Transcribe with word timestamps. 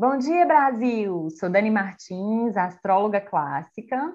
Bom 0.00 0.16
dia, 0.16 0.46
Brasil! 0.46 1.28
Sou 1.38 1.50
Dani 1.50 1.70
Martins, 1.70 2.56
astróloga 2.56 3.20
clássica. 3.20 4.10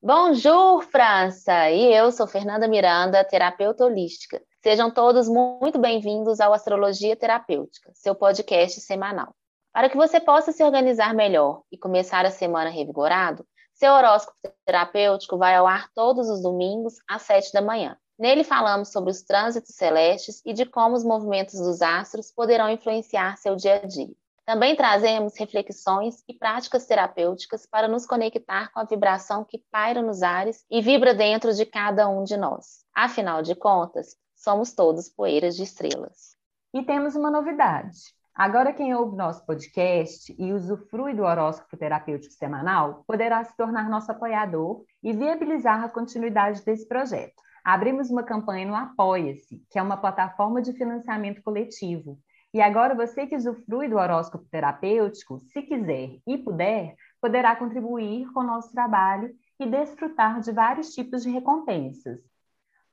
Bonjour, 0.00 0.84
França! 0.84 1.68
E 1.68 1.92
eu 1.92 2.12
sou 2.12 2.28
Fernanda 2.28 2.68
Miranda, 2.68 3.24
terapeuta 3.24 3.84
holística. 3.84 4.40
Sejam 4.62 4.88
todos 4.88 5.28
muito 5.28 5.80
bem-vindos 5.80 6.38
ao 6.38 6.52
Astrologia 6.52 7.16
Terapêutica, 7.16 7.90
seu 7.92 8.14
podcast 8.14 8.80
semanal. 8.80 9.34
Para 9.72 9.90
que 9.90 9.96
você 9.96 10.20
possa 10.20 10.52
se 10.52 10.62
organizar 10.62 11.12
melhor 11.12 11.62
e 11.72 11.76
começar 11.76 12.24
a 12.24 12.30
semana 12.30 12.70
revigorado, 12.70 13.44
seu 13.74 13.94
horóscopo 13.94 14.38
terapêutico 14.64 15.36
vai 15.36 15.56
ao 15.56 15.66
ar 15.66 15.90
todos 15.92 16.28
os 16.28 16.40
domingos 16.40 16.98
às 17.10 17.22
7 17.22 17.52
da 17.52 17.60
manhã. 17.60 17.98
Nele 18.16 18.44
falamos 18.44 18.92
sobre 18.92 19.10
os 19.10 19.22
trânsitos 19.22 19.74
celestes 19.74 20.40
e 20.46 20.52
de 20.52 20.64
como 20.64 20.94
os 20.94 21.02
movimentos 21.02 21.58
dos 21.58 21.82
astros 21.82 22.30
poderão 22.30 22.70
influenciar 22.70 23.36
seu 23.38 23.56
dia 23.56 23.80
a 23.82 23.86
dia. 23.88 24.14
Também 24.46 24.76
trazemos 24.76 25.36
reflexões 25.36 26.22
e 26.28 26.32
práticas 26.32 26.86
terapêuticas 26.86 27.66
para 27.66 27.88
nos 27.88 28.06
conectar 28.06 28.70
com 28.70 28.78
a 28.78 28.84
vibração 28.84 29.44
que 29.44 29.60
paira 29.72 30.00
nos 30.00 30.22
ares 30.22 30.64
e 30.70 30.80
vibra 30.80 31.12
dentro 31.12 31.52
de 31.52 31.66
cada 31.66 32.08
um 32.08 32.22
de 32.22 32.36
nós. 32.36 32.84
Afinal 32.94 33.42
de 33.42 33.56
contas, 33.56 34.14
somos 34.36 34.72
todos 34.72 35.08
poeiras 35.08 35.56
de 35.56 35.64
estrelas. 35.64 36.36
E 36.72 36.80
temos 36.84 37.16
uma 37.16 37.28
novidade. 37.28 37.98
Agora, 38.32 38.72
quem 38.72 38.94
ouve 38.94 39.16
nosso 39.16 39.44
podcast 39.44 40.32
e 40.38 40.52
usufrui 40.52 41.12
do 41.12 41.24
horóscopo 41.24 41.76
terapêutico 41.76 42.32
semanal 42.34 43.02
poderá 43.04 43.42
se 43.42 43.56
tornar 43.56 43.90
nosso 43.90 44.12
apoiador 44.12 44.84
e 45.02 45.12
viabilizar 45.12 45.82
a 45.82 45.88
continuidade 45.88 46.64
desse 46.64 46.86
projeto. 46.86 47.42
Abrimos 47.64 48.10
uma 48.10 48.22
campanha 48.22 48.64
no 48.64 48.76
Apoia-se, 48.76 49.60
que 49.68 49.76
é 49.76 49.82
uma 49.82 49.96
plataforma 49.96 50.62
de 50.62 50.72
financiamento 50.72 51.42
coletivo 51.42 52.16
e 52.52 52.60
agora 52.60 52.94
você 52.94 53.26
que 53.26 53.36
usufrui 53.36 53.88
do 53.88 53.96
horóscopo 53.96 54.46
terapêutico, 54.50 55.40
se 55.52 55.62
quiser 55.62 56.18
e 56.26 56.38
puder, 56.38 56.94
poderá 57.20 57.54
contribuir 57.56 58.30
com 58.32 58.40
o 58.40 58.46
nosso 58.46 58.72
trabalho 58.72 59.34
e 59.58 59.66
desfrutar 59.66 60.40
de 60.40 60.52
vários 60.52 60.94
tipos 60.94 61.22
de 61.22 61.30
recompensas, 61.30 62.20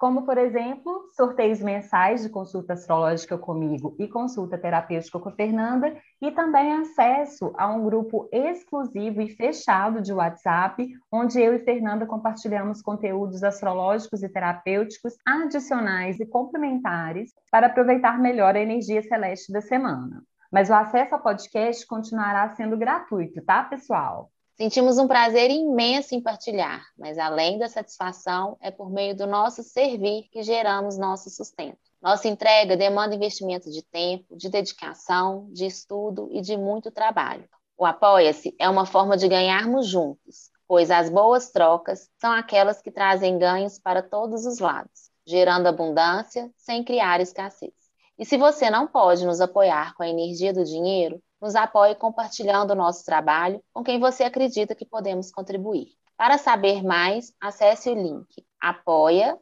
como, 0.03 0.23
por 0.23 0.37
exemplo, 0.37 1.09
sorteios 1.15 1.61
mensais 1.61 2.23
de 2.23 2.29
consulta 2.29 2.73
astrológica 2.73 3.37
comigo 3.37 3.95
e 3.97 4.05
consulta 4.05 4.57
terapêutica 4.57 5.17
com 5.17 5.29
a 5.29 5.31
Fernanda, 5.31 5.95
e 6.21 6.29
também 6.29 6.73
acesso 6.73 7.53
a 7.57 7.69
um 7.69 7.85
grupo 7.85 8.27
exclusivo 8.29 9.21
e 9.21 9.29
fechado 9.29 10.01
de 10.01 10.11
WhatsApp, 10.11 10.85
onde 11.09 11.41
eu 11.41 11.55
e 11.55 11.59
Fernanda 11.59 12.05
compartilhamos 12.05 12.81
conteúdos 12.81 13.45
astrológicos 13.45 14.21
e 14.23 14.27
terapêuticos 14.27 15.13
adicionais 15.25 16.19
e 16.19 16.25
complementares 16.25 17.31
para 17.49 17.67
aproveitar 17.67 18.19
melhor 18.19 18.57
a 18.57 18.59
energia 18.59 19.01
celeste 19.03 19.53
da 19.53 19.61
semana. 19.61 20.21
Mas 20.51 20.69
o 20.69 20.73
acesso 20.73 21.15
ao 21.15 21.21
podcast 21.21 21.87
continuará 21.87 22.49
sendo 22.49 22.75
gratuito, 22.75 23.41
tá, 23.41 23.63
pessoal? 23.63 24.32
Sentimos 24.55 24.99
um 24.99 25.07
prazer 25.07 25.49
imenso 25.49 26.13
em 26.13 26.21
partilhar, 26.21 26.85
mas 26.95 27.17
além 27.17 27.57
da 27.57 27.67
satisfação, 27.67 28.55
é 28.61 28.69
por 28.69 28.91
meio 28.91 29.15
do 29.15 29.25
nosso 29.25 29.63
servir 29.63 30.29
que 30.31 30.43
geramos 30.43 30.95
nosso 30.95 31.31
sustento. 31.31 31.79
Nossa 31.99 32.27
entrega 32.27 32.77
demanda 32.77 33.15
investimento 33.15 33.71
de 33.71 33.81
tempo, 33.81 34.37
de 34.37 34.49
dedicação, 34.49 35.47
de 35.51 35.65
estudo 35.65 36.29
e 36.31 36.39
de 36.39 36.55
muito 36.55 36.91
trabalho. 36.91 37.49
O 37.75 37.83
Apoia-se 37.83 38.55
é 38.59 38.69
uma 38.69 38.85
forma 38.85 39.17
de 39.17 39.27
ganharmos 39.27 39.87
juntos, 39.87 40.51
pois 40.67 40.91
as 40.91 41.09
boas 41.09 41.49
trocas 41.49 42.07
são 42.21 42.31
aquelas 42.31 42.79
que 42.79 42.91
trazem 42.91 43.39
ganhos 43.39 43.79
para 43.79 44.03
todos 44.03 44.45
os 44.45 44.59
lados, 44.59 45.09
gerando 45.25 45.65
abundância 45.65 46.51
sem 46.55 46.83
criar 46.83 47.19
escassez. 47.19 47.73
E 48.19 48.23
se 48.25 48.37
você 48.37 48.69
não 48.69 48.85
pode 48.85 49.25
nos 49.25 49.41
apoiar 49.41 49.95
com 49.95 50.03
a 50.03 50.07
energia 50.07 50.53
do 50.53 50.63
dinheiro, 50.63 51.19
nos 51.43 51.55
apoie 51.55 51.93
compartilhando 51.93 52.71
o 52.71 52.75
nosso 52.75 53.03
trabalho 53.03 53.61
com 53.73 53.83
quem 53.83 53.99
você 53.99 54.23
acredita 54.23 54.73
que 54.73 54.85
podemos 54.85 55.29
contribuir. 55.29 55.87
Para 56.15 56.37
saber 56.37 56.81
mais, 56.81 57.33
acesse 57.41 57.89
o 57.89 57.93
link 57.93 58.25
apoia.se 58.61 59.35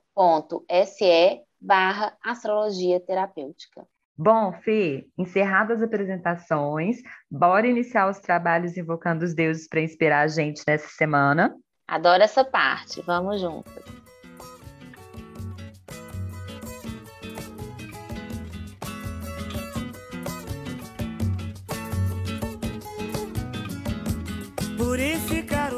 barra 1.61 2.17
astrologia 2.23 3.00
terapêutica. 3.00 3.86
Bom, 4.17 4.52
Fê, 4.64 5.08
encerradas 5.16 5.78
as 5.78 5.84
apresentações, 5.84 6.98
bora 7.30 7.67
iniciar 7.67 8.10
os 8.10 8.17
trabalhos 8.20 8.76
invocando 8.76 9.23
os 9.23 9.36
deuses 9.36 9.67
para 9.67 9.82
inspirar 9.82 10.22
a 10.22 10.28
gente 10.28 10.64
nessa 10.67 10.88
semana? 10.88 11.56
Adoro 11.88 12.23
essa 12.23 12.44
parte, 12.44 13.00
vamos 13.04 13.40
juntas. 13.40 14.01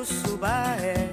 Subaé, 0.06 1.10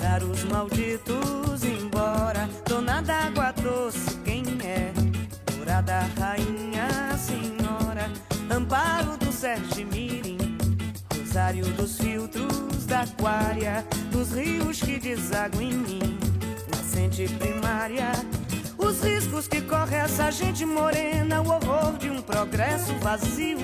dar 0.00 0.22
os 0.22 0.44
malditos 0.44 1.64
embora. 1.64 2.48
Dona 2.66 3.00
d'água 3.02 3.52
doce, 3.52 4.16
quem 4.24 4.42
é? 4.64 4.92
Dourada 5.52 6.00
rainha, 6.18 7.16
senhora, 7.18 8.10
amparo 8.50 9.16
do 9.18 9.30
Sérgio 9.32 9.86
Mirim, 9.86 10.38
rosário 11.14 11.64
dos 11.72 11.98
filtros 11.98 12.86
da 12.86 13.00
aquária, 13.00 13.84
dos 14.10 14.32
rios 14.32 14.80
que 14.80 14.98
desaguam 14.98 15.62
em 15.62 15.74
mim, 15.74 16.18
nascente 16.70 17.28
primária. 17.28 18.12
Os 18.78 19.02
riscos 19.02 19.48
que 19.48 19.60
corre 19.60 19.96
essa 19.96 20.30
gente 20.30 20.64
morena, 20.64 21.42
o 21.42 21.48
horror 21.48 21.96
de 21.98 22.10
um 22.10 22.22
progresso 22.22 22.92
vazio, 23.00 23.58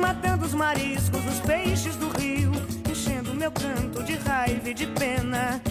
matando 0.00 0.46
os 0.46 0.54
mariscos, 0.54 1.24
os 1.26 1.40
peixes 1.40 1.96
do 1.96 2.08
rio 2.08 2.27
meu 3.38 3.52
canto 3.52 4.02
de 4.02 4.16
raiva 4.16 4.68
e 4.68 4.74
de 4.74 4.86
pena. 4.88 5.62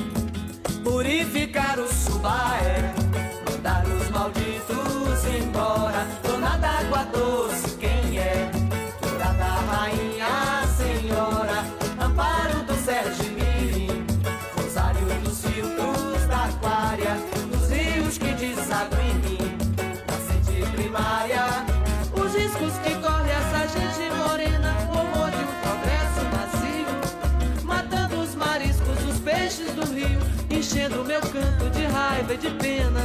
Meu 31.07 31.21
canto 31.21 31.69
de 31.71 31.85
raiva 31.85 32.33
e 32.33 32.37
de 32.37 32.49
pena. 32.51 33.01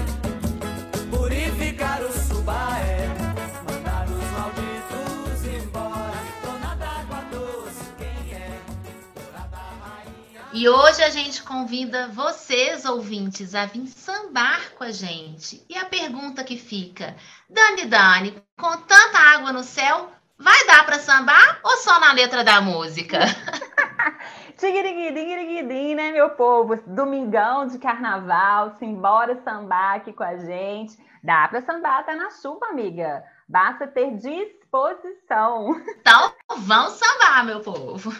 Purificar 1.11 2.01
o 2.03 2.13
subaé, 2.13 3.09
mandar 3.69 4.07
os 4.09 4.25
malditos 4.31 5.47
embora. 5.47 6.13
Dona 6.45 6.75
d'água 6.77 7.25
doce, 7.31 7.85
quem 7.99 8.35
é? 8.35 8.61
rainha. 9.81 10.47
E 10.53 10.69
hoje 10.69 11.03
a 11.03 11.11
gente 11.11 11.43
convida 11.43 12.09
vocês, 12.09 12.85
ouvintes, 12.85 13.55
a 13.55 13.67
vir 13.67 13.89
sambar 13.89 14.71
com 14.77 14.85
a 14.85 14.93
gente. 14.93 15.65
E 15.69 15.77
a 15.77 15.85
pergunta 15.85 16.45
que 16.45 16.57
fica: 16.57 17.17
Dani 17.49 17.87
Dani, 17.87 18.43
com 18.57 18.77
tanta 18.79 19.19
água 19.19 19.53
no 19.53 19.65
céu, 19.65 20.13
vai 20.39 20.67
dar 20.67 20.85
para 20.85 20.99
sambar 20.99 21.61
ou 21.65 21.77
só 21.79 21.99
na 21.99 22.13
letra 22.13 22.45
da 22.45 22.61
música? 22.61 23.19
Tigiriguidim, 24.63 25.97
né, 25.97 26.13
meu 26.13 26.31
povo? 26.31 26.77
Domingão 26.87 27.67
de 27.67 27.81
carnaval, 27.81 28.71
simbora 28.79 29.35
sambar 29.43 29.97
aqui 29.97 30.13
com 30.13 30.23
a 30.23 30.37
gente. 30.37 30.97
Dá 31.21 31.49
para 31.49 31.63
sambar 31.63 31.99
até 31.99 32.15
na 32.15 32.31
chuva, 32.31 32.67
amiga. 32.67 33.25
Basta 33.49 33.89
ter 33.89 34.17
disposição. 34.73 35.77
Então, 36.03 36.33
vamos 36.67 36.95
sambar, 36.95 37.45
meu 37.45 37.61
povo. 37.61 38.11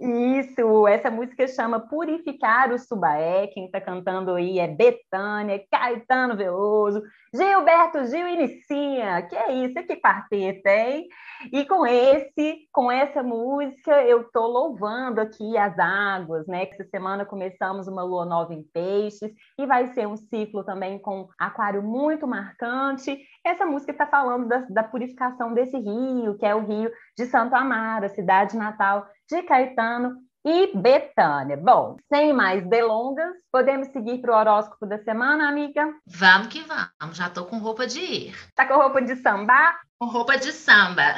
Isso, 0.00 0.86
essa 0.88 1.10
música 1.10 1.46
chama 1.46 1.80
Purificar 1.80 2.72
o 2.72 2.78
Subaé. 2.78 3.46
Quem 3.48 3.66
está 3.66 3.80
cantando 3.80 4.32
aí 4.34 4.58
é 4.58 4.66
Betânia, 4.66 5.64
Caetano 5.70 6.36
Veloso, 6.36 7.02
Gilberto 7.32 8.04
Gil 8.06 8.28
inicia. 8.28 9.22
Que 9.22 9.36
é 9.36 9.52
isso, 9.52 9.74
que 9.86 9.96
quarteto, 9.96 10.68
hein? 10.68 11.08
E 11.52 11.64
com 11.64 11.86
esse, 11.86 12.68
com 12.72 12.90
essa 12.90 13.22
música, 13.22 14.02
eu 14.04 14.24
tô 14.30 14.46
louvando 14.46 15.20
aqui 15.20 15.56
as 15.56 15.78
águas, 15.78 16.46
né? 16.46 16.66
Que 16.66 16.74
essa 16.74 16.90
semana 16.90 17.24
começamos 17.24 17.86
uma 17.86 18.02
lua 18.02 18.24
nova 18.24 18.52
em 18.52 18.62
peixes 18.62 19.32
e 19.58 19.66
vai 19.66 19.86
ser 19.88 20.06
um 20.06 20.16
ciclo 20.16 20.64
também 20.64 20.98
com 20.98 21.28
aquário 21.38 21.82
muito 21.82 22.26
marcante. 22.26 23.18
Essa 23.44 23.64
música 23.66 23.92
está 23.92 24.06
falando 24.06 24.48
da, 24.48 24.66
da 24.68 24.82
purificação 24.82 25.52
desse 25.54 25.76
rio, 25.76 26.01
que 26.38 26.46
é 26.46 26.54
o 26.54 26.64
rio 26.64 26.90
de 27.16 27.26
Santo 27.26 27.54
Amaro, 27.54 28.06
a 28.06 28.08
cidade 28.08 28.56
natal 28.56 29.06
de 29.28 29.42
Caetano 29.42 30.16
e 30.44 30.76
Betânia. 30.76 31.56
Bom, 31.56 31.96
sem 32.12 32.32
mais 32.32 32.66
delongas, 32.68 33.34
podemos 33.50 33.88
seguir 33.88 34.20
para 34.20 34.32
o 34.32 34.38
horóscopo 34.38 34.86
da 34.86 34.98
semana, 34.98 35.48
amiga? 35.48 35.92
Vamos 36.06 36.48
que 36.48 36.60
vamos, 36.60 37.16
já 37.16 37.28
estou 37.28 37.46
com 37.46 37.58
roupa 37.58 37.86
de 37.86 38.00
ir. 38.00 38.34
Tá 38.54 38.66
com 38.66 38.74
roupa 38.74 39.00
de 39.00 39.16
samba? 39.16 39.74
Com 39.98 40.06
roupa 40.06 40.36
de 40.36 40.52
samba. 40.52 41.14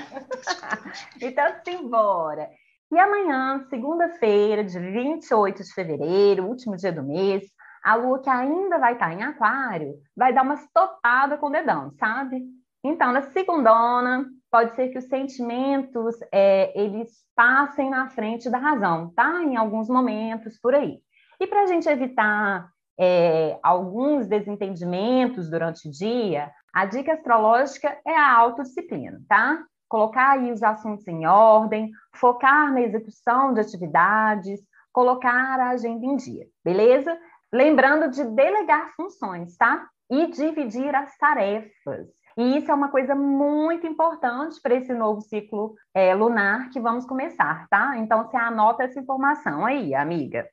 então, 1.21 1.47
simbora. 1.65 2.49
E 2.93 2.99
amanhã, 2.99 3.65
segunda-feira, 3.71 4.63
de 4.63 4.79
28 4.79 5.63
de 5.63 5.73
fevereiro, 5.73 6.45
último 6.47 6.77
dia 6.77 6.93
do 6.93 7.03
mês, 7.03 7.43
a 7.83 7.95
lua 7.97 8.21
que 8.23 8.31
ainda 8.31 8.79
vai 8.79 8.93
estar 8.93 9.13
em 9.13 9.23
aquário, 9.23 9.95
vai 10.17 10.33
dar 10.33 10.43
uma 10.43 10.57
topada 10.73 11.37
com 11.37 11.47
o 11.47 11.51
dedão, 11.51 11.93
sabe? 11.99 12.43
Então, 12.85 13.13
na 13.13 13.23
segundona, 13.23 14.27
pode 14.55 14.77
ser 14.77 14.91
que 14.91 14.99
os 14.99 15.07
sentimentos, 15.07 16.15
é, 16.31 16.81
eles 16.81 17.11
passem 17.35 17.91
na 17.91 18.09
frente 18.11 18.49
da 18.49 18.57
razão, 18.57 19.13
tá? 19.13 19.43
Em 19.43 19.57
alguns 19.57 19.89
momentos, 19.89 20.61
por 20.61 20.77
aí. 20.77 21.01
E 21.41 21.47
para 21.49 21.63
a 21.63 21.67
gente 21.67 21.89
evitar 21.89 22.71
é, 22.97 23.59
alguns 23.65 24.29
desentendimentos 24.29 25.51
durante 25.51 25.89
o 25.89 25.91
dia, 25.91 26.53
a 26.73 26.87
dica 26.87 27.15
astrológica 27.15 27.99
é 28.07 28.17
a 28.17 28.33
autodisciplina, 28.33 29.21
tá? 29.29 29.61
Colocar 29.89 30.35
aí 30.35 30.53
os 30.53 30.63
assuntos 30.63 31.09
em 31.09 31.27
ordem, 31.27 31.91
focar 32.15 32.73
na 32.73 32.83
execução 32.83 33.53
de 33.53 33.61
atividades, 33.61 34.61
colocar 34.93 35.59
a 35.59 35.71
agenda 35.71 36.07
em 36.07 36.15
dia, 36.15 36.47
beleza? 36.65 37.19
Lembrando 37.53 38.09
de 38.09 38.23
delegar 38.23 38.95
funções, 38.95 39.57
tá? 39.57 39.85
E 40.09 40.29
dividir 40.29 40.95
as 40.95 41.19
tarefas. 41.19 42.07
E 42.37 42.59
isso 42.59 42.71
é 42.71 42.75
uma 42.75 42.91
coisa 42.91 43.15
muito 43.15 43.87
importante 43.87 44.61
para 44.61 44.75
esse 44.75 44.93
novo 44.93 45.21
ciclo 45.21 45.77
é, 45.95 46.15
lunar 46.15 46.71
que 46.71 46.81
vamos 46.81 47.07
começar, 47.07 47.69
tá? 47.69 47.97
Então, 47.99 48.25
você 48.25 48.37
anota 48.37 48.83
essa 48.83 48.99
informação 48.99 49.65
aí, 49.65 49.95
amiga. 49.95 50.49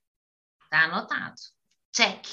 Tá 0.70 0.84
anotado. 0.84 1.36
Check. 1.94 2.26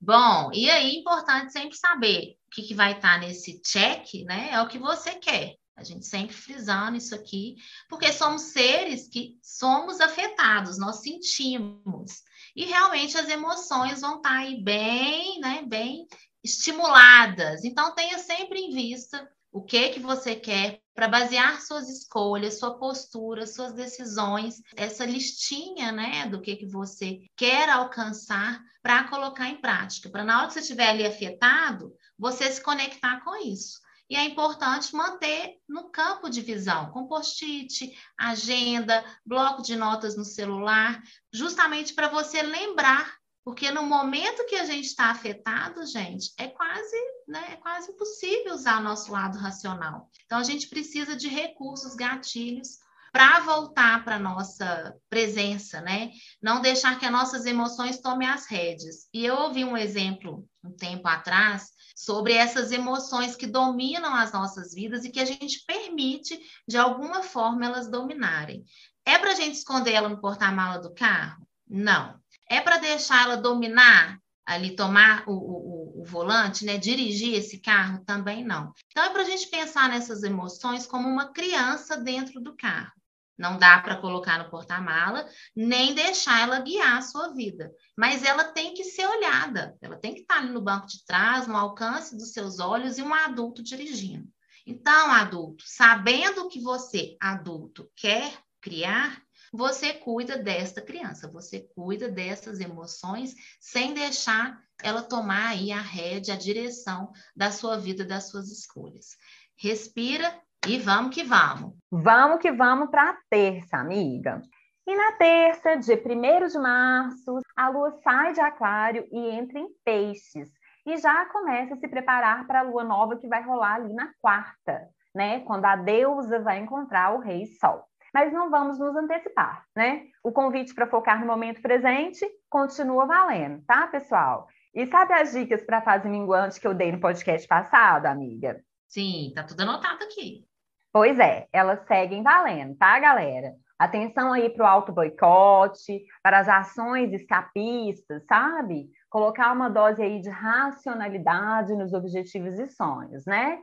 Bom, 0.00 0.50
e 0.52 0.68
aí, 0.70 0.96
importante 0.96 1.52
sempre 1.52 1.76
saber 1.76 2.36
o 2.46 2.50
que, 2.50 2.62
que 2.62 2.74
vai 2.74 2.92
estar 2.92 3.14
tá 3.14 3.18
nesse 3.18 3.60
check, 3.62 4.24
né? 4.24 4.50
É 4.52 4.60
o 4.60 4.68
que 4.68 4.78
você 4.78 5.14
quer. 5.14 5.54
A 5.76 5.84
gente 5.84 6.06
sempre 6.06 6.34
frisando 6.34 6.96
isso 6.96 7.14
aqui, 7.14 7.54
porque 7.88 8.12
somos 8.12 8.42
seres 8.42 9.08
que 9.08 9.38
somos 9.40 10.00
afetados, 10.00 10.76
nós 10.76 11.02
sentimos. 11.02 12.24
E 12.56 12.64
realmente 12.64 13.16
as 13.16 13.28
emoções 13.28 14.00
vão 14.00 14.16
estar 14.16 14.30
tá 14.30 14.38
aí 14.38 14.60
bem, 14.60 15.38
né, 15.38 15.62
bem 15.64 16.08
estimuladas. 16.48 17.64
Então 17.64 17.94
tenha 17.94 18.18
sempre 18.18 18.58
em 18.58 18.74
vista 18.74 19.28
o 19.52 19.62
que 19.62 19.90
que 19.90 20.00
você 20.00 20.34
quer 20.34 20.80
para 20.94 21.08
basear 21.08 21.60
suas 21.60 21.88
escolhas, 21.88 22.58
sua 22.58 22.78
postura, 22.78 23.46
suas 23.46 23.72
decisões, 23.72 24.60
essa 24.76 25.04
listinha, 25.04 25.92
né, 25.92 26.26
do 26.26 26.40
que 26.40 26.56
que 26.56 26.66
você 26.66 27.20
quer 27.36 27.68
alcançar 27.68 28.60
para 28.82 29.04
colocar 29.04 29.48
em 29.48 29.60
prática, 29.60 30.10
para 30.10 30.24
na 30.24 30.38
hora 30.38 30.48
que 30.48 30.54
você 30.54 30.60
estiver 30.60 30.88
ali 30.88 31.06
afetado, 31.06 31.94
você 32.18 32.50
se 32.50 32.62
conectar 32.62 33.22
com 33.24 33.36
isso. 33.36 33.80
E 34.10 34.16
é 34.16 34.24
importante 34.24 34.94
manter 34.94 35.56
no 35.68 35.90
campo 35.90 36.30
de 36.30 36.40
visão, 36.40 36.90
com 36.90 37.06
post-it, 37.06 37.94
agenda, 38.18 39.04
bloco 39.24 39.62
de 39.62 39.76
notas 39.76 40.16
no 40.16 40.24
celular, 40.24 41.02
justamente 41.32 41.92
para 41.92 42.08
você 42.08 42.42
lembrar 42.42 43.17
porque 43.48 43.70
no 43.70 43.86
momento 43.86 44.44
que 44.44 44.56
a 44.56 44.66
gente 44.66 44.84
está 44.84 45.06
afetado, 45.06 45.86
gente, 45.86 46.34
é 46.36 46.48
quase, 46.48 46.96
né, 47.26 47.52
é 47.52 47.56
quase 47.56 47.90
impossível 47.90 48.52
usar 48.52 48.78
nosso 48.82 49.10
lado 49.10 49.38
racional. 49.38 50.10
Então 50.26 50.36
a 50.36 50.42
gente 50.42 50.68
precisa 50.68 51.16
de 51.16 51.28
recursos, 51.28 51.94
gatilhos 51.94 52.76
para 53.10 53.40
voltar 53.40 54.04
para 54.04 54.18
nossa 54.18 54.94
presença, 55.08 55.80
né? 55.80 56.10
Não 56.42 56.60
deixar 56.60 56.98
que 56.98 57.06
as 57.06 57.10
nossas 57.10 57.46
emoções 57.46 58.02
tomem 58.02 58.28
as 58.28 58.44
rédeas. 58.44 59.08
E 59.14 59.24
eu 59.24 59.34
ouvi 59.36 59.64
um 59.64 59.78
exemplo 59.78 60.46
um 60.62 60.70
tempo 60.70 61.08
atrás 61.08 61.70
sobre 61.96 62.34
essas 62.34 62.70
emoções 62.70 63.34
que 63.34 63.46
dominam 63.46 64.14
as 64.14 64.30
nossas 64.30 64.74
vidas 64.74 65.06
e 65.06 65.10
que 65.10 65.20
a 65.20 65.24
gente 65.24 65.64
permite, 65.66 66.38
de 66.68 66.76
alguma 66.76 67.22
forma, 67.22 67.64
elas 67.64 67.90
dominarem. 67.90 68.62
É 69.06 69.16
para 69.16 69.30
a 69.30 69.34
gente 69.34 69.54
esconder 69.54 69.94
ela 69.94 70.10
no 70.10 70.20
porta-mala 70.20 70.78
do 70.82 70.92
carro? 70.92 71.48
Não. 71.66 72.20
É 72.48 72.60
para 72.60 72.78
deixar 72.78 73.24
ela 73.24 73.36
dominar 73.36 74.18
ali, 74.46 74.74
tomar 74.74 75.24
o, 75.28 75.32
o, 75.32 76.00
o, 76.00 76.04
volante, 76.04 76.64
né? 76.64 76.78
Dirigir 76.78 77.34
esse 77.34 77.58
carro? 77.58 78.02
Também 78.04 78.42
não. 78.42 78.72
Então, 78.90 79.04
é 79.04 79.10
para 79.10 79.22
a 79.22 79.26
gente 79.26 79.48
pensar 79.48 79.90
nessas 79.90 80.22
emoções 80.22 80.86
como 80.86 81.06
uma 81.06 81.32
criança 81.32 81.98
dentro 81.98 82.40
do 82.40 82.56
carro. 82.56 82.92
Não 83.38 83.56
dá 83.56 83.78
para 83.78 83.96
colocar 83.96 84.38
no 84.38 84.50
porta-mala, 84.50 85.28
nem 85.54 85.94
deixar 85.94 86.40
ela 86.40 86.60
guiar 86.60 86.96
a 86.96 87.02
sua 87.02 87.32
vida. 87.34 87.70
Mas 87.96 88.24
ela 88.24 88.44
tem 88.44 88.74
que 88.74 88.82
ser 88.82 89.06
olhada, 89.06 89.76
ela 89.80 89.96
tem 89.96 90.14
que 90.14 90.22
estar 90.22 90.38
ali 90.38 90.50
no 90.50 90.60
banco 90.60 90.88
de 90.88 91.04
trás, 91.04 91.46
no 91.46 91.56
alcance 91.56 92.16
dos 92.16 92.32
seus 92.32 92.58
olhos 92.58 92.98
e 92.98 93.02
um 93.02 93.14
adulto 93.14 93.62
dirigindo. 93.62 94.26
Então, 94.66 95.12
adulto, 95.12 95.62
sabendo 95.66 96.48
que 96.48 96.60
você, 96.60 97.16
adulto, 97.20 97.88
quer 97.94 98.32
criar, 98.60 99.22
você 99.52 99.92
cuida 99.94 100.38
desta 100.38 100.80
criança, 100.80 101.30
você 101.30 101.68
cuida 101.74 102.08
dessas 102.08 102.60
emoções 102.60 103.34
sem 103.60 103.94
deixar 103.94 104.58
ela 104.82 105.02
tomar 105.02 105.48
aí 105.48 105.72
a 105.72 105.80
rédea, 105.80 106.34
a 106.34 106.38
direção 106.38 107.10
da 107.34 107.50
sua 107.50 107.76
vida, 107.76 108.04
das 108.04 108.28
suas 108.30 108.50
escolhas. 108.50 109.16
Respira 109.56 110.40
e 110.66 110.78
vamos 110.78 111.14
que 111.14 111.22
vamos. 111.22 111.74
Vamos 111.90 112.40
que 112.40 112.52
vamos 112.52 112.90
para 112.90 113.10
a 113.10 113.18
terça, 113.30 113.76
amiga. 113.76 114.42
E 114.86 114.96
na 114.96 115.12
terça, 115.12 115.76
dia 115.76 115.96
1 115.96 116.46
de 116.46 116.58
março, 116.58 117.40
a 117.54 117.68
lua 117.68 117.90
sai 118.02 118.32
de 118.32 118.40
Aquário 118.40 119.06
e 119.12 119.18
entra 119.18 119.58
em 119.58 119.68
Peixes. 119.84 120.50
E 120.86 120.96
já 120.96 121.26
começa 121.26 121.74
a 121.74 121.76
se 121.76 121.86
preparar 121.88 122.46
para 122.46 122.60
a 122.60 122.62
lua 122.62 122.84
nova 122.84 123.18
que 123.18 123.28
vai 123.28 123.42
rolar 123.42 123.74
ali 123.74 123.92
na 123.92 124.10
quarta, 124.20 124.88
né? 125.14 125.40
Quando 125.40 125.66
a 125.66 125.76
deusa 125.76 126.40
vai 126.40 126.58
encontrar 126.58 127.14
o 127.14 127.20
Rei 127.20 127.44
Sol. 127.60 127.87
Mas 128.12 128.32
não 128.32 128.50
vamos 128.50 128.78
nos 128.78 128.96
antecipar, 128.96 129.64
né? 129.76 130.06
O 130.22 130.32
convite 130.32 130.74
para 130.74 130.86
focar 130.86 131.20
no 131.20 131.26
momento 131.26 131.60
presente 131.60 132.26
continua 132.48 133.06
valendo, 133.06 133.62
tá, 133.66 133.86
pessoal? 133.86 134.46
E 134.74 134.86
sabe 134.86 135.14
as 135.14 135.32
dicas 135.32 135.62
para 135.64 135.78
a 135.78 135.82
fase 135.82 136.08
minguante 136.08 136.60
que 136.60 136.66
eu 136.66 136.74
dei 136.74 136.92
no 136.92 137.00
podcast 137.00 137.46
passado, 137.46 138.06
amiga? 138.06 138.62
Sim, 138.86 139.32
tá 139.34 139.42
tudo 139.42 139.62
anotado 139.62 140.04
aqui. 140.04 140.46
Pois 140.92 141.18
é, 141.18 141.46
elas 141.52 141.86
seguem 141.86 142.22
valendo, 142.22 142.74
tá, 142.76 142.98
galera? 142.98 143.54
Atenção 143.78 144.32
aí 144.32 144.50
para 144.50 144.64
o 144.64 144.66
auto-boicote, 144.66 146.04
para 146.22 146.40
as 146.40 146.48
ações 146.48 147.12
escapistas, 147.12 148.24
sabe? 148.26 148.90
Colocar 149.08 149.52
uma 149.52 149.68
dose 149.68 150.02
aí 150.02 150.20
de 150.20 150.28
racionalidade 150.28 151.76
nos 151.76 151.92
objetivos 151.92 152.58
e 152.58 152.68
sonhos, 152.68 153.24
né? 153.24 153.58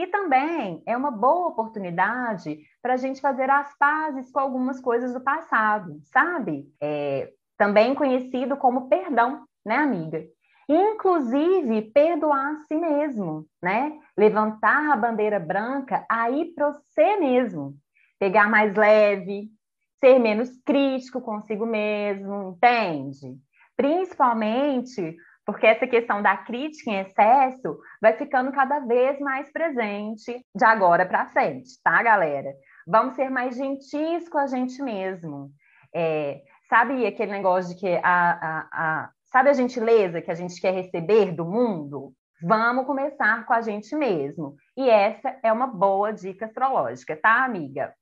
E 0.00 0.06
também 0.06 0.82
é 0.86 0.96
uma 0.96 1.10
boa 1.10 1.48
oportunidade 1.48 2.58
para 2.80 2.94
a 2.94 2.96
gente 2.96 3.20
fazer 3.20 3.50
as 3.50 3.76
pazes 3.76 4.32
com 4.32 4.40
algumas 4.40 4.80
coisas 4.80 5.12
do 5.12 5.20
passado, 5.20 6.00
sabe? 6.04 6.64
É, 6.80 7.30
também 7.58 7.94
conhecido 7.94 8.56
como 8.56 8.88
perdão, 8.88 9.44
né, 9.62 9.76
amiga? 9.76 10.24
inclusive 10.72 11.82
perdoar 11.90 12.52
a 12.52 12.56
si 12.66 12.76
mesmo, 12.76 13.44
né? 13.60 13.98
Levantar 14.16 14.92
a 14.92 14.96
bandeira 14.96 15.40
branca 15.40 16.06
aí 16.08 16.52
para 16.54 16.70
você 16.70 17.16
mesmo, 17.16 17.74
pegar 18.18 18.48
mais 18.48 18.74
leve, 18.76 19.50
ser 19.98 20.18
menos 20.18 20.48
crítico 20.64 21.20
consigo 21.20 21.66
mesmo, 21.66 22.56
entende? 22.56 23.36
Principalmente 23.76 25.16
porque 25.52 25.66
essa 25.66 25.86
questão 25.86 26.22
da 26.22 26.36
crítica 26.36 26.90
em 26.90 27.00
excesso 27.00 27.78
vai 28.00 28.16
ficando 28.16 28.52
cada 28.52 28.80
vez 28.80 29.18
mais 29.20 29.50
presente 29.50 30.44
de 30.54 30.64
agora 30.64 31.06
para 31.06 31.26
frente, 31.26 31.70
tá, 31.82 32.02
galera? 32.02 32.52
Vamos 32.86 33.14
ser 33.14 33.30
mais 33.30 33.56
gentis 33.56 34.28
com 34.28 34.38
a 34.38 34.46
gente 34.46 34.82
mesmo. 34.82 35.50
É, 35.94 36.40
sabe 36.68 37.06
aquele 37.06 37.32
negócio 37.32 37.74
de 37.74 37.80
que 37.80 38.00
a, 38.02 38.02
a, 38.02 38.68
a 38.72 39.10
Sabe 39.30 39.48
a 39.48 39.52
gentileza 39.52 40.20
que 40.20 40.30
a 40.30 40.34
gente 40.34 40.60
quer 40.60 40.74
receber 40.74 41.32
do 41.32 41.44
mundo? 41.44 42.12
Vamos 42.42 42.84
começar 42.84 43.46
com 43.46 43.52
a 43.52 43.60
gente 43.60 43.94
mesmo. 43.94 44.56
E 44.76 44.90
essa 44.90 45.38
é 45.40 45.52
uma 45.52 45.68
boa 45.68 46.12
dica 46.12 46.46
astrológica, 46.46 47.16
tá, 47.16 47.44
amiga? 47.44 47.94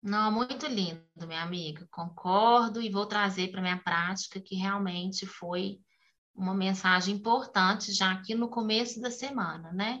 Não, 0.00 0.30
muito 0.30 0.66
lindo, 0.66 1.02
minha 1.26 1.42
amiga. 1.42 1.88
Concordo 1.90 2.80
e 2.80 2.88
vou 2.88 3.04
trazer 3.04 3.48
para 3.48 3.60
minha 3.60 3.78
prática 3.78 4.40
que 4.40 4.54
realmente 4.54 5.26
foi 5.26 5.80
uma 6.34 6.54
mensagem 6.54 7.16
importante 7.16 7.92
já 7.92 8.12
aqui 8.12 8.34
no 8.34 8.48
começo 8.48 9.00
da 9.00 9.10
semana, 9.10 9.72
né? 9.72 10.00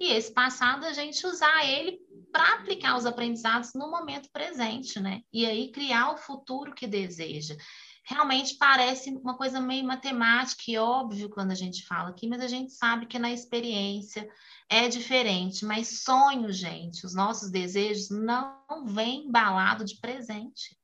E 0.00 0.10
esse 0.10 0.32
passado 0.32 0.84
a 0.84 0.92
gente 0.92 1.24
usar 1.26 1.64
ele 1.64 1.98
para 2.32 2.54
aplicar 2.54 2.96
os 2.96 3.06
aprendizados 3.06 3.70
no 3.74 3.90
momento 3.90 4.28
presente, 4.32 4.98
né? 4.98 5.22
E 5.32 5.46
aí 5.46 5.70
criar 5.70 6.12
o 6.12 6.16
futuro 6.16 6.74
que 6.74 6.86
deseja 6.86 7.56
realmente 8.06 8.56
parece 8.58 9.10
uma 9.10 9.36
coisa 9.36 9.60
meio 9.60 9.84
matemática 9.84 10.62
e 10.68 10.76
óbvio 10.76 11.30
quando 11.30 11.52
a 11.52 11.54
gente 11.54 11.86
fala 11.86 12.10
aqui, 12.10 12.28
mas 12.28 12.40
a 12.42 12.46
gente 12.46 12.72
sabe 12.72 13.06
que 13.06 13.18
na 13.18 13.32
experiência 13.32 14.28
é 14.68 14.88
diferente. 14.88 15.64
Mas 15.64 16.02
sonho, 16.02 16.52
gente, 16.52 17.06
os 17.06 17.14
nossos 17.14 17.50
desejos 17.50 18.10
não 18.10 18.84
vêm 18.86 19.26
embalado 19.26 19.84
de 19.84 19.98
presente. 20.00 20.76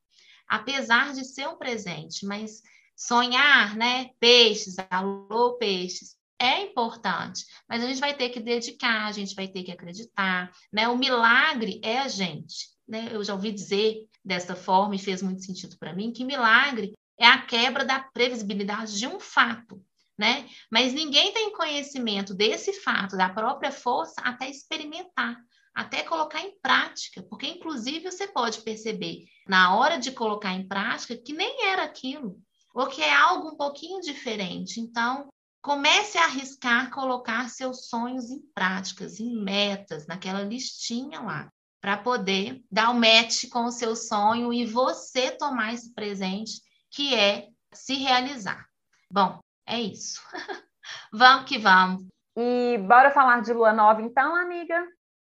apesar 0.49 1.13
de 1.13 1.25
ser 1.25 1.49
um 1.49 1.57
presente, 1.57 2.27
mas 2.27 2.61
sonhar, 3.01 3.75
né? 3.77 4.11
Peixes, 4.21 4.77
alô, 4.91 5.57
peixes, 5.57 6.17
é 6.39 6.61
importante, 6.61 7.47
mas 7.67 7.83
a 7.83 7.87
gente 7.87 7.99
vai 7.99 8.15
ter 8.15 8.29
que 8.29 8.41
dedicar, 8.41 9.07
a 9.07 9.13
gente 9.13 9.35
vai 9.35 9.49
ter 9.49 9.63
que 9.63 9.73
acreditar, 9.73 10.53
né? 10.71 10.87
O 10.87 10.99
milagre 10.99 11.81
é 11.83 11.99
a 11.99 12.09
gente, 12.09 12.69
né? 12.87 13.09
Eu 13.11 13.25
já 13.25 13.33
ouvi 13.33 13.53
dizer 13.53 14.07
dessa 14.23 14.55
forma 14.55 14.95
e 14.95 14.99
fez 14.99 15.23
muito 15.23 15.43
sentido 15.43 15.79
para 15.79 15.95
mim 15.95 16.13
que 16.13 16.25
milagre 16.25 16.93
é 17.19 17.27
a 17.27 17.41
quebra 17.41 17.87
da 17.87 18.01
previsibilidade 18.01 18.99
de 18.99 19.07
um 19.07 19.19
fato, 19.19 19.83
né? 20.19 20.47
Mas 20.71 20.93
ninguém 20.93 21.33
tem 21.33 21.53
conhecimento 21.53 22.35
desse 22.35 22.75
fato, 22.75 23.17
da 23.17 23.31
própria 23.31 23.73
força, 23.73 24.21
até 24.21 24.51
experimentar, 24.51 25.39
até 25.75 26.03
colocar 26.03 26.43
em 26.43 26.55
prática, 26.61 27.23
porque 27.23 27.47
inclusive 27.47 28.11
você 28.11 28.29
pode 28.29 28.61
perceber 28.61 29.25
na 29.49 29.75
hora 29.75 29.97
de 29.97 30.13
colocar 30.13 30.53
em 30.53 30.69
prática 30.69 31.17
que 31.17 31.33
nem 31.33 31.67
era 31.67 31.85
aquilo, 31.85 32.39
ou 32.75 32.87
que 32.87 33.03
é 33.03 33.15
algo 33.15 33.49
um 33.49 33.57
pouquinho 33.57 34.01
diferente. 34.01 34.81
Então, 34.81 35.29
comece 35.63 36.19
a 36.19 36.25
arriscar 36.25 36.91
colocar 36.91 37.49
seus 37.49 37.89
sonhos 37.89 38.31
em 38.31 38.41
práticas, 38.55 39.21
em 39.21 39.43
metas, 39.43 40.07
naquela 40.07 40.43
listinha 40.43 41.21
lá, 41.21 41.49
para 41.81 41.97
poder 41.97 42.63
dar 42.71 42.91
o 42.91 42.93
um 42.93 43.01
match 43.01 43.49
com 43.51 43.65
o 43.65 43.73
seu 43.73 43.95
sonho 43.95 44.53
e 44.53 44.67
você 44.67 45.31
tomar 45.31 45.75
esse 45.75 45.93
presente 45.95 46.61
que 46.91 47.15
é 47.15 47.49
se 47.73 47.95
realizar. 47.95 48.67
Bom, 49.11 49.39
é 49.67 49.81
isso. 49.81 50.21
vamos 51.13 51.45
que 51.45 51.59
vamos. 51.59 52.05
E 52.37 52.79
bora 52.79 53.11
falar 53.11 53.41
de 53.43 53.53
lua 53.53 53.73
nova 53.73 54.03
então, 54.03 54.35
amiga? 54.35 54.87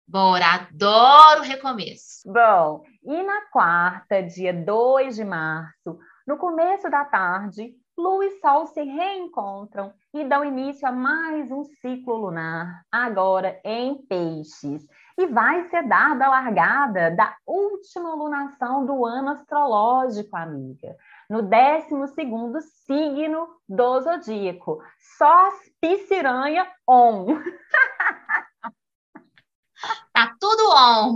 Bora, 0.07 0.55
adoro 0.55 1.43
recomeço. 1.43 2.23
Bom, 2.27 2.83
e 3.05 3.23
na 3.23 3.43
quarta, 3.51 4.21
dia 4.21 4.53
2 4.53 5.15
de 5.15 5.25
março, 5.25 5.99
no 6.31 6.39
começo 6.39 6.89
da 6.89 7.05
tarde, 7.05 7.75
Lua 7.99 8.25
e 8.25 8.39
Sol 8.39 8.65
se 8.69 8.81
reencontram 8.85 9.93
e 10.15 10.23
dão 10.23 10.45
início 10.45 10.87
a 10.87 10.93
mais 10.93 11.51
um 11.51 11.65
ciclo 11.65 12.15
lunar, 12.15 12.85
agora 12.89 13.61
em 13.65 14.01
Peixes. 14.07 14.87
E 15.19 15.27
vai 15.27 15.69
ser 15.71 15.89
dada 15.89 16.27
a 16.27 16.31
largada 16.31 17.11
da 17.11 17.37
última 17.45 18.15
lunação 18.15 18.87
do 18.87 19.05
ano 19.05 19.31
astrológico, 19.31 20.37
amiga 20.37 20.97
no 21.29 21.43
12 21.43 21.89
signo 22.87 23.49
do 23.69 24.01
zodíaco. 24.01 24.81
Só 25.19 25.51
pisciranha 25.81 26.71
on. 26.87 27.27
Tá 30.13 30.37
tudo 30.39 30.63
on. 30.71 31.15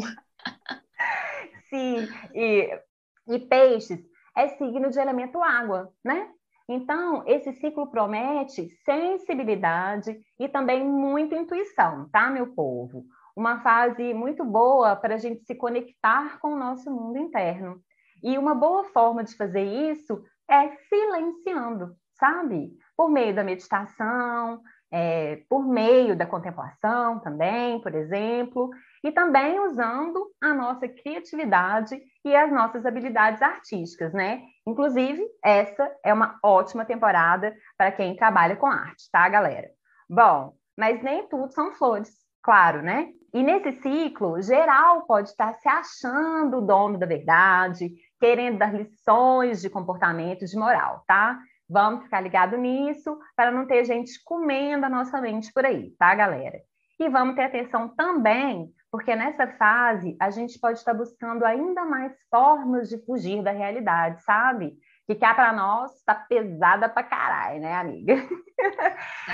Sim, 1.68 2.09
e, 2.35 2.80
e 3.28 3.38
peixes 3.38 4.00
é 4.37 4.49
signo 4.49 4.91
de 4.91 4.99
elemento 4.99 5.43
água, 5.43 5.93
né? 6.05 6.29
Então, 6.69 7.23
esse 7.26 7.53
ciclo 7.55 7.91
promete 7.91 8.69
sensibilidade 8.85 10.19
e 10.38 10.49
também 10.49 10.83
muita 10.83 11.37
intuição, 11.37 12.09
tá, 12.11 12.31
meu 12.31 12.55
povo? 12.55 13.05
Uma 13.37 13.61
fase 13.61 14.14
muito 14.14 14.45
boa 14.45 14.97
para 14.97 15.17
a 15.17 15.19
gente 15.19 15.45
se 15.45 15.55
conectar 15.55 16.38
com 16.38 16.55
o 16.55 16.59
nosso 16.59 16.91
mundo 16.91 17.19
interno. 17.19 17.81
E 18.23 18.38
uma 18.38 18.55
boa 18.55 18.85
forma 18.85 19.23
de 19.23 19.37
fazer 19.37 19.64
isso 19.91 20.25
é 20.49 20.69
silenciando, 20.88 21.95
sabe? 22.19 22.73
Por 22.97 23.11
meio 23.11 23.35
da 23.35 23.45
meditação, 23.45 24.62
é, 24.91 25.43
por 25.49 25.67
meio 25.67 26.17
da 26.17 26.25
contemplação 26.25 27.19
também, 27.19 27.81
por 27.81 27.95
exemplo, 27.95 28.71
e 29.04 29.12
também 29.12 29.61
usando 29.61 30.30
a 30.42 30.54
nossa 30.54 30.88
criatividade 30.88 32.00
e 32.25 32.34
as 32.34 32.50
nossas 32.50 32.87
habilidades 32.87 33.42
artísticas, 33.42 34.14
né? 34.14 34.42
Inclusive, 34.66 35.23
essa 35.44 35.94
é 36.02 36.12
uma 36.12 36.38
ótima 36.42 36.87
temporada 36.87 37.54
para 37.76 37.92
quem 37.92 38.16
trabalha 38.16 38.56
com 38.56 38.66
arte, 38.66 39.11
tá, 39.12 39.28
galera? 39.28 39.68
Bom, 40.08 40.54
mas 40.76 41.02
nem 41.02 41.28
tudo 41.28 41.52
são 41.52 41.73
flores, 41.73 42.11
claro, 42.42 42.80
né? 42.80 43.11
E 43.34 43.42
nesse 43.42 43.73
ciclo, 43.82 44.40
geral 44.40 45.02
pode 45.06 45.28
estar 45.28 45.52
se 45.54 45.68
achando 45.68 46.58
o 46.58 46.66
dono 46.66 46.96
da 46.96 47.04
verdade, 47.04 47.92
querendo 48.18 48.58
dar 48.58 48.73
lições 48.73 49.61
de 49.61 49.68
comportamento, 49.68 50.46
de 50.46 50.56
moral, 50.56 51.04
tá? 51.06 51.38
Vamos 51.68 52.04
ficar 52.04 52.23
ligado 52.23 52.56
nisso 52.56 53.18
para 53.37 53.50
não 53.50 53.66
ter 53.66 53.84
gente 53.84 54.12
comendo 54.25 54.87
a 54.87 54.88
nossa 54.88 55.20
mente 55.20 55.52
por 55.52 55.66
aí, 55.66 55.90
tá, 55.99 56.14
galera? 56.14 56.58
E 56.99 57.08
vamos 57.08 57.34
ter 57.34 57.42
atenção 57.42 57.88
também, 57.88 58.73
porque 58.94 59.16
nessa 59.16 59.48
fase 59.48 60.16
a 60.20 60.30
gente 60.30 60.56
pode 60.56 60.78
estar 60.78 60.94
buscando 60.94 61.44
ainda 61.44 61.84
mais 61.84 62.12
formas 62.30 62.88
de 62.88 62.96
fugir 63.04 63.42
da 63.42 63.50
realidade, 63.50 64.22
sabe? 64.22 64.78
Que 65.04 65.16
cá 65.16 65.34
para 65.34 65.52
nós 65.52 65.90
tá 66.06 66.14
pesada 66.14 66.88
pra 66.88 67.02
caralho, 67.02 67.60
né, 67.60 67.74
amiga? 67.74 68.14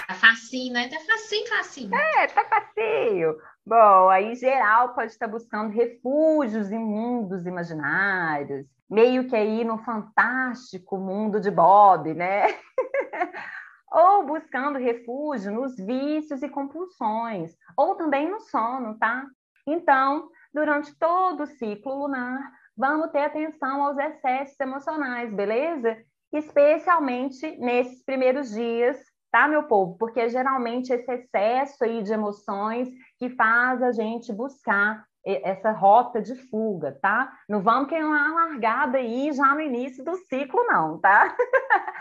Tá 0.09 0.15
facinho, 0.15 0.73
né? 0.73 0.89
Tá 0.89 0.97
facinho, 1.01 1.47
facinho. 1.47 1.95
É, 1.95 2.27
tá 2.29 2.43
facinho. 2.47 3.37
Bom, 3.67 4.09
aí 4.09 4.35
geral 4.35 4.95
pode 4.95 5.13
estar 5.13 5.29
buscando 5.29 5.69
refúgios 5.75 6.73
em 6.73 6.79
mundos 6.79 7.45
imaginários, 7.45 8.67
meio 8.89 9.29
que 9.29 9.37
aí 9.37 9.63
no 9.63 9.77
fantástico 9.85 10.97
mundo 10.97 11.39
de 11.39 11.51
Bob, 11.51 12.15
né? 12.15 12.47
ou 13.93 14.25
buscando 14.25 14.79
refúgio 14.79 15.53
nos 15.53 15.77
vícios 15.77 16.43
e 16.43 16.49
compulsões, 16.49 17.55
ou 17.77 17.95
também 17.97 18.31
no 18.31 18.41
sono, 18.41 18.97
tá? 18.99 19.27
Então, 19.67 20.29
durante 20.53 20.97
todo 20.99 21.43
o 21.43 21.47
ciclo 21.47 22.03
lunar, 22.03 22.53
vamos 22.77 23.11
ter 23.11 23.25
atenção 23.25 23.83
aos 23.83 23.99
excessos 23.99 24.59
emocionais, 24.61 25.33
beleza? 25.33 25.97
Especialmente 26.33 27.57
nesses 27.59 28.05
primeiros 28.05 28.51
dias 28.51 28.99
tá, 29.31 29.47
meu 29.47 29.65
povo? 29.65 29.97
Porque 29.97 30.29
geralmente 30.29 30.93
esse 30.93 31.11
excesso 31.11 31.85
aí 31.85 32.03
de 32.03 32.13
emoções 32.13 32.89
que 33.19 33.31
faz 33.31 33.83
a 33.83 33.93
gente 33.93 34.33
buscar 34.33 35.05
essa 35.25 35.71
rota 35.71 36.21
de 36.21 36.35
fuga, 36.35 36.99
tá? 37.01 37.33
Não 37.49 37.63
vamos 37.63 37.89
querer 37.89 38.05
uma 38.05 38.35
largada 38.35 38.99
aí 38.99 39.31
já 39.33 39.55
no 39.55 39.61
início 39.61 40.03
do 40.03 40.17
ciclo, 40.17 40.65
não, 40.65 40.99
tá? 40.99 41.37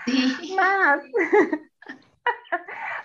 Mas, 0.56 1.04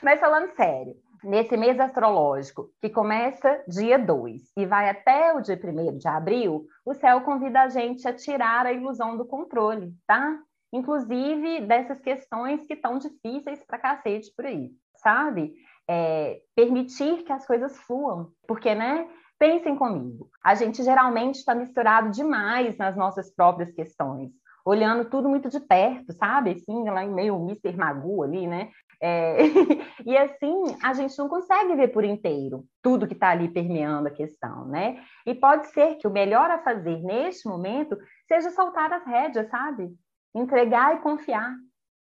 mas 0.00 0.20
falando 0.20 0.54
sério, 0.54 0.94
nesse 1.24 1.56
mês 1.56 1.78
astrológico, 1.80 2.70
que 2.80 2.88
começa 2.88 3.62
dia 3.66 3.98
2 3.98 4.52
e 4.56 4.66
vai 4.66 4.88
até 4.88 5.34
o 5.34 5.40
dia 5.40 5.58
1 5.62 5.98
de 5.98 6.08
abril, 6.08 6.66
o 6.84 6.94
céu 6.94 7.20
convida 7.22 7.62
a 7.62 7.68
gente 7.68 8.06
a 8.06 8.12
tirar 8.12 8.66
a 8.66 8.72
ilusão 8.72 9.16
do 9.16 9.24
controle, 9.24 9.92
tá? 10.06 10.38
inclusive 10.74 11.60
dessas 11.60 12.00
questões 12.00 12.66
que 12.66 12.74
estão 12.74 12.98
difíceis 12.98 13.64
para 13.64 13.78
cacete 13.78 14.32
por 14.36 14.44
aí, 14.44 14.72
sabe? 14.96 15.54
É, 15.88 16.40
permitir 16.56 17.22
que 17.22 17.32
as 17.32 17.46
coisas 17.46 17.78
fluam, 17.78 18.30
porque, 18.46 18.74
né? 18.74 19.08
Pensem 19.38 19.76
comigo, 19.76 20.28
a 20.42 20.54
gente 20.54 20.82
geralmente 20.82 21.36
está 21.36 21.54
misturado 21.54 22.10
demais 22.10 22.76
nas 22.76 22.96
nossas 22.96 23.34
próprias 23.34 23.70
questões, 23.72 24.30
olhando 24.64 25.08
tudo 25.10 25.28
muito 25.28 25.48
de 25.48 25.60
perto, 25.60 26.12
sabe? 26.12 26.52
Assim, 26.52 26.88
lá 26.88 27.04
em 27.04 27.12
meio 27.12 27.36
Mr. 27.36 27.76
Magu 27.76 28.22
ali, 28.22 28.46
né? 28.46 28.70
É... 29.00 29.36
e 30.04 30.16
assim, 30.16 30.76
a 30.82 30.92
gente 30.92 31.16
não 31.18 31.28
consegue 31.28 31.74
ver 31.74 31.88
por 31.88 32.04
inteiro 32.04 32.64
tudo 32.82 33.06
que 33.06 33.14
está 33.14 33.30
ali 33.30 33.48
permeando 33.48 34.08
a 34.08 34.10
questão, 34.10 34.66
né? 34.66 35.02
E 35.26 35.34
pode 35.34 35.68
ser 35.68 35.96
que 35.96 36.06
o 36.06 36.10
melhor 36.10 36.50
a 36.50 36.62
fazer 36.62 37.02
neste 37.02 37.48
momento 37.48 37.96
seja 38.26 38.50
soltar 38.50 38.92
as 38.92 39.04
rédeas, 39.06 39.48
sabe? 39.48 39.94
entregar 40.34 40.96
e 40.96 41.00
confiar. 41.00 41.54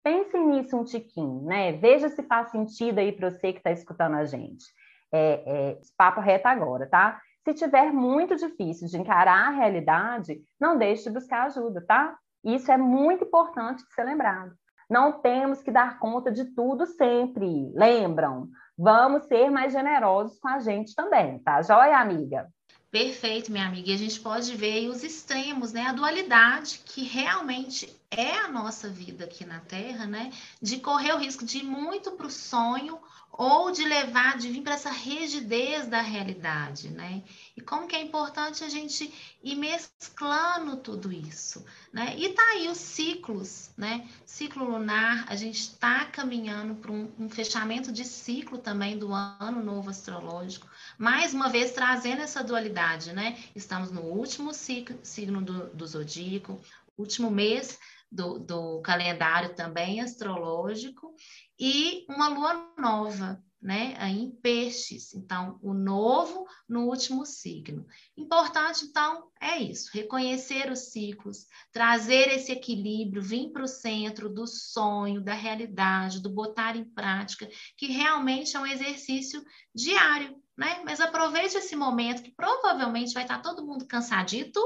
Pensem 0.03 0.47
nisso 0.47 0.77
um 0.77 0.85
tiquinho, 0.85 1.43
né? 1.43 1.73
Veja 1.73 2.09
se 2.09 2.23
faz 2.23 2.51
sentido 2.51 2.99
aí 2.99 3.13
para 3.13 3.31
você 3.31 3.53
que 3.53 3.59
está 3.59 3.71
escutando 3.71 4.17
a 4.17 4.25
gente. 4.25 4.65
É, 5.13 5.43
é, 5.47 5.81
papo 5.97 6.21
reto 6.21 6.49
agora, 6.49 6.89
tá? 6.89 7.21
Se 7.45 7.55
tiver 7.55 7.93
muito 7.93 8.35
difícil 8.35 8.89
de 8.89 8.97
encarar 8.97 9.49
a 9.49 9.51
realidade, 9.51 10.41
não 10.59 10.79
deixe 10.79 11.05
de 11.05 11.11
buscar 11.11 11.45
ajuda, 11.45 11.85
tá? 11.87 12.17
Isso 12.43 12.73
é 12.73 12.77
muito 12.77 13.25
importante 13.25 13.85
de 13.85 13.93
ser 13.93 14.05
lembrado. 14.05 14.53
Não 14.89 15.21
temos 15.21 15.62
que 15.62 15.71
dar 15.71 15.99
conta 15.99 16.31
de 16.31 16.45
tudo 16.55 16.87
sempre. 16.87 17.71
Lembram? 17.75 18.49
Vamos 18.77 19.25
ser 19.25 19.51
mais 19.51 19.73
generosos 19.73 20.39
com 20.39 20.49
a 20.49 20.59
gente 20.59 20.95
também, 20.95 21.39
tá? 21.41 21.62
Joia, 21.62 21.99
amiga? 21.99 22.49
Perfeito, 22.93 23.51
minha 23.51 23.67
amiga. 23.67 23.91
E 23.91 23.95
a 23.95 23.97
gente 23.97 24.21
pode 24.21 24.55
ver 24.55 24.87
os 24.91 25.03
extremos, 25.03 25.73
né? 25.73 25.87
A 25.87 25.95
dualidade 25.95 26.83
que 26.85 27.03
realmente 27.05 27.91
é 28.11 28.37
a 28.37 28.49
nossa 28.49 28.87
vida 28.87 29.25
aqui 29.25 29.47
na 29.47 29.61
Terra, 29.61 30.07
né? 30.07 30.31
De 30.61 30.79
correr 30.79 31.15
o 31.15 31.19
risco 31.19 31.43
de 31.43 31.61
ir 31.61 31.65
muito 31.65 32.13
para 32.13 32.27
o 32.27 32.31
sonho 32.31 33.01
ou 33.33 33.73
de 33.73 33.83
levar, 33.83 34.37
de 34.37 34.51
vir 34.51 34.61
para 34.61 34.75
essa 34.75 34.91
rigidez 34.91 35.87
da 35.87 36.03
realidade, 36.03 36.91
né? 36.91 37.23
E 37.57 37.63
como 37.63 37.89
que 37.89 37.97
é 37.97 38.03
importante 38.03 38.63
a 38.63 38.69
gente 38.69 39.11
ir 39.43 39.57
mesclando 39.57 40.77
tudo 40.77 41.11
isso, 41.11 41.65
né? 41.91 42.15
E 42.19 42.29
tá 42.29 42.43
aí 42.51 42.69
os 42.69 42.77
ciclos, 42.77 43.71
né? 43.75 44.07
Ciclo 44.27 44.65
lunar, 44.71 45.25
a 45.29 45.35
gente 45.35 45.61
está 45.61 46.05
caminhando 46.05 46.75
para 46.75 46.93
um, 46.93 47.11
um, 47.19 47.31
fechamento 47.31 47.91
de 47.91 48.05
ciclo 48.05 48.59
também 48.59 48.99
do 48.99 49.15
ano 49.15 49.65
novo 49.65 49.89
astrológico, 49.89 50.69
mais 50.99 51.35
uma 51.35 51.49
vez 51.49 51.73
trazendo 51.73 52.23
essa 52.23 52.43
dualidade, 52.43 53.13
né? 53.13 53.39
Estamos 53.55 53.91
no 53.91 54.03
último 54.03 54.53
ciclo, 54.53 54.99
signo 55.03 55.43
do, 55.43 55.69
do 55.69 55.87
zodíaco, 55.87 56.61
último 56.97 57.31
mês 57.31 57.79
do, 58.11 58.39
do 58.39 58.81
calendário 58.83 59.55
também 59.55 60.01
astrológico, 60.01 61.15
e 61.59 62.05
uma 62.09 62.29
lua 62.29 62.73
nova, 62.79 63.43
né, 63.61 63.97
em 64.11 64.31
peixes. 64.31 65.15
Então, 65.15 65.59
o 65.63 65.73
novo 65.73 66.45
no 66.69 66.89
último 66.89 67.25
signo. 67.25 67.87
Importante, 68.17 68.85
então, 68.85 69.31
é 69.41 69.59
isso: 69.59 69.89
reconhecer 69.95 70.71
os 70.71 70.91
ciclos, 70.91 71.47
trazer 71.71 72.29
esse 72.33 72.51
equilíbrio, 72.51 73.23
vir 73.23 73.51
para 73.51 73.63
o 73.63 73.69
centro 73.69 74.29
do 74.29 74.47
sonho, 74.47 75.23
da 75.23 75.35
realidade, 75.35 76.21
do 76.21 76.29
botar 76.29 76.77
em 76.77 76.85
prática, 76.85 77.49
que 77.77 77.87
realmente 77.87 78.57
é 78.57 78.61
um 78.61 78.67
exercício 78.67 79.43
diário, 79.73 80.42
né? 80.56 80.82
Mas 80.85 81.00
aproveite 81.00 81.56
esse 81.56 81.75
momento 81.76 82.23
que 82.23 82.35
provavelmente 82.35 83.14
vai 83.14 83.25
estar 83.25 83.40
todo 83.40 83.66
mundo 83.66 83.87
cansadito 83.87 84.61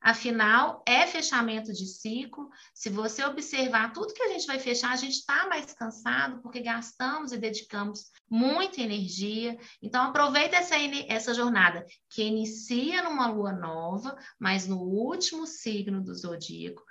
Afinal, 0.00 0.84
é 0.86 1.06
fechamento 1.06 1.72
de 1.72 1.86
ciclo. 1.86 2.48
Se 2.72 2.88
você 2.88 3.24
observar 3.24 3.92
tudo 3.92 4.14
que 4.14 4.22
a 4.22 4.28
gente 4.28 4.46
vai 4.46 4.58
fechar, 4.58 4.92
a 4.92 4.96
gente 4.96 5.14
está 5.14 5.48
mais 5.48 5.72
cansado 5.72 6.40
porque 6.42 6.60
gastamos 6.60 7.32
e 7.32 7.38
dedicamos 7.38 8.04
muita 8.30 8.80
energia. 8.80 9.58
Então, 9.82 10.04
aproveita 10.04 10.56
essa, 10.56 10.76
essa 11.08 11.34
jornada 11.34 11.84
que 12.08 12.22
inicia 12.22 13.02
numa 13.02 13.26
lua 13.26 13.52
nova, 13.52 14.16
mas 14.38 14.66
no 14.66 14.78
último 14.78 15.46
signo 15.46 16.00
do 16.00 16.14
zodíaco, 16.14 16.84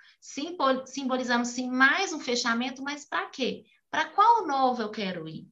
simbolizando 0.85 1.45
sim 1.45 1.69
mais 1.69 2.11
um 2.11 2.19
fechamento, 2.19 2.83
mas 2.83 3.07
para 3.07 3.29
quê? 3.29 3.63
Para 3.89 4.05
qual 4.09 4.45
novo 4.45 4.81
eu 4.81 4.89
quero 4.89 5.25
ir? 5.25 5.47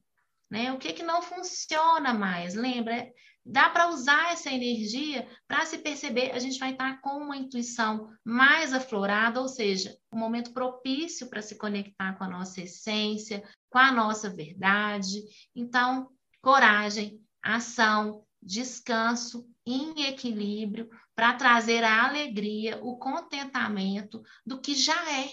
Né? 0.54 0.72
O 0.72 0.78
que, 0.78 0.92
que 0.92 1.02
não 1.02 1.20
funciona 1.20 2.14
mais? 2.14 2.54
Lembra? 2.54 3.10
dá 3.46 3.68
para 3.68 3.90
usar 3.90 4.32
essa 4.32 4.50
energia 4.50 5.28
para 5.46 5.66
se 5.66 5.78
perceber, 5.78 6.30
a 6.30 6.38
gente 6.38 6.58
vai 6.58 6.72
estar 6.72 6.98
com 7.02 7.18
uma 7.18 7.36
intuição 7.36 8.10
mais 8.24 8.72
aflorada, 8.72 9.40
ou 9.40 9.48
seja, 9.48 9.94
um 10.10 10.18
momento 10.18 10.54
propício 10.54 11.28
para 11.28 11.42
se 11.42 11.58
conectar 11.58 12.14
com 12.16 12.24
a 12.24 12.28
nossa 12.28 12.62
essência, 12.62 13.42
com 13.68 13.78
a 13.78 13.92
nossa 13.92 14.30
verdade. 14.30 15.22
Então, 15.54 16.08
coragem, 16.40 17.20
ação, 17.42 18.24
descanso 18.42 19.46
em 19.66 20.06
equilíbrio 20.06 20.88
para 21.14 21.34
trazer 21.34 21.84
a 21.84 22.06
alegria, 22.08 22.78
o 22.82 22.96
contentamento 22.96 24.22
do 24.46 24.58
que 24.58 24.74
já 24.74 25.20
é, 25.20 25.28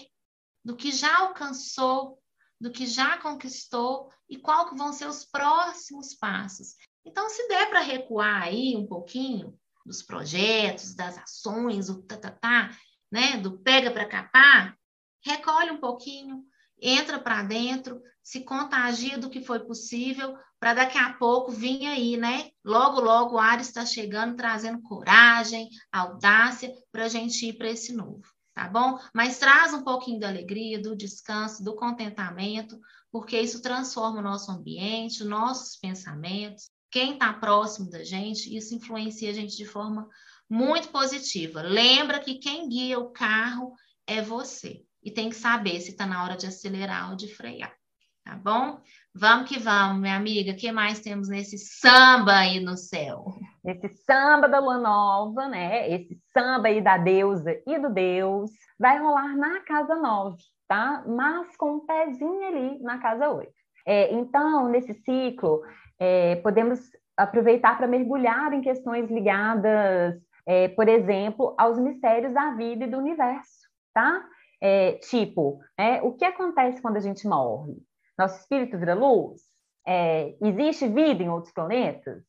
do 0.62 0.76
que 0.76 0.92
já 0.92 1.20
alcançou, 1.20 2.21
do 2.62 2.70
que 2.70 2.86
já 2.86 3.18
conquistou 3.18 4.08
e 4.30 4.38
qual 4.38 4.70
que 4.70 4.76
vão 4.76 4.92
ser 4.92 5.08
os 5.08 5.24
próximos 5.24 6.14
passos. 6.14 6.76
Então, 7.04 7.28
se 7.28 7.48
der 7.48 7.68
para 7.68 7.80
recuar 7.80 8.44
aí 8.44 8.76
um 8.76 8.86
pouquinho 8.86 9.58
dos 9.84 10.00
projetos, 10.00 10.94
das 10.94 11.18
ações, 11.18 11.88
o 11.88 12.00
tá, 12.04 12.16
tá, 12.16 12.30
tá 12.30 12.70
né, 13.10 13.36
do 13.36 13.58
pega 13.58 13.90
para 13.90 14.08
capar, 14.08 14.78
recolhe 15.26 15.72
um 15.72 15.80
pouquinho, 15.80 16.44
entra 16.80 17.18
para 17.18 17.42
dentro, 17.42 18.00
se 18.22 18.44
contagia 18.44 19.18
do 19.18 19.28
que 19.28 19.44
foi 19.44 19.58
possível, 19.58 20.38
para 20.60 20.74
daqui 20.74 20.98
a 20.98 21.14
pouco 21.14 21.50
vir 21.50 21.84
aí, 21.88 22.16
né? 22.16 22.50
Logo, 22.64 23.00
logo 23.00 23.34
o 23.34 23.38
Ares 23.40 23.66
está 23.66 23.84
chegando, 23.84 24.36
trazendo 24.36 24.80
coragem, 24.82 25.68
audácia 25.90 26.72
para 26.92 27.06
a 27.06 27.08
gente 27.08 27.44
ir 27.44 27.54
para 27.54 27.70
esse 27.70 27.92
novo, 27.92 28.22
tá 28.54 28.68
bom? 28.68 28.98
Mas 29.14 29.38
traz 29.38 29.72
um 29.72 29.82
pouquinho 29.82 30.20
da 30.20 30.28
alegria, 30.28 30.80
do 30.80 30.96
descanso, 30.96 31.64
do 31.64 31.74
contentamento, 31.74 32.78
porque 33.10 33.40
isso 33.40 33.62
transforma 33.62 34.20
o 34.20 34.22
nosso 34.22 34.50
ambiente, 34.50 35.24
nossos 35.24 35.76
pensamentos, 35.76 36.70
quem 36.90 37.14
está 37.14 37.32
próximo 37.32 37.88
da 37.88 38.04
gente, 38.04 38.54
isso 38.54 38.74
influencia 38.74 39.30
a 39.30 39.32
gente 39.32 39.56
de 39.56 39.64
forma 39.64 40.06
muito 40.48 40.88
positiva. 40.88 41.62
Lembra 41.62 42.20
que 42.20 42.34
quem 42.34 42.68
guia 42.68 42.98
o 42.98 43.10
carro 43.10 43.74
é 44.06 44.20
você. 44.20 44.84
E 45.02 45.10
tem 45.10 45.30
que 45.30 45.36
saber 45.36 45.80
se 45.80 45.92
está 45.92 46.06
na 46.06 46.22
hora 46.22 46.36
de 46.36 46.46
acelerar 46.46 47.10
ou 47.10 47.16
de 47.16 47.34
frear. 47.34 47.74
Tá 48.22 48.36
bom? 48.36 48.80
Vamos 49.14 49.46
que 49.46 49.58
vamos, 49.58 50.00
minha 50.00 50.16
amiga. 50.16 50.52
O 50.52 50.56
que 50.56 50.72
mais 50.72 51.00
temos 51.00 51.28
nesse 51.28 51.58
samba 51.58 52.38
aí 52.38 52.60
no 52.60 52.78
céu? 52.78 53.26
Esse 53.62 53.88
samba 53.88 54.48
da 54.48 54.58
lua 54.58 54.78
nova, 54.78 55.48
né? 55.48 55.90
Esse 55.90 56.18
samba 56.32 56.68
aí 56.68 56.80
da 56.80 56.96
deusa 56.96 57.52
e 57.66 57.78
do 57.78 57.90
deus 57.90 58.50
vai 58.78 58.98
rolar 58.98 59.36
na 59.36 59.60
casa 59.60 59.96
9, 59.96 60.38
tá? 60.66 61.04
Mas 61.06 61.54
com 61.58 61.74
um 61.74 61.80
pezinho 61.80 62.46
ali 62.46 62.82
na 62.82 62.98
casa 62.98 63.28
8. 63.28 63.52
É, 63.86 64.14
então, 64.14 64.68
nesse 64.68 64.94
ciclo, 64.94 65.60
é, 65.98 66.36
podemos 66.36 66.80
aproveitar 67.14 67.76
para 67.76 67.86
mergulhar 67.86 68.54
em 68.54 68.62
questões 68.62 69.10
ligadas, 69.10 70.18
é, 70.46 70.68
por 70.68 70.88
exemplo, 70.88 71.54
aos 71.58 71.78
mistérios 71.78 72.32
da 72.32 72.52
vida 72.52 72.84
e 72.84 72.90
do 72.90 72.96
universo, 72.96 73.68
tá? 73.92 74.24
É, 74.58 74.92
tipo, 74.92 75.60
é, 75.76 76.00
o 76.02 76.12
que 76.14 76.24
acontece 76.24 76.80
quando 76.80 76.96
a 76.96 77.00
gente 77.00 77.26
morre? 77.28 77.76
Nosso 78.18 78.40
espírito 78.40 78.78
vira 78.78 78.94
luz? 78.94 79.42
É, 79.86 80.34
existe 80.40 80.86
vida 80.88 81.22
em 81.22 81.28
outros 81.28 81.52
planetas? 81.52 82.22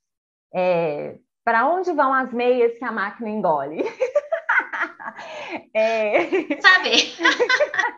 É, 0.53 1.17
para 1.43 1.67
onde 1.69 1.91
vão 1.91 2.13
as 2.13 2.31
meias 2.31 2.77
que 2.77 2.85
a 2.85 2.91
máquina 2.91 3.29
engole? 3.29 3.83
é... 5.73 6.29
Saber. 6.61 7.13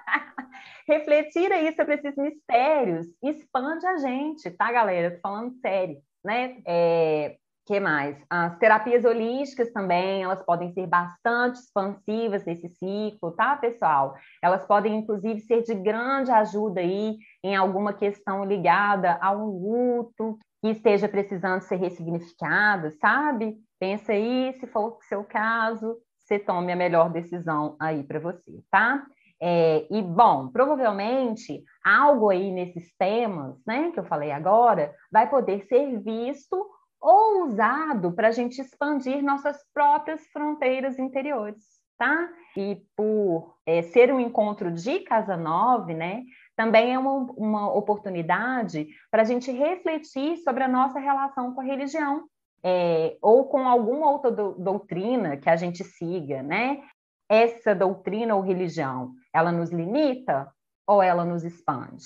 refletir 0.88 1.52
aí 1.52 1.74
sobre 1.76 1.95
esses 1.95 2.15
mistérios 2.15 3.08
expande 3.24 3.86
a 3.86 3.98
gente, 3.98 4.50
tá, 4.52 4.71
galera? 4.71 5.15
Tô 5.15 5.19
falando 5.21 5.54
sério, 5.60 5.98
né? 6.24 6.58
É, 6.65 7.38
que 7.65 7.80
mais? 7.80 8.15
As 8.30 8.58
terapias 8.60 9.04
holísticas 9.04 9.71
também, 9.71 10.21
elas 10.21 10.43
podem 10.43 10.71
ser 10.74 10.86
bastante 10.86 11.60
expansivas 11.60 12.45
nesse 12.45 12.69
ciclo, 12.69 13.32
tá, 13.32 13.56
pessoal? 13.58 14.15
Elas 14.41 14.65
podem, 14.67 14.95
inclusive, 14.95 15.41
ser 15.41 15.63
de 15.63 15.74
grande 15.74 16.30
ajuda 16.32 16.82
aí 16.82 17.17
em 17.45 17.55
alguma 17.55 17.93
questão 17.93 18.43
ligada 18.43 19.19
a 19.21 19.31
um 19.31 19.45
luto 19.45 20.39
que 20.60 20.69
esteja 20.69 21.08
precisando 21.08 21.62
ser 21.62 21.75
ressignificado, 21.75 22.91
sabe? 22.99 23.55
Pensa 23.79 24.13
aí, 24.13 24.51
se 24.60 24.65
for 24.65 24.97
o 24.97 25.01
seu 25.03 25.23
caso, 25.23 25.95
você 26.17 26.39
tome 26.39 26.71
a 26.71 26.75
melhor 26.75 27.12
decisão 27.12 27.75
aí 27.79 28.03
para 28.03 28.19
você, 28.19 28.63
tá? 28.71 29.05
É, 29.39 29.86
e, 29.91 30.01
bom, 30.01 30.47
provavelmente 30.47 31.63
algo 31.84 32.31
aí 32.31 32.51
nesses 32.51 32.91
temas, 32.97 33.62
né, 33.67 33.91
que 33.91 33.99
eu 33.99 34.05
falei 34.05 34.31
agora, 34.31 34.91
vai 35.12 35.29
poder 35.29 35.67
ser 35.67 35.99
visto 36.01 36.65
ou 36.99 37.45
usado 37.45 38.12
para 38.13 38.29
a 38.29 38.31
gente 38.31 38.60
expandir 38.60 39.23
nossas 39.23 39.58
próprias 39.71 40.25
fronteiras 40.34 40.97
interiores, 40.97 41.63
tá? 41.95 42.27
E 42.58 42.81
por 42.95 43.53
é, 43.67 43.84
ser 43.84 44.12
um 44.12 44.19
encontro 44.19 44.71
de 44.71 45.01
Casa 45.01 45.38
9, 45.38 45.93
né, 45.93 46.23
também 46.55 46.93
é 46.93 46.99
uma, 46.99 47.13
uma 47.37 47.73
oportunidade 47.73 48.87
para 49.11 49.21
a 49.21 49.25
gente 49.25 49.51
refletir 49.51 50.37
sobre 50.37 50.63
a 50.63 50.67
nossa 50.67 50.99
relação 50.99 51.53
com 51.53 51.61
a 51.61 51.65
religião, 51.65 52.25
é, 52.63 53.17
ou 53.21 53.45
com 53.45 53.67
alguma 53.67 54.09
outra 54.09 54.31
do, 54.31 54.53
doutrina 54.53 55.37
que 55.37 55.49
a 55.49 55.55
gente 55.55 55.83
siga, 55.83 56.41
né? 56.41 56.81
essa 57.29 57.73
doutrina 57.73 58.35
ou 58.35 58.41
religião, 58.41 59.13
ela 59.33 59.51
nos 59.51 59.71
limita 59.71 60.51
ou 60.87 61.01
ela 61.01 61.25
nos 61.25 61.43
expande? 61.43 62.05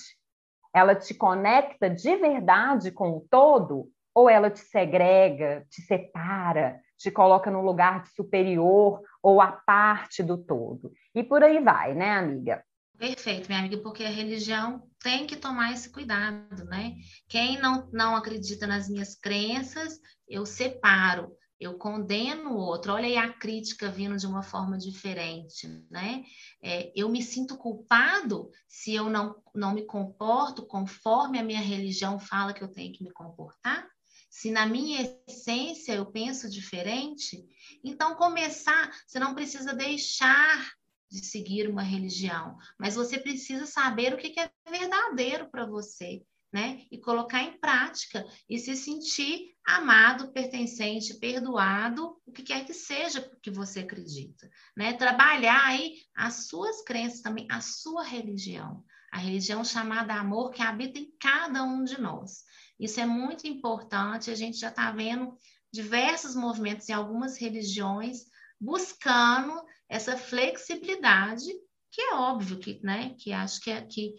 Ela 0.72 0.94
te 0.94 1.14
conecta 1.14 1.90
de 1.90 2.16
verdade 2.16 2.90
com 2.90 3.10
o 3.16 3.26
todo 3.28 3.90
ou 4.14 4.28
ela 4.28 4.50
te 4.50 4.60
segrega, 4.60 5.66
te 5.68 5.82
separa, 5.82 6.80
te 6.96 7.10
coloca 7.10 7.50
no 7.50 7.62
lugar 7.62 8.02
de 8.02 8.10
superior 8.10 9.02
ou 9.22 9.40
a 9.40 9.52
parte 9.52 10.22
do 10.22 10.38
todo? 10.38 10.92
E 11.14 11.22
por 11.22 11.42
aí 11.42 11.62
vai, 11.62 11.94
né, 11.94 12.12
amiga? 12.12 12.64
Perfeito, 13.00 13.48
minha 13.48 13.60
amiga, 13.60 13.78
porque 13.78 14.04
a 14.04 14.10
religião 14.10 14.86
tem 15.02 15.26
que 15.26 15.34
tomar 15.34 15.72
esse 15.72 15.90
cuidado, 15.90 16.64
né? 16.66 16.94
Quem 17.28 17.58
não, 17.58 17.88
não 17.90 18.14
acredita 18.14 18.66
nas 18.66 18.90
minhas 18.90 19.14
crenças, 19.14 19.98
eu 20.28 20.44
separo 20.44 21.34
eu 21.60 21.76
condeno 21.76 22.52
o 22.52 22.56
outro. 22.56 22.94
Olha 22.94 23.04
aí 23.04 23.18
a 23.18 23.30
crítica 23.30 23.90
vindo 23.90 24.16
de 24.16 24.26
uma 24.26 24.42
forma 24.42 24.78
diferente, 24.78 25.68
né? 25.90 26.24
É, 26.62 26.90
eu 26.96 27.08
me 27.10 27.22
sinto 27.22 27.56
culpado 27.58 28.50
se 28.66 28.94
eu 28.94 29.10
não, 29.10 29.36
não 29.54 29.74
me 29.74 29.84
comporto 29.84 30.66
conforme 30.66 31.38
a 31.38 31.44
minha 31.44 31.60
religião 31.60 32.18
fala 32.18 32.54
que 32.54 32.64
eu 32.64 32.72
tenho 32.72 32.92
que 32.94 33.04
me 33.04 33.12
comportar. 33.12 33.86
Se 34.30 34.50
na 34.50 34.64
minha 34.64 35.14
essência 35.28 35.92
eu 35.92 36.06
penso 36.06 36.48
diferente, 36.48 37.44
então 37.84 38.14
começar, 38.14 38.90
você 39.06 39.18
não 39.18 39.34
precisa 39.34 39.74
deixar 39.74 40.72
de 41.10 41.24
seguir 41.24 41.68
uma 41.68 41.82
religião, 41.82 42.56
mas 42.78 42.94
você 42.94 43.18
precisa 43.18 43.66
saber 43.66 44.14
o 44.14 44.16
que 44.16 44.38
é 44.38 44.50
verdadeiro 44.70 45.50
para 45.50 45.66
você 45.66 46.22
né? 46.52 46.84
E 46.90 46.98
colocar 46.98 47.42
em 47.42 47.58
prática 47.58 48.26
e 48.48 48.58
se 48.58 48.74
sentir 48.76 49.54
amado, 49.64 50.32
pertencente, 50.32 51.14
perdoado, 51.14 52.16
o 52.26 52.32
que 52.32 52.42
quer 52.42 52.64
que 52.64 52.74
seja 52.74 53.30
que 53.40 53.50
você 53.50 53.80
acredita, 53.80 54.50
né? 54.76 54.92
Trabalhar 54.94 55.64
aí 55.64 55.98
as 56.14 56.48
suas 56.48 56.82
crenças 56.82 57.20
também, 57.20 57.46
a 57.50 57.60
sua 57.60 58.02
religião, 58.02 58.84
a 59.12 59.18
religião 59.18 59.64
chamada 59.64 60.14
amor 60.14 60.50
que 60.50 60.62
habita 60.62 60.98
em 60.98 61.12
cada 61.20 61.62
um 61.62 61.84
de 61.84 62.00
nós. 62.00 62.44
Isso 62.78 62.98
é 62.98 63.06
muito 63.06 63.46
importante, 63.46 64.30
a 64.30 64.34
gente 64.34 64.58
já 64.58 64.68
está 64.68 64.90
vendo 64.90 65.36
diversos 65.72 66.34
movimentos 66.34 66.88
em 66.88 66.92
algumas 66.92 67.38
religiões 67.38 68.24
buscando 68.60 69.54
essa 69.88 70.16
flexibilidade, 70.16 71.46
que 71.90 72.00
é 72.00 72.14
óbvio 72.14 72.58
que, 72.58 72.80
né, 72.82 73.14
que 73.18 73.32
acho 73.32 73.60
que 73.60 73.70
é, 73.70 73.82
que, 73.82 74.14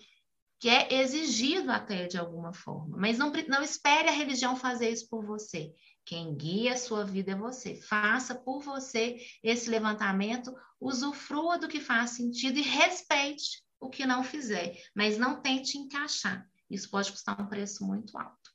que 0.60 0.68
é 0.68 1.02
exigido 1.02 1.72
até 1.72 2.08
de 2.08 2.18
alguma 2.18 2.54
forma, 2.54 2.98
mas 2.98 3.18
não, 3.18 3.32
não 3.48 3.62
espere 3.62 4.10
a 4.10 4.14
religião 4.14 4.56
fazer 4.56 4.90
isso 4.90 5.08
por 5.10 5.26
você. 5.26 5.74
Quem 6.04 6.36
guia 6.36 6.74
a 6.74 6.78
sua 6.78 7.06
vida 7.06 7.32
é 7.32 7.36
você. 7.36 7.76
Faça 7.76 8.34
por 8.36 8.62
você 8.62 9.18
esse 9.44 9.70
levantamento, 9.70 10.54
usufrua 10.80 11.60
do 11.60 11.68
que 11.68 11.80
faz 11.80 12.12
sentido 12.12 12.58
e 12.58 12.64
respeite 12.64 13.64
o 13.80 13.90
que 13.90 14.06
não 14.06 14.24
fizer, 14.24 14.76
mas 14.96 15.18
não 15.18 15.42
tente 15.42 15.78
encaixar. 15.78 16.46
Isso 16.70 16.90
pode 16.90 17.12
custar 17.12 17.40
um 17.40 17.48
preço 17.48 17.86
muito 17.86 18.18
alto. 18.18 18.52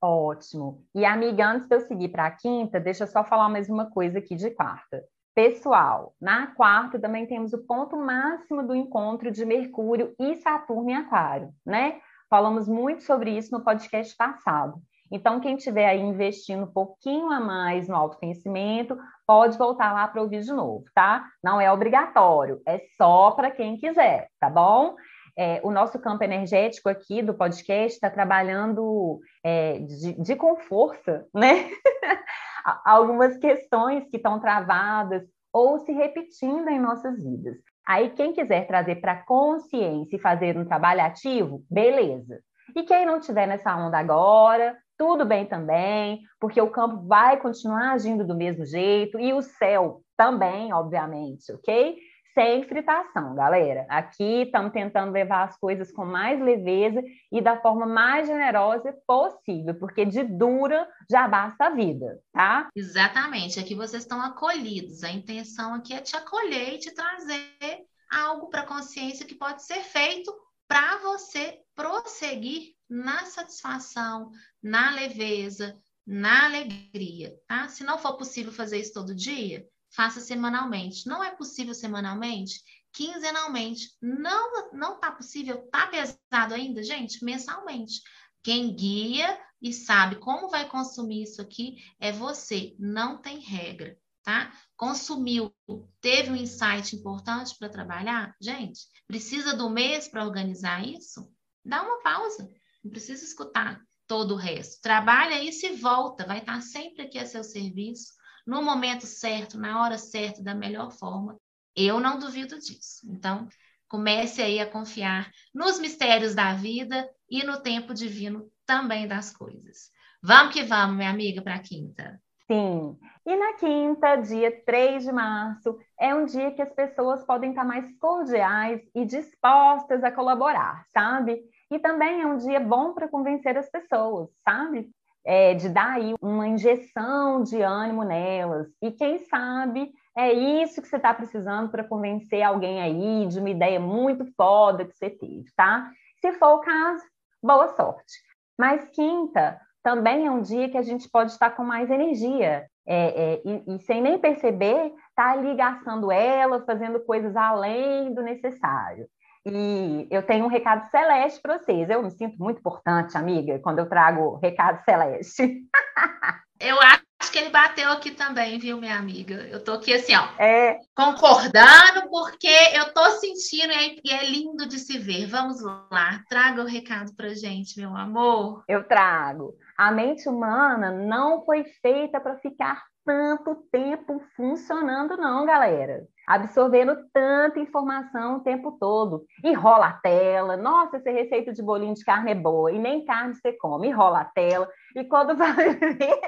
Ótimo. 0.00 0.86
E, 0.94 1.04
amiga, 1.04 1.50
antes 1.50 1.68
de 1.68 1.74
eu 1.74 1.80
seguir 1.80 2.08
para 2.08 2.26
a 2.26 2.30
quinta, 2.30 2.78
deixa 2.78 3.04
eu 3.04 3.08
só 3.08 3.24
falar 3.24 3.48
mais 3.48 3.68
uma 3.68 3.90
coisa 3.90 4.18
aqui 4.18 4.36
de 4.36 4.50
quarta. 4.50 5.04
Pessoal, 5.38 6.16
na 6.20 6.48
quarta 6.48 6.98
também 6.98 7.24
temos 7.24 7.52
o 7.52 7.64
ponto 7.64 7.96
máximo 7.96 8.66
do 8.66 8.74
encontro 8.74 9.30
de 9.30 9.44
Mercúrio 9.44 10.12
e 10.18 10.34
Saturno 10.34 10.90
em 10.90 10.96
Aquário, 10.96 11.50
né? 11.64 12.00
Falamos 12.28 12.68
muito 12.68 13.04
sobre 13.04 13.30
isso 13.30 13.56
no 13.56 13.62
podcast 13.62 14.16
passado. 14.16 14.82
Então, 15.12 15.38
quem 15.38 15.54
estiver 15.54 15.86
aí 15.86 16.00
investindo 16.00 16.64
um 16.64 16.72
pouquinho 16.72 17.30
a 17.30 17.38
mais 17.38 17.86
no 17.86 17.94
autoconhecimento, 17.94 18.98
pode 19.24 19.56
voltar 19.56 19.92
lá 19.92 20.08
para 20.08 20.20
ouvir 20.20 20.40
de 20.40 20.52
novo, 20.52 20.84
tá? 20.92 21.24
Não 21.40 21.60
é 21.60 21.70
obrigatório, 21.70 22.60
é 22.66 22.80
só 22.96 23.30
para 23.30 23.48
quem 23.48 23.76
quiser, 23.76 24.26
tá 24.40 24.50
bom? 24.50 24.96
É, 25.38 25.60
o 25.62 25.70
nosso 25.70 26.00
campo 26.00 26.24
energético 26.24 26.88
aqui 26.88 27.22
do 27.22 27.32
podcast 27.32 27.94
está 27.94 28.10
trabalhando 28.10 29.20
é, 29.44 29.78
de, 29.78 30.20
de, 30.20 30.34
com 30.34 30.56
força, 30.56 31.24
né? 31.32 31.70
Algumas 32.84 33.36
questões 33.36 34.08
que 34.10 34.16
estão 34.16 34.40
travadas 34.40 35.22
ou 35.52 35.78
se 35.78 35.92
repetindo 35.92 36.68
em 36.68 36.80
nossas 36.80 37.22
vidas. 37.22 37.56
Aí, 37.86 38.10
quem 38.10 38.32
quiser 38.32 38.66
trazer 38.66 38.96
para 38.96 39.22
consciência 39.22 40.16
e 40.16 40.20
fazer 40.20 40.58
um 40.58 40.64
trabalho 40.64 41.02
ativo, 41.02 41.64
beleza. 41.70 42.40
E 42.74 42.82
quem 42.82 43.06
não 43.06 43.18
estiver 43.18 43.46
nessa 43.46 43.76
onda 43.76 43.96
agora, 43.96 44.76
tudo 44.98 45.24
bem 45.24 45.46
também, 45.46 46.20
porque 46.40 46.60
o 46.60 46.70
campo 46.70 47.06
vai 47.06 47.36
continuar 47.36 47.92
agindo 47.92 48.26
do 48.26 48.34
mesmo 48.34 48.66
jeito 48.66 49.20
e 49.20 49.32
o 49.32 49.40
céu 49.40 50.02
também, 50.16 50.72
obviamente, 50.72 51.52
ok? 51.52 51.96
Sem 52.34 52.62
fritação, 52.68 53.34
galera. 53.34 53.86
Aqui 53.88 54.42
estamos 54.42 54.72
tentando 54.72 55.12
levar 55.12 55.44
as 55.44 55.56
coisas 55.58 55.90
com 55.90 56.04
mais 56.04 56.40
leveza 56.40 57.02
e 57.32 57.40
da 57.40 57.60
forma 57.60 57.86
mais 57.86 58.28
generosa 58.28 58.94
possível, 59.06 59.74
porque 59.74 60.04
de 60.04 60.22
dura 60.22 60.88
já 61.10 61.26
basta 61.26 61.66
a 61.66 61.70
vida, 61.70 62.20
tá? 62.32 62.68
Exatamente. 62.76 63.58
Aqui 63.58 63.74
vocês 63.74 64.02
estão 64.02 64.20
acolhidos. 64.22 65.02
A 65.02 65.10
intenção 65.10 65.74
aqui 65.74 65.94
é 65.94 66.00
te 66.00 66.16
acolher 66.16 66.74
e 66.74 66.78
te 66.78 66.94
trazer 66.94 67.86
algo 68.10 68.48
para 68.48 68.62
a 68.62 68.66
consciência 68.66 69.26
que 69.26 69.34
pode 69.34 69.64
ser 69.64 69.80
feito 69.80 70.32
para 70.68 70.98
você 70.98 71.58
prosseguir 71.74 72.74
na 72.88 73.24
satisfação, 73.24 74.30
na 74.62 74.90
leveza, 74.90 75.74
na 76.06 76.46
alegria, 76.46 77.34
tá? 77.46 77.68
Se 77.68 77.84
não 77.84 77.98
for 77.98 78.16
possível 78.16 78.52
fazer 78.52 78.78
isso 78.78 78.94
todo 78.94 79.14
dia, 79.14 79.66
faça 79.98 80.20
semanalmente. 80.20 81.08
Não 81.08 81.24
é 81.24 81.34
possível 81.34 81.74
semanalmente? 81.74 82.62
Quinzenalmente. 82.92 83.90
Não 84.00 84.70
não 84.72 85.00
tá 85.00 85.10
possível, 85.10 85.68
tá 85.72 85.88
pesado 85.88 86.54
ainda, 86.54 86.84
gente? 86.84 87.24
Mensalmente. 87.24 88.00
Quem 88.40 88.72
guia 88.76 89.36
e 89.60 89.72
sabe 89.72 90.14
como 90.14 90.50
vai 90.50 90.68
consumir 90.68 91.24
isso 91.24 91.42
aqui 91.42 91.78
é 91.98 92.12
você, 92.12 92.76
não 92.78 93.20
tem 93.20 93.40
regra, 93.40 93.98
tá? 94.22 94.52
Consumiu, 94.76 95.52
teve 96.00 96.30
um 96.30 96.36
insight 96.36 96.94
importante 96.94 97.56
para 97.58 97.68
trabalhar? 97.68 98.36
Gente, 98.40 98.82
precisa 99.04 99.56
do 99.56 99.68
mês 99.68 100.06
para 100.06 100.24
organizar 100.24 100.86
isso? 100.86 101.28
Dá 101.64 101.82
uma 101.82 102.00
pausa. 102.02 102.48
Não 102.84 102.92
precisa 102.92 103.24
escutar 103.24 103.82
todo 104.06 104.34
o 104.34 104.38
resto. 104.38 104.80
Trabalha 104.80 105.42
isso 105.42 105.66
e 105.66 105.74
volta, 105.74 106.24
vai 106.24 106.38
estar 106.38 106.60
sempre 106.62 107.02
aqui 107.02 107.18
a 107.18 107.26
seu 107.26 107.42
serviço, 107.42 108.12
no 108.48 108.62
momento 108.62 109.04
certo, 109.04 109.58
na 109.58 109.82
hora 109.82 109.98
certa, 109.98 110.42
da 110.42 110.54
melhor 110.54 110.90
forma. 110.90 111.38
Eu 111.76 112.00
não 112.00 112.18
duvido 112.18 112.58
disso. 112.58 113.06
Então, 113.06 113.46
comece 113.86 114.40
aí 114.40 114.58
a 114.58 114.68
confiar 114.68 115.30
nos 115.54 115.78
mistérios 115.78 116.34
da 116.34 116.54
vida 116.54 117.06
e 117.28 117.44
no 117.44 117.60
tempo 117.60 117.92
divino 117.92 118.50
também 118.64 119.06
das 119.06 119.36
coisas. 119.36 119.90
Vamos 120.22 120.54
que 120.54 120.62
vamos, 120.62 120.96
minha 120.96 121.10
amiga, 121.10 121.42
para 121.42 121.56
a 121.56 121.62
quinta. 121.62 122.18
Sim. 122.50 122.98
E 123.26 123.36
na 123.36 123.52
quinta, 123.52 124.16
dia 124.16 124.64
3 124.64 125.04
de 125.04 125.12
março, 125.12 125.78
é 126.00 126.14
um 126.14 126.24
dia 126.24 126.50
que 126.50 126.62
as 126.62 126.72
pessoas 126.72 127.22
podem 127.26 127.50
estar 127.50 127.64
mais 127.64 127.86
cordiais 127.98 128.80
e 128.94 129.04
dispostas 129.04 130.02
a 130.02 130.10
colaborar, 130.10 130.86
sabe? 130.88 131.38
E 131.70 131.78
também 131.78 132.22
é 132.22 132.26
um 132.26 132.38
dia 132.38 132.60
bom 132.60 132.94
para 132.94 133.08
convencer 133.08 133.58
as 133.58 133.68
pessoas, 133.68 134.30
sabe? 134.42 134.90
É, 135.30 135.52
de 135.52 135.68
dar 135.68 135.96
aí 135.96 136.14
uma 136.22 136.48
injeção 136.48 137.42
de 137.42 137.60
ânimo 137.60 138.02
nelas. 138.02 138.66
E 138.80 138.90
quem 138.90 139.18
sabe 139.18 139.92
é 140.16 140.32
isso 140.32 140.80
que 140.80 140.88
você 140.88 140.96
está 140.96 141.12
precisando 141.12 141.70
para 141.70 141.84
convencer 141.84 142.42
alguém 142.42 142.80
aí 142.80 143.26
de 143.26 143.38
uma 143.38 143.50
ideia 143.50 143.78
muito 143.78 144.24
foda 144.34 144.86
que 144.86 144.96
você 144.96 145.10
teve, 145.10 145.44
tá? 145.54 145.90
Se 146.18 146.32
for 146.32 146.54
o 146.54 146.60
caso, 146.60 147.04
boa 147.42 147.68
sorte. 147.68 148.14
Mas 148.58 148.88
quinta 148.88 149.60
também 149.82 150.26
é 150.26 150.30
um 150.30 150.40
dia 150.40 150.68
que 150.70 150.78
a 150.78 150.82
gente 150.82 151.08
pode 151.08 151.32
estar 151.32 151.50
com 151.50 151.62
mais 151.62 151.90
energia. 151.90 152.66
É, 152.86 153.34
é, 153.34 153.42
e, 153.44 153.76
e, 153.76 153.78
sem 153.80 154.00
nem 154.00 154.18
perceber, 154.18 154.94
tá 155.14 155.32
ali 155.32 155.54
gastando 155.54 156.10
ela, 156.10 156.64
fazendo 156.64 157.00
coisas 157.00 157.36
além 157.36 158.14
do 158.14 158.22
necessário. 158.22 159.06
E 159.46 160.06
eu 160.10 160.22
tenho 160.22 160.44
um 160.44 160.48
recado 160.48 160.88
celeste 160.90 161.40
para 161.40 161.58
vocês. 161.58 161.88
Eu 161.88 162.02
me 162.02 162.10
sinto 162.10 162.36
muito 162.38 162.58
importante, 162.58 163.16
amiga, 163.16 163.58
quando 163.60 163.78
eu 163.78 163.88
trago 163.88 164.36
recado 164.36 164.82
celeste. 164.84 165.62
eu 166.60 166.78
acho 166.80 167.32
que 167.32 167.38
ele 167.38 167.50
bateu 167.50 167.90
aqui 167.90 168.10
também, 168.10 168.58
viu, 168.58 168.78
minha 168.78 168.96
amiga? 168.96 169.34
Eu 169.50 169.62
tô 169.62 169.72
aqui 169.72 169.92
assim, 169.92 170.14
ó, 170.14 170.28
é... 170.38 170.78
concordando, 170.94 172.08
porque 172.10 172.48
eu 172.74 172.92
tô 172.92 173.10
sentindo 173.12 173.72
e 174.04 174.10
é 174.10 174.24
lindo 174.30 174.66
de 174.66 174.78
se 174.78 174.98
ver. 174.98 175.26
Vamos 175.26 175.62
lá, 175.62 176.22
traga 176.28 176.62
o 176.62 176.66
recado 176.66 177.14
pra 177.14 177.34
gente, 177.34 177.78
meu 177.78 177.96
amor. 177.96 178.64
Eu 178.68 178.84
trago. 178.84 179.54
A 179.76 179.90
mente 179.90 180.28
humana 180.28 180.90
não 180.90 181.44
foi 181.44 181.64
feita 181.80 182.20
para 182.20 182.36
ficar 182.38 182.82
tanto 183.08 183.54
tempo 183.72 184.20
funcionando, 184.36 185.16
não, 185.16 185.46
galera 185.46 186.06
absorvendo 186.28 186.94
tanta 187.10 187.58
informação 187.58 188.36
o 188.36 188.40
tempo 188.40 188.72
todo. 188.72 189.24
E 189.42 189.54
rola 189.54 189.86
a 189.86 189.92
tela, 189.94 190.58
nossa, 190.58 190.98
essa 190.98 191.10
receita 191.10 191.54
de 191.54 191.62
bolinho 191.62 191.94
de 191.94 192.04
carne 192.04 192.32
é 192.32 192.34
boa, 192.34 192.70
e 192.70 192.78
nem 192.78 193.02
carne 193.02 193.34
você 193.34 193.50
come, 193.54 193.88
e 193.88 193.90
rola 193.90 194.20
a 194.20 194.24
tela. 194.26 194.68
E 194.94 195.04
quando 195.04 195.34
vai 195.38 195.74
ver, 195.74 196.20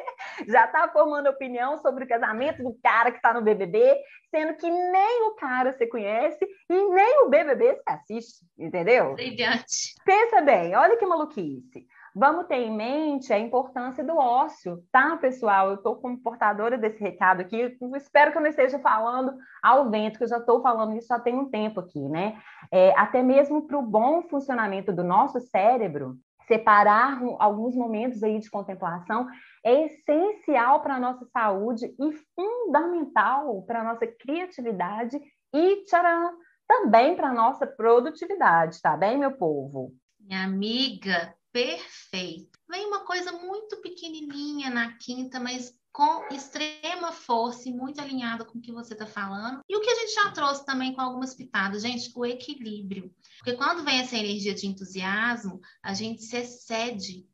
já 0.49 0.65
está 0.65 0.89
formando 0.89 1.29
opinião 1.29 1.77
sobre 1.83 2.05
o 2.05 2.09
casamento 2.09 2.63
do 2.63 2.75
cara 2.83 3.11
que 3.11 3.19
está 3.19 3.35
no 3.35 3.43
BBB, 3.43 3.95
sendo 4.31 4.55
que 4.55 4.71
nem 4.71 5.29
o 5.29 5.35
cara 5.35 5.75
você 5.75 5.87
conhece 5.87 6.47
e 6.71 6.89
nem 6.95 7.25
o 7.27 7.29
BBB 7.29 7.75
você 7.75 7.83
assiste, 7.87 8.47
entendeu? 8.59 9.15
Brilhante. 9.15 9.95
Pensa 10.03 10.41
bem, 10.41 10.75
olha 10.75 10.97
que 10.97 11.05
maluquice. 11.05 11.87
Vamos 12.15 12.47
ter 12.47 12.57
em 12.57 12.77
mente 12.77 13.33
a 13.33 13.39
importância 13.39 14.03
do 14.03 14.17
ócio, 14.17 14.83
tá, 14.91 15.17
pessoal? 15.17 15.69
Eu 15.69 15.75
estou 15.77 15.97
como 15.97 16.21
portadora 16.21 16.77
desse 16.77 17.01
recado 17.01 17.41
aqui. 17.41 17.77
Espero 17.95 18.33
que 18.33 18.39
eu 18.39 18.43
não 18.43 18.49
esteja 18.49 18.79
falando 18.79 19.37
ao 19.63 19.89
vento, 19.89 20.19
que 20.19 20.25
eu 20.25 20.29
já 20.29 20.39
estou 20.39 20.61
falando 20.61 20.97
isso 20.97 21.07
já 21.07 21.21
tem 21.21 21.35
um 21.35 21.49
tempo 21.49 21.81
aqui, 21.81 22.01
né? 22.09 22.41
É, 22.73 22.93
até 22.99 23.23
mesmo 23.23 23.67
para 23.67 23.79
o 23.79 23.83
bom 23.83 24.23
funcionamento 24.23 24.93
do 24.93 25.05
nosso 25.05 25.41
cérebro, 25.41 26.17
separar 26.49 27.21
alguns 27.39 27.77
momentos 27.77 28.25
aí 28.25 28.41
de 28.41 28.51
contemplação 28.51 29.29
é 29.65 29.85
essencial 29.85 30.81
para 30.81 30.97
a 30.97 31.01
nossa 31.01 31.25
saúde 31.27 31.87
e 31.87 32.13
fundamental 32.35 33.63
para 33.63 33.83
a 33.83 33.85
nossa 33.85 34.07
criatividade 34.07 35.17
e 35.55 35.85
tcharam, 35.85 36.33
também 36.67 37.15
para 37.15 37.29
a 37.29 37.35
nossa 37.35 37.67
produtividade, 37.67 38.81
tá 38.81 38.97
bem, 38.97 39.17
meu 39.17 39.33
povo? 39.33 39.93
Minha 40.19 40.45
amiga, 40.45 41.35
perfeito. 41.53 42.59
Vem 42.69 42.87
uma 42.87 43.05
coisa 43.05 43.33
muito 43.33 43.81
pequenininha 43.81 44.71
na 44.71 44.97
quinta, 44.97 45.41
mas 45.41 45.75
com 45.93 46.33
extrema 46.33 47.11
força 47.11 47.69
e 47.69 47.73
muito 47.73 48.01
alinhado 48.01 48.47
com 48.47 48.59
o 48.59 48.61
que 48.61 48.73
você 48.73 48.93
está 48.93 49.07
falando. 49.07 49.61
E 49.69 49.77
o 49.77 49.81
que 49.81 49.91
a 49.91 49.95
gente 49.97 50.15
já 50.15 50.31
trouxe 50.31 50.65
também 50.65 50.95
com 50.95 51.01
algumas 51.01 51.35
pitadas, 51.35 51.83
gente, 51.83 52.13
o 52.15 52.25
equilíbrio. 52.25 53.13
Porque 53.39 53.55
quando 53.55 53.85
vem 53.85 53.99
essa 53.99 54.17
energia 54.17 54.55
de 54.55 54.67
entusiasmo, 54.67 55.61
a 55.83 55.93
gente 55.93 56.23
se 56.23 56.37
excede, 56.37 57.27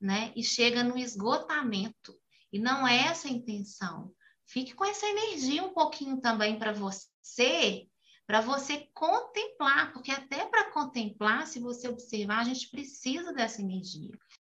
né? 0.00 0.32
E 0.34 0.42
chega 0.42 0.82
no 0.82 0.98
esgotamento. 0.98 2.18
E 2.52 2.58
não 2.58 2.86
é 2.86 3.06
essa 3.06 3.28
a 3.28 3.30
intenção. 3.30 4.12
Fique 4.44 4.74
com 4.74 4.84
essa 4.84 5.06
energia 5.06 5.62
um 5.62 5.72
pouquinho 5.72 6.20
também 6.20 6.58
para 6.58 6.72
você, 6.72 7.86
para 8.32 8.40
você 8.40 8.88
contemplar, 8.94 9.92
porque 9.92 10.10
até 10.10 10.46
para 10.46 10.70
contemplar, 10.70 11.46
se 11.46 11.60
você 11.60 11.86
observar, 11.86 12.38
a 12.38 12.44
gente 12.44 12.70
precisa 12.70 13.30
dessa 13.30 13.60
energia. 13.60 14.10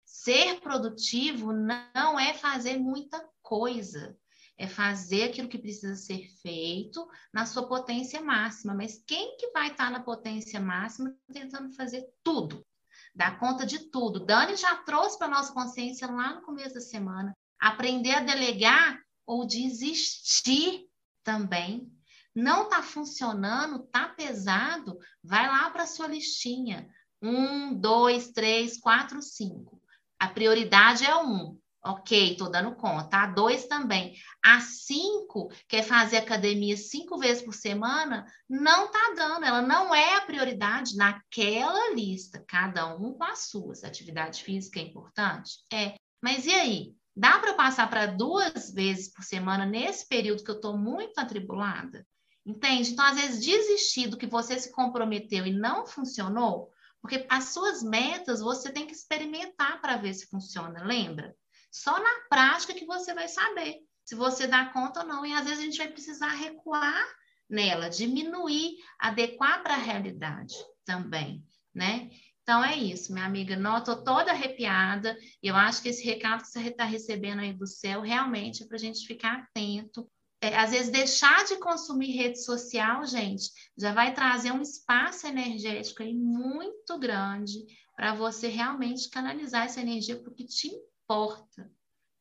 Ser 0.05 0.61
produtivo 0.61 1.51
não 1.51 2.17
é 2.17 2.33
fazer 2.33 2.77
muita 2.77 3.21
coisa, 3.41 4.17
é 4.57 4.65
fazer 4.65 5.23
aquilo 5.23 5.49
que 5.49 5.57
precisa 5.57 5.93
ser 5.97 6.25
feito 6.41 7.05
na 7.33 7.45
sua 7.45 7.67
potência 7.67 8.21
máxima. 8.21 8.73
Mas 8.73 9.03
quem 9.05 9.35
que 9.35 9.51
vai 9.51 9.71
estar 9.71 9.91
na 9.91 9.99
potência 9.99 10.57
máxima 10.57 11.13
tentando 11.33 11.75
fazer 11.75 12.07
tudo? 12.23 12.65
Dar 13.13 13.37
conta 13.37 13.65
de 13.65 13.89
tudo. 13.91 14.25
Dani 14.25 14.55
já 14.55 14.73
trouxe 14.83 15.17
para 15.17 15.27
nossa 15.27 15.51
consciência 15.51 16.09
lá 16.09 16.35
no 16.35 16.43
começo 16.43 16.75
da 16.75 16.79
semana. 16.79 17.33
Aprender 17.59 18.13
a 18.13 18.21
delegar 18.21 19.01
ou 19.25 19.45
desistir 19.45 20.87
também. 21.25 21.93
Não 22.35 22.63
está 22.63 22.83
funcionando, 22.83 23.85
está 23.85 24.09
pesado, 24.09 24.99
vai 25.23 25.47
lá 25.47 25.69
para 25.69 25.83
a 25.83 25.87
sua 25.87 26.07
listinha. 26.07 26.89
Um, 27.21 27.73
dois, 27.73 28.31
três, 28.31 28.77
quatro, 28.77 29.21
cinco. 29.21 29.81
A 30.19 30.27
prioridade 30.27 31.05
é 31.05 31.15
um. 31.15 31.57
Ok, 31.83 32.31
estou 32.31 32.49
dando 32.49 32.75
conta. 32.75 33.17
A 33.17 33.27
dois 33.27 33.67
também. 33.67 34.15
A 34.43 34.59
cinco, 34.59 35.49
quer 35.69 35.83
fazer 35.83 36.17
academia 36.17 36.75
cinco 36.75 37.17
vezes 37.17 37.43
por 37.43 37.53
semana, 37.53 38.25
não 38.49 38.87
está 38.87 39.13
dando. 39.15 39.45
Ela 39.45 39.61
não 39.61 39.93
é 39.93 40.15
a 40.15 40.21
prioridade 40.21 40.95
naquela 40.97 41.93
lista. 41.93 42.43
Cada 42.47 42.95
um 42.95 43.13
com 43.13 43.23
as 43.23 43.47
suas. 43.49 43.83
Atividade 43.83 44.43
física 44.43 44.79
é 44.79 44.83
importante? 44.83 45.59
É. 45.71 45.95
Mas 46.21 46.45
e 46.45 46.51
aí? 46.51 46.95
Dá 47.15 47.39
para 47.39 47.53
passar 47.53 47.89
para 47.89 48.07
duas 48.07 48.73
vezes 48.73 49.09
por 49.13 49.23
semana 49.23 49.65
nesse 49.65 50.05
período 50.05 50.43
que 50.43 50.51
eu 50.51 50.55
estou 50.55 50.77
muito 50.77 51.17
atribulada? 51.17 52.05
Entende? 52.45 52.91
Então, 52.91 53.05
às 53.05 53.15
vezes, 53.15 53.43
desistir 53.43 54.07
do 54.07 54.17
que 54.17 54.27
você 54.27 54.59
se 54.59 54.71
comprometeu 54.71 55.47
e 55.47 55.51
não 55.51 55.87
funcionou, 55.87 56.71
porque 57.01 57.25
as 57.27 57.45
suas 57.45 57.81
metas 57.81 58.39
você 58.39 58.71
tem 58.71 58.85
que 58.85 58.93
experimentar 58.93 59.81
para 59.81 59.97
ver 59.97 60.13
se 60.13 60.27
funciona, 60.27 60.83
lembra? 60.83 61.35
Só 61.71 61.99
na 61.99 62.21
prática 62.29 62.73
que 62.73 62.85
você 62.85 63.13
vai 63.13 63.27
saber 63.27 63.79
se 64.03 64.15
você 64.15 64.47
dá 64.47 64.65
conta 64.67 65.01
ou 65.01 65.07
não. 65.07 65.25
E 65.25 65.33
às 65.33 65.43
vezes 65.45 65.59
a 65.59 65.63
gente 65.63 65.77
vai 65.77 65.87
precisar 65.87 66.29
recuar 66.29 67.05
nela, 67.49 67.89
diminuir, 67.89 68.77
adequar 68.99 69.61
para 69.63 69.73
a 69.73 69.79
realidade 69.79 70.55
também, 70.85 71.43
né? 71.73 72.09
Então 72.43 72.63
é 72.63 72.75
isso, 72.75 73.11
minha 73.11 73.25
amiga. 73.25 73.55
Não, 73.55 73.79
estou 73.79 74.03
toda 74.03 74.31
arrepiada. 74.31 75.17
E 75.41 75.47
eu 75.47 75.55
acho 75.55 75.81
que 75.81 75.89
esse 75.89 76.05
recado 76.05 76.43
que 76.43 76.47
você 76.47 76.59
está 76.61 76.85
recebendo 76.85 77.39
aí 77.39 77.51
do 77.51 77.65
céu 77.65 78.01
realmente 78.01 78.63
é 78.63 78.67
para 78.67 78.77
a 78.77 78.79
gente 78.79 79.05
ficar 79.07 79.39
atento 79.39 80.07
é, 80.41 80.55
às 80.57 80.71
vezes 80.71 80.91
deixar 80.91 81.45
de 81.45 81.57
consumir 81.57 82.11
rede 82.11 82.43
social, 82.43 83.05
gente, 83.05 83.49
já 83.77 83.93
vai 83.93 84.13
trazer 84.13 84.51
um 84.51 84.61
espaço 84.61 85.27
energético 85.27 86.03
aí 86.03 86.13
muito 86.13 86.97
grande 86.99 87.65
para 87.95 88.13
você 88.13 88.47
realmente 88.47 89.09
canalizar 89.09 89.65
essa 89.65 89.81
energia 89.81 90.19
para 90.19 90.29
o 90.29 90.33
que 90.33 90.45
te 90.45 90.69
importa, 91.03 91.69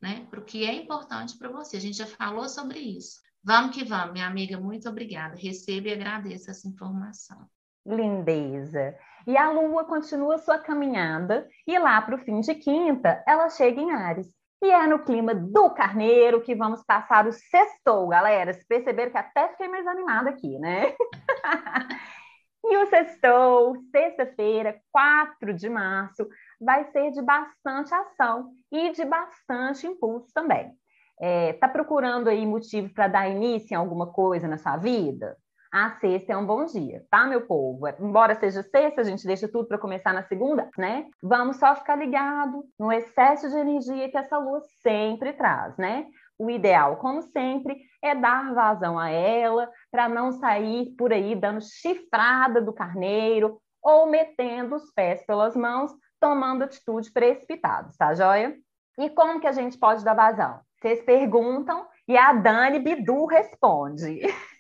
né? 0.00 0.26
Para 0.30 0.40
o 0.40 0.44
que 0.44 0.64
é 0.64 0.72
importante 0.74 1.36
para 1.36 1.50
você. 1.50 1.76
A 1.76 1.80
gente 1.80 1.98
já 1.98 2.06
falou 2.06 2.48
sobre 2.48 2.78
isso. 2.78 3.18
Vamos 3.42 3.76
que 3.76 3.84
vamos, 3.84 4.12
minha 4.12 4.26
amiga, 4.26 4.58
muito 4.58 4.88
obrigada. 4.88 5.36
Receba 5.36 5.88
e 5.88 5.92
agradeço 5.92 6.50
essa 6.50 6.66
informação. 6.68 7.46
Lindeza. 7.84 8.96
E 9.26 9.36
a 9.36 9.50
Lua 9.50 9.84
continua 9.84 10.38
sua 10.38 10.58
caminhada 10.58 11.48
e 11.66 11.78
lá 11.78 12.00
para 12.00 12.14
o 12.14 12.18
fim 12.18 12.40
de 12.40 12.54
quinta 12.54 13.22
ela 13.26 13.50
chega 13.50 13.80
em 13.80 13.90
Ares. 13.90 14.30
E 14.62 14.70
é 14.70 14.86
no 14.86 14.98
clima 15.04 15.34
do 15.34 15.70
carneiro 15.70 16.40
que 16.40 16.54
vamos 16.54 16.82
passar 16.84 17.26
o 17.26 17.32
sextou, 17.32 18.08
galera. 18.08 18.52
Vocês 18.52 18.66
perceberam 18.66 19.10
que 19.10 19.18
até 19.18 19.48
fiquei 19.48 19.68
mais 19.68 19.86
animada 19.86 20.30
aqui, 20.30 20.58
né? 20.58 20.94
e 22.64 22.76
o 22.78 22.86
sextou, 22.86 23.76
sexta-feira, 23.90 24.80
4 24.90 25.52
de 25.52 25.68
março, 25.68 26.26
vai 26.58 26.84
ser 26.92 27.10
de 27.10 27.20
bastante 27.20 27.92
ação 27.92 28.52
e 28.72 28.90
de 28.92 29.04
bastante 29.04 29.86
impulso 29.86 30.32
também. 30.32 30.72
É, 31.20 31.52
tá 31.54 31.68
procurando 31.68 32.28
aí 32.28 32.44
motivo 32.46 32.92
para 32.92 33.06
dar 33.06 33.28
início 33.28 33.74
em 33.74 33.76
alguma 33.76 34.12
coisa 34.12 34.48
na 34.48 34.58
sua 34.58 34.76
vida? 34.76 35.36
A 35.74 35.90
sexta 35.98 36.32
é 36.32 36.36
um 36.36 36.46
bom 36.46 36.64
dia, 36.66 37.04
tá, 37.10 37.26
meu 37.26 37.48
povo? 37.48 37.88
Embora 37.98 38.36
seja 38.36 38.62
sexta, 38.62 39.00
a 39.00 39.04
gente 39.04 39.26
deixa 39.26 39.48
tudo 39.48 39.66
para 39.66 39.76
começar 39.76 40.12
na 40.12 40.22
segunda, 40.22 40.70
né? 40.78 41.04
Vamos 41.20 41.56
só 41.56 41.74
ficar 41.74 41.96
ligado 41.96 42.64
no 42.78 42.92
excesso 42.92 43.50
de 43.50 43.56
energia 43.56 44.08
que 44.08 44.16
essa 44.16 44.38
lua 44.38 44.60
sempre 44.84 45.32
traz, 45.32 45.76
né? 45.76 46.06
O 46.38 46.48
ideal, 46.48 46.98
como 46.98 47.22
sempre, 47.22 47.76
é 48.00 48.14
dar 48.14 48.54
vazão 48.54 48.96
a 48.96 49.10
ela 49.10 49.68
para 49.90 50.08
não 50.08 50.30
sair 50.30 50.94
por 50.96 51.12
aí 51.12 51.34
dando 51.34 51.60
chifrada 51.60 52.60
do 52.60 52.72
carneiro 52.72 53.60
ou 53.82 54.06
metendo 54.06 54.76
os 54.76 54.92
pés 54.92 55.26
pelas 55.26 55.56
mãos, 55.56 55.90
tomando 56.20 56.62
atitude 56.62 57.10
precipitada, 57.10 57.88
tá 57.98 58.14
joia? 58.14 58.54
E 58.96 59.10
como 59.10 59.40
que 59.40 59.48
a 59.48 59.52
gente 59.52 59.76
pode 59.76 60.04
dar 60.04 60.14
vazão? 60.14 60.60
Vocês 60.80 61.02
perguntam 61.02 61.84
e 62.06 62.16
a 62.16 62.32
Dani 62.32 62.78
Bidu 62.78 63.26
responde. 63.26 64.20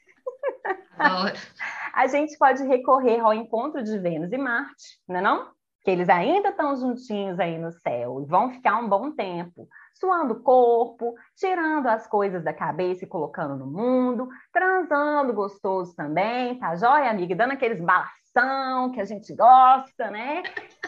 a 1.94 2.06
gente 2.06 2.36
pode 2.38 2.64
recorrer 2.64 3.20
ao 3.20 3.32
encontro 3.32 3.82
de 3.82 3.98
Vênus 3.98 4.32
e 4.32 4.38
Marte, 4.38 5.00
não 5.08 5.16
é 5.16 5.20
não? 5.20 5.54
Que 5.84 5.90
eles 5.90 6.08
ainda 6.08 6.48
estão 6.48 6.74
juntinhos 6.76 7.38
aí 7.38 7.58
no 7.58 7.70
céu 7.70 8.20
e 8.20 8.26
vão 8.26 8.50
ficar 8.50 8.78
um 8.78 8.88
bom 8.88 9.10
tempo, 9.10 9.68
suando 9.94 10.34
o 10.34 10.42
corpo, 10.42 11.14
tirando 11.36 11.86
as 11.86 12.06
coisas 12.06 12.42
da 12.42 12.54
cabeça 12.54 13.04
e 13.04 13.08
colocando 13.08 13.56
no 13.56 13.66
mundo, 13.66 14.28
transando 14.52 15.34
gostoso 15.34 15.94
também, 15.94 16.58
tá 16.58 16.74
joia, 16.74 17.10
amiga? 17.10 17.36
Dando 17.36 17.52
aqueles 17.52 17.80
balação 17.80 18.90
que 18.92 19.00
a 19.00 19.04
gente 19.04 19.34
gosta, 19.34 20.10
né? 20.10 20.42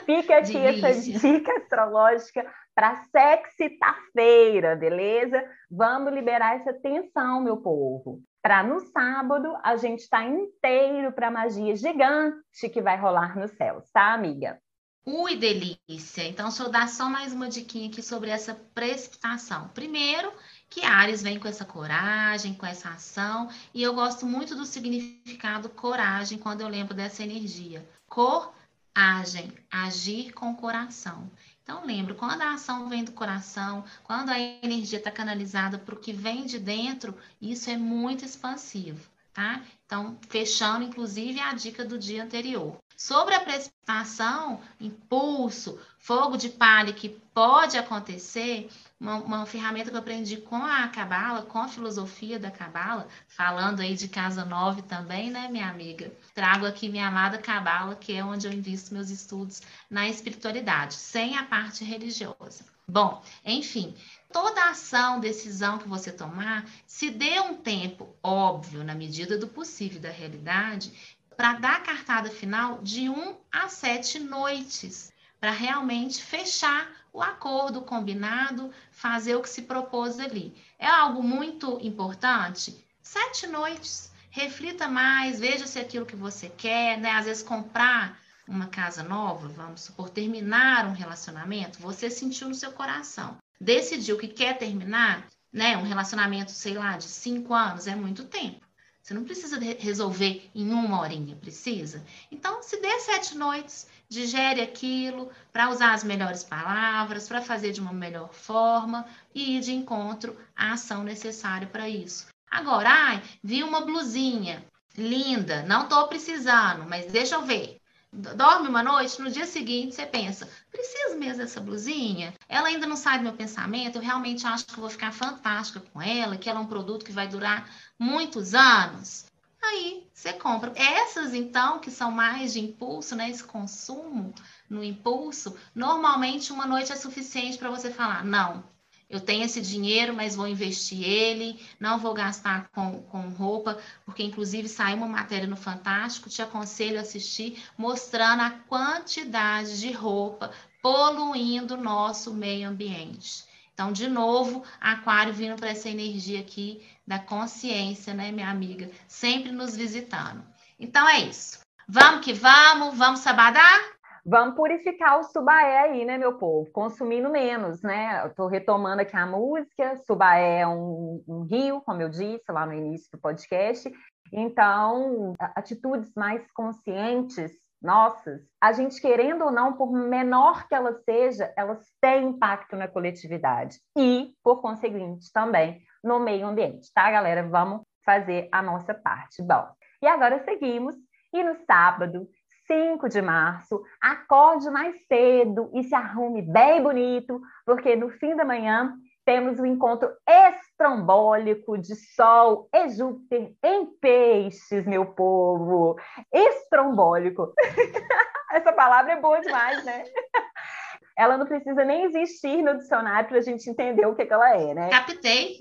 Fica 0.05 0.39
aqui 0.39 0.55
Delícia. 0.55 0.89
essa 0.89 1.19
dica 1.19 1.53
astrológica 1.59 2.47
para 2.75 2.97
sexta-feira, 3.13 4.75
beleza? 4.77 5.45
Vamos 5.71 6.13
liberar 6.13 6.57
essa 6.57 6.73
tensão, 6.73 7.41
meu 7.43 7.59
povo 7.59 8.23
para 8.47 8.63
no 8.63 8.79
sábado 8.79 9.59
a 9.61 9.75
gente 9.75 10.03
estar 10.03 10.23
tá 10.23 10.25
inteiro 10.25 11.11
para 11.11 11.27
a 11.27 11.31
magia 11.33 11.75
gigante 11.75 12.69
que 12.73 12.81
vai 12.81 12.97
rolar 12.97 13.37
nos 13.37 13.51
céus, 13.51 13.91
tá, 13.93 14.15
amiga? 14.15 14.57
Ui, 15.05 15.35
delícia! 15.35 16.23
Então, 16.23 16.49
eu 16.57 16.71
dar 16.71 16.89
só 16.89 17.09
mais 17.11 17.33
uma 17.33 17.49
diquinha 17.49 17.89
aqui 17.89 18.01
sobre 18.01 18.31
essa 18.31 18.55
precipitação. 18.73 19.67
Primeiro, 19.71 20.33
que 20.71 20.85
Ares 20.85 21.25
vem 21.25 21.41
com 21.41 21.49
essa 21.49 21.65
coragem, 21.65 22.55
com 22.55 22.65
essa 22.65 22.91
ação, 22.91 23.49
e 23.75 23.83
eu 23.83 23.93
gosto 23.95 24.25
muito 24.25 24.55
do 24.55 24.65
significado 24.65 25.69
coragem 25.69 26.39
quando 26.39 26.61
eu 26.61 26.69
lembro 26.69 26.95
dessa 26.95 27.25
energia. 27.25 27.85
Coragem, 28.09 29.53
agir 29.69 30.33
com 30.33 30.55
coração. 30.55 31.29
Então, 31.67 31.85
lembro, 31.85 32.15
quando 32.15 32.43
a 32.43 32.55
ação 32.55 32.89
vem 32.89 33.03
do 33.03 33.11
coração, 33.11 33.85
quando 34.05 34.31
a 34.31 34.39
energia 34.39 34.99
está 35.01 35.11
canalizada 35.11 35.77
para 35.77 35.97
o 35.97 35.99
que 35.99 36.13
vem 36.13 36.47
de 36.47 36.61
dentro, 36.61 37.13
isso 37.43 37.69
é 37.69 37.77
muito 37.77 38.25
expansivo, 38.25 39.05
tá? 39.33 39.65
Então, 39.85 40.17
fechando, 40.29 40.85
inclusive, 40.85 41.41
a 41.41 41.53
dica 41.55 41.85
do 41.85 41.99
dia 41.99 42.23
anterior. 42.23 42.79
Sobre 42.97 43.35
a 43.35 43.41
precipitação, 43.41 44.59
impulso, 44.81 45.79
fogo 45.99 46.39
de 46.39 46.49
palha 46.49 46.95
que 46.95 47.11
pode 47.11 47.77
acontecer, 47.77 48.71
uma, 48.99 49.17
uma, 49.17 49.45
ferramenta 49.45 49.91
que 49.91 49.97
eu 49.97 50.01
aprendi 50.01 50.39
com 50.39 50.57
a 50.57 50.89
Cabala, 50.89 51.43
com 51.43 51.59
a 51.59 51.69
filosofia 51.69 52.39
da 52.39 52.51
Cabala, 52.51 53.07
falando 53.29 53.81
aí 53.81 53.95
de 53.95 54.09
casa 54.09 54.47
9 54.47 54.81
também, 54.81 55.31
né, 55.31 55.47
minha 55.49 55.69
amiga? 55.69 56.11
Trago 56.35 56.65
aqui 56.65 56.89
minha 56.89 57.09
amada 57.09 57.37
Cabala, 57.37 57.95
que 57.95 58.15
é 58.15 58.25
onde 58.25 58.47
eu 58.47 58.53
invisto 58.53 58.95
meus 58.95 59.11
estudos 59.11 59.61
na 59.91 60.09
espiritualidade, 60.09 60.95
sem 60.95 61.37
a 61.37 61.45
parte 61.45 61.85
religiosa. 61.85 62.65
Bom, 62.89 63.21
enfim, 63.45 63.95
toda 64.33 64.71
ação, 64.71 65.19
decisão 65.19 65.77
que 65.77 65.89
você 65.89 66.13
tomar, 66.13 66.65
se 66.87 67.11
dê 67.11 67.41
um 67.41 67.57
tempo, 67.57 68.15
óbvio, 68.23 68.85
na 68.85 68.95
medida 68.95 69.37
do 69.37 69.49
possível 69.49 70.01
da 70.01 70.11
realidade, 70.11 71.16
para 71.37 71.55
dar 71.55 71.77
a 71.77 71.81
cartada 71.81 72.31
final 72.31 72.79
de 72.83 73.09
um 73.09 73.37
a 73.53 73.69
sete 73.69 74.19
noites, 74.19 75.13
para 75.39 75.51
realmente 75.51 76.23
fechar 76.23 76.91
o 77.13 77.23
acordo 77.23 77.83
combinado, 77.83 78.71
fazer 78.91 79.37
o 79.37 79.43
que 79.43 79.49
se 79.49 79.63
propôs 79.63 80.19
ali. 80.19 80.55
É 80.79 80.87
algo 80.87 81.23
muito 81.23 81.79
importante? 81.83 82.85
Sete 83.03 83.47
noites. 83.47 84.11
Reflita 84.31 84.89
mais, 84.89 85.41
veja 85.41 85.67
se 85.67 85.79
é 85.79 85.83
aquilo 85.83 86.05
que 86.05 86.17
você 86.17 86.49
quer, 86.49 86.99
né? 86.99 87.13
Às 87.13 87.25
vezes 87.25 87.43
comprar 87.43 88.19
uma 88.47 88.67
casa 88.67 89.03
nova, 89.03 89.49
vamos 89.49 89.81
supor, 89.81 90.11
terminar 90.11 90.87
um 90.87 90.93
relacionamento, 90.93 91.81
você 91.81 92.11
sentiu 92.11 92.49
no 92.49 92.55
seu 92.55 92.71
coração. 92.73 93.39
Decidiu 93.59 94.19
que 94.19 94.29
quer 94.29 94.59
terminar, 94.59 95.27
né? 95.53 95.77
Um 95.77 95.83
relacionamento, 95.83 96.51
sei 96.51 96.75
lá, 96.75 96.97
de 96.97 97.05
cinco 97.05 97.55
anos 97.55 97.87
é 97.87 97.97
muito 97.97 98.25
tempo. 98.25 98.66
Você 99.07 99.15
não 99.15 99.23
precisa 99.23 99.57
resolver 99.79 100.51
em 100.53 100.73
uma 100.73 101.01
horinha, 101.01 101.37
precisa? 101.37 102.05
Então, 102.29 102.61
se 102.61 102.81
dê 102.81 102.99
sete 102.99 103.39
noites, 103.39 103.87
digere 104.09 104.61
aquilo 104.61 105.31
para 105.53 105.71
usar 105.71 105.95
as 105.95 106.03
melhores 106.03 106.43
palavras, 106.43 107.29
para 107.29 107.41
fazer 107.41 107.71
de 107.71 107.81
uma 107.81 107.93
melhor 107.93 108.35
forma 108.35 109.07
e 109.33 109.59
ir 109.59 109.61
de 109.61 109.73
encontro 109.73 110.37
à 110.57 110.73
ação 110.73 111.05
necessária 111.05 111.69
para 111.69 111.89
isso. 111.89 112.27
Agora, 112.51 112.91
ai, 112.91 113.23
vi 113.45 113.63
uma 113.63 113.83
blusinha 113.83 114.67
linda, 114.99 115.63
não 115.63 115.85
estou 115.85 116.09
precisando, 116.09 116.85
mas 116.89 117.07
deixa 117.07 117.37
eu 117.37 117.43
ver 117.43 117.76
dorme 118.17 118.69
uma 118.69 118.83
noite, 118.83 119.21
no 119.21 119.31
dia 119.31 119.47
seguinte 119.47 119.95
você 119.95 120.07
pensa, 120.07 120.49
preciso 120.71 121.17
mesmo 121.17 121.39
dessa 121.39 121.61
blusinha? 121.61 122.35
Ela 122.49 122.69
ainda 122.69 122.87
não 122.87 122.97
sai 122.97 123.19
do 123.19 123.25
meu 123.25 123.35
pensamento, 123.35 123.97
eu 123.97 124.03
realmente 124.03 124.47
acho 124.47 124.67
que 124.67 124.81
vou 124.81 124.89
ficar 124.89 125.13
fantástica 125.13 125.81
com 125.93 126.01
ela, 126.01 126.37
que 126.37 126.49
ela 126.49 126.59
é 126.59 126.63
um 126.63 126.67
produto 126.67 127.05
que 127.05 127.13
vai 127.13 127.29
durar 127.29 127.69
muitos 127.99 128.55
anos. 128.55 129.27
Aí 129.63 130.07
você 130.13 130.33
compra. 130.33 130.73
Essas, 130.77 131.35
então, 131.35 131.79
que 131.81 131.91
são 131.91 132.11
mais 132.11 132.53
de 132.53 132.61
impulso, 132.61 133.17
né? 133.17 133.29
Esse 133.31 133.43
consumo 133.43 134.33
no 134.71 134.83
impulso, 134.83 135.57
normalmente 135.75 136.53
uma 136.53 136.67
noite 136.67 136.93
é 136.93 136.97
suficiente 136.97 137.59
para 137.59 137.71
você 137.71 137.91
falar, 137.91 138.25
não, 138.25 138.65
eu 139.09 139.21
tenho 139.21 139.45
esse 139.45 139.61
dinheiro, 139.61 140.15
mas 140.15 140.35
vou 140.35 140.49
investir 140.49 141.03
ele, 141.03 141.61
não 141.79 141.99
vou 141.99 142.13
gastar 142.13 142.69
com, 142.71 143.03
com 143.03 143.29
roupa, 143.29 143.79
porque 144.05 144.23
inclusive 144.23 144.69
saiu 144.69 144.97
uma 144.97 145.07
matéria 145.07 145.47
no 145.47 145.57
Fantástico, 145.57 146.29
te 146.29 146.43
aconselho 146.43 146.99
a 146.99 147.03
assistir, 147.03 147.63
mostrando 147.79 148.43
a 148.43 148.51
quantidade 148.51 149.79
de 149.81 149.93
roupa 149.93 150.51
poluindo 150.83 151.75
o 151.75 151.83
nosso 151.83 152.35
meio 152.35 152.69
ambiente. 152.69 153.45
Então, 153.73 153.93
de 153.93 154.09
novo, 154.09 154.65
Aquário 154.81 155.35
vindo 155.35 155.57
para 155.57 155.69
essa 155.69 155.89
energia 155.89 156.41
aqui 156.41 156.83
da 157.07 157.19
consciência, 157.19 158.15
né, 158.15 158.33
minha 158.33 158.49
amiga? 158.49 158.91
Sempre 159.07 159.53
nos 159.53 159.77
visitando. 159.77 160.43
Então 160.81 161.09
é 161.09 161.21
isso. 161.21 161.61
Vamos 161.89 162.25
que 162.25 162.33
vamos, 162.33 162.97
vamos 162.97 163.21
sabadar? 163.21 163.96
Vamos 164.29 164.57
purificar 164.57 165.21
o 165.21 165.23
Subaé 165.23 165.79
aí, 165.79 166.05
né, 166.05 166.19
meu 166.19 166.37
povo? 166.37 166.69
Consumindo 166.73 167.31
menos, 167.31 167.81
né? 167.81 168.27
Estou 168.27 168.49
retomando 168.49 169.01
aqui 169.01 169.17
a 169.17 169.25
música. 169.25 169.97
Subaé 170.05 170.63
é 170.63 170.67
um, 170.67 171.23
um, 171.29 171.43
rio, 171.43 171.81
como 171.83 172.03
eu 172.03 172.09
disse 172.09 172.51
lá 172.51 172.67
no 172.67 172.73
início 172.73 173.09
do 173.13 173.21
podcast. 173.21 173.89
Então, 174.33 175.33
atitudes 175.55 176.13
mais 176.17 176.45
conscientes, 176.51 177.53
nossas, 177.81 178.41
a 178.61 178.73
gente 178.73 179.01
querendo 179.01 179.45
ou 179.45 179.53
não, 179.53 179.75
por 179.75 179.93
menor 179.93 180.67
que 180.67 180.75
ela 180.75 180.93
seja, 181.05 181.53
elas 181.57 181.87
têm 182.01 182.31
impacto 182.31 182.75
na 182.75 182.89
coletividade 182.89 183.79
e, 183.97 184.33
por 184.43 184.61
conseguinte, 184.61 185.31
também 185.33 185.81
no 186.03 186.19
meio 186.19 186.49
ambiente, 186.49 186.91
tá, 186.93 187.09
galera? 187.13 187.47
Vamos 187.49 187.83
fazer 188.05 188.49
a 188.51 188.61
nossa 188.61 188.93
parte. 188.93 189.41
Bom, 189.41 189.69
e 190.03 190.07
agora 190.09 190.43
seguimos. 190.45 190.97
E 191.33 191.43
no 191.43 191.55
sábado, 191.67 192.29
5 192.67 193.09
de 193.09 193.23
março, 193.23 193.83
acorde 194.01 194.69
mais 194.71 194.97
cedo 195.07 195.71
e 195.75 195.85
se 195.85 195.95
arrume 195.95 196.43
bem 196.43 196.83
bonito, 196.83 197.41
porque 197.65 197.97
no 197.97 198.11
fim 198.11 198.35
da 198.35 198.45
manhã 198.45 198.95
temos 199.25 199.59
um 199.59 199.67
encontro 199.67 200.09
estrombólico 200.29 201.77
de 201.77 201.97
Sol 202.15 202.69
e 202.73 202.89
Júpiter 202.91 203.53
em 203.65 203.87
peixes, 204.01 204.87
meu 204.87 205.07
povo. 205.07 205.97
Estrombólico. 206.33 207.53
Essa 208.53 208.73
palavra 208.73 209.15
é 209.15 209.21
boa 209.21 209.41
demais, 209.41 209.85
né? 209.85 210.05
Ela 211.19 211.37
não 211.39 211.47
precisa 211.47 211.85
nem 211.85 212.05
existir 212.05 212.63
no 212.63 212.77
dicionário 212.77 213.29
para 213.29 213.39
a 213.39 213.43
gente 213.43 213.69
entender 213.69 214.07
o 214.07 214.15
que, 214.15 214.27
que 214.27 214.33
ela 214.33 214.55
é, 214.55 214.75
né? 214.75 214.91
Captei. 214.91 215.57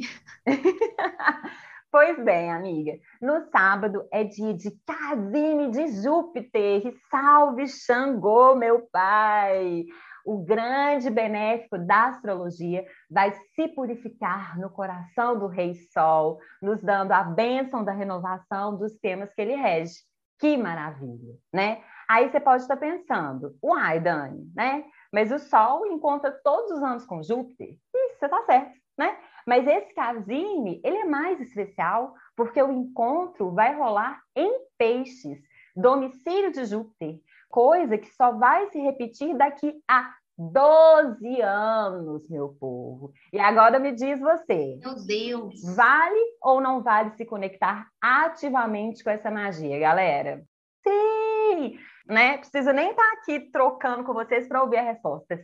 Pois 1.97 2.21
bem, 2.21 2.51
amiga, 2.51 2.99
no 3.21 3.49
sábado 3.49 4.05
é 4.11 4.21
dia 4.25 4.53
de 4.53 4.69
Casime 4.85 5.71
de 5.71 5.87
Júpiter. 6.03 6.93
Salve 7.09 7.69
Xangô, 7.69 8.53
meu 8.53 8.85
pai! 8.91 9.85
O 10.25 10.43
grande 10.43 11.09
benéfico 11.09 11.77
da 11.77 12.07
astrologia 12.07 12.85
vai 13.09 13.31
se 13.31 13.69
purificar 13.69 14.59
no 14.59 14.69
coração 14.69 15.39
do 15.39 15.47
Rei 15.47 15.73
Sol, 15.93 16.37
nos 16.61 16.83
dando 16.83 17.13
a 17.13 17.23
bênção 17.23 17.81
da 17.81 17.93
renovação 17.93 18.75
dos 18.75 18.93
temas 18.99 19.33
que 19.33 19.41
ele 19.41 19.55
rege. 19.55 19.95
Que 20.37 20.57
maravilha, 20.57 21.35
né? 21.53 21.81
Aí 22.09 22.29
você 22.29 22.41
pode 22.41 22.63
estar 22.63 22.75
pensando, 22.75 23.55
uai, 23.63 24.01
Dani, 24.01 24.51
né? 24.53 24.83
Mas 25.13 25.31
o 25.31 25.39
Sol 25.39 25.87
encontra 25.87 26.29
todos 26.43 26.71
os 26.71 26.83
anos 26.83 27.05
com 27.05 27.23
Júpiter. 27.23 27.69
Isso, 27.69 28.19
você 28.19 28.27
tá 28.27 28.43
certo, 28.43 28.73
né? 28.97 29.17
Mas 29.45 29.67
esse 29.67 29.93
casime, 29.93 30.81
ele 30.83 30.97
é 30.97 31.05
mais 31.05 31.39
especial 31.39 32.15
porque 32.35 32.61
o 32.61 32.71
encontro 32.71 33.51
vai 33.51 33.75
rolar 33.75 34.21
em 34.35 34.65
Peixes, 34.77 35.39
domicílio 35.75 36.51
de 36.51 36.65
Júpiter, 36.65 37.19
coisa 37.49 37.97
que 37.97 38.13
só 38.13 38.31
vai 38.31 38.69
se 38.71 38.79
repetir 38.79 39.37
daqui 39.37 39.73
a 39.87 40.13
12 40.37 41.41
anos, 41.41 42.27
meu 42.29 42.49
povo. 42.59 43.13
E 43.31 43.39
agora 43.39 43.79
me 43.79 43.93
diz 43.93 44.19
você. 44.19 44.77
Meu 44.81 44.95
Deus. 45.05 45.75
Vale 45.75 46.19
ou 46.41 46.59
não 46.59 46.81
vale 46.81 47.11
se 47.11 47.25
conectar 47.25 47.87
ativamente 48.01 49.03
com 49.03 49.09
essa 49.09 49.31
magia, 49.31 49.79
galera? 49.79 50.43
Sim! 50.85 51.79
Né? 52.05 52.37
Precisa 52.37 52.73
nem 52.73 52.89
estar 52.89 53.13
aqui 53.13 53.39
trocando 53.51 54.03
com 54.03 54.13
vocês 54.13 54.47
para 54.47 54.61
ouvir 54.61 54.77
a 54.77 54.83
resposta. 54.83 55.39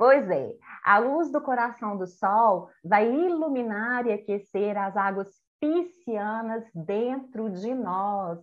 Pois 0.00 0.30
é, 0.30 0.54
a 0.82 0.96
luz 0.98 1.30
do 1.30 1.42
coração 1.42 1.94
do 1.94 2.06
Sol 2.06 2.70
vai 2.82 3.06
iluminar 3.06 4.06
e 4.06 4.12
aquecer 4.14 4.74
as 4.78 4.96
águas 4.96 5.28
piscianas 5.60 6.64
dentro 6.74 7.50
de 7.50 7.74
nós. 7.74 8.38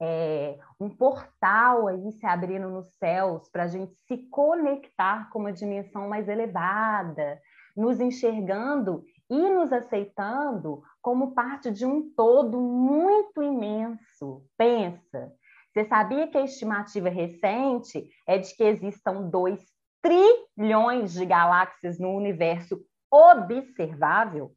É, 0.00 0.56
um 0.78 0.88
portal 0.88 1.88
aí 1.88 2.12
se 2.12 2.24
abrindo 2.24 2.70
nos 2.70 2.86
céus 3.00 3.48
para 3.48 3.64
a 3.64 3.66
gente 3.66 3.96
se 4.06 4.28
conectar 4.28 5.28
com 5.30 5.40
uma 5.40 5.52
dimensão 5.52 6.08
mais 6.08 6.28
elevada, 6.28 7.40
nos 7.76 7.98
enxergando 7.98 9.02
e 9.28 9.50
nos 9.50 9.72
aceitando 9.72 10.84
como 11.02 11.34
parte 11.34 11.68
de 11.68 11.84
um 11.84 12.14
todo 12.14 12.60
muito 12.60 13.42
imenso. 13.42 14.46
Pensa, 14.56 15.32
você 15.72 15.84
sabia 15.84 16.28
que 16.28 16.38
a 16.38 16.44
estimativa 16.44 17.08
recente 17.08 18.08
é 18.24 18.38
de 18.38 18.54
que 18.54 18.62
existam 18.62 19.28
dois 19.28 19.60
trilhões 20.06 21.12
de 21.12 21.26
galáxias 21.26 21.98
no 21.98 22.10
universo 22.10 22.80
observável, 23.10 24.52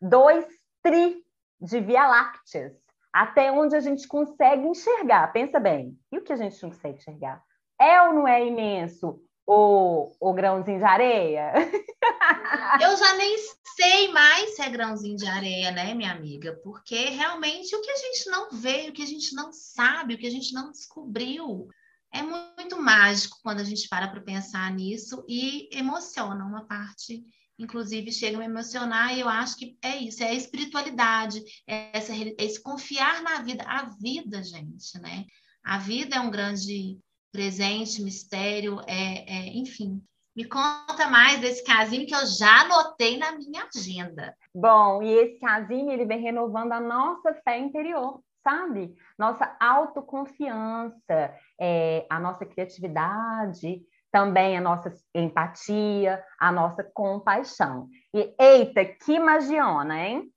dois 0.00 0.46
tri 0.82 1.22
de 1.60 1.80
Via 1.80 2.06
Lácteas, 2.06 2.72
até 3.12 3.50
onde 3.52 3.76
a 3.76 3.80
gente 3.80 4.06
consegue 4.06 4.66
enxergar. 4.66 5.32
Pensa 5.32 5.58
bem, 5.60 5.98
e 6.10 6.18
o 6.18 6.24
que 6.24 6.32
a 6.32 6.36
gente 6.36 6.62
não 6.62 6.70
consegue 6.70 6.98
enxergar? 6.98 7.42
É 7.78 8.00
ou 8.02 8.14
não 8.14 8.28
é 8.28 8.46
imenso 8.46 9.20
o, 9.46 10.12
o 10.20 10.32
grãozinho 10.32 10.78
de 10.78 10.84
areia? 10.84 11.52
Eu 12.80 12.96
já 12.96 13.14
nem 13.14 13.36
sei 13.76 14.08
mais 14.12 14.56
se 14.56 14.62
é 14.62 14.70
grãozinho 14.70 15.16
de 15.16 15.26
areia, 15.26 15.70
né, 15.70 15.94
minha 15.94 16.12
amiga? 16.12 16.58
Porque 16.62 17.10
realmente 17.10 17.74
o 17.74 17.80
que 17.80 17.90
a 17.90 17.96
gente 17.96 18.30
não 18.30 18.50
vê, 18.50 18.88
o 18.88 18.92
que 18.92 19.02
a 19.02 19.06
gente 19.06 19.34
não 19.34 19.52
sabe, 19.52 20.14
o 20.14 20.18
que 20.18 20.26
a 20.26 20.30
gente 20.30 20.52
não 20.54 20.70
descobriu, 20.70 21.68
é 22.12 22.22
muito 22.22 22.80
mágico 22.80 23.38
quando 23.42 23.60
a 23.60 23.64
gente 23.64 23.88
para 23.88 24.08
para 24.08 24.20
pensar 24.20 24.70
nisso 24.72 25.24
e 25.28 25.68
emociona 25.72 26.44
uma 26.44 26.66
parte, 26.66 27.22
inclusive 27.58 28.12
chega 28.12 28.36
a 28.36 28.40
me 28.40 28.46
emocionar 28.46 29.14
e 29.14 29.20
eu 29.20 29.28
acho 29.28 29.56
que 29.56 29.76
é 29.82 29.96
isso, 29.96 30.22
é 30.22 30.28
a 30.28 30.34
espiritualidade, 30.34 31.42
é, 31.66 31.96
essa, 31.96 32.12
é 32.12 32.34
esse 32.38 32.62
confiar 32.62 33.22
na 33.22 33.42
vida, 33.42 33.64
a 33.66 33.84
vida, 34.00 34.42
gente, 34.42 34.98
né? 35.00 35.26
A 35.64 35.78
vida 35.78 36.16
é 36.16 36.20
um 36.20 36.30
grande 36.30 36.98
presente, 37.30 38.02
mistério, 38.02 38.80
é, 38.86 39.24
é 39.28 39.46
enfim. 39.56 40.02
Me 40.34 40.44
conta 40.44 41.08
mais 41.10 41.40
desse 41.40 41.64
casinho 41.64 42.06
que 42.06 42.14
eu 42.14 42.24
já 42.24 42.60
anotei 42.60 43.18
na 43.18 43.32
minha 43.32 43.66
agenda. 43.74 44.34
Bom, 44.54 45.02
e 45.02 45.10
esse 45.10 45.40
casinho 45.40 45.90
ele 45.90 46.06
vem 46.06 46.20
renovando 46.20 46.72
a 46.72 46.80
nossa 46.80 47.34
fé 47.44 47.58
interior 47.58 48.22
sabe? 48.48 48.96
Nossa 49.18 49.54
autoconfiança, 49.60 51.34
é, 51.60 52.06
a 52.08 52.18
nossa 52.18 52.46
criatividade, 52.46 53.82
também 54.10 54.56
a 54.56 54.60
nossa 54.60 54.90
empatia, 55.14 56.24
a 56.40 56.50
nossa 56.50 56.82
compaixão. 56.82 57.90
E 58.14 58.34
eita, 58.40 58.84
que 58.86 59.18
magiona, 59.18 60.02
hein? 60.02 60.32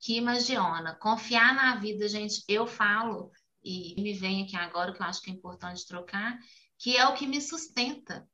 Que 0.00 0.20
magiona. 0.20 0.96
Confiar 0.96 1.54
na 1.54 1.76
vida, 1.76 2.08
gente, 2.08 2.44
eu 2.48 2.66
falo, 2.66 3.30
e 3.62 3.94
me 4.02 4.12
vem 4.14 4.42
aqui 4.42 4.56
agora, 4.56 4.92
que 4.92 5.00
eu 5.00 5.06
acho 5.06 5.22
que 5.22 5.30
é 5.30 5.34
importante 5.34 5.86
trocar, 5.86 6.36
que 6.76 6.96
é 6.96 7.06
o 7.06 7.14
que 7.14 7.26
me 7.26 7.40
sustenta. 7.40 8.26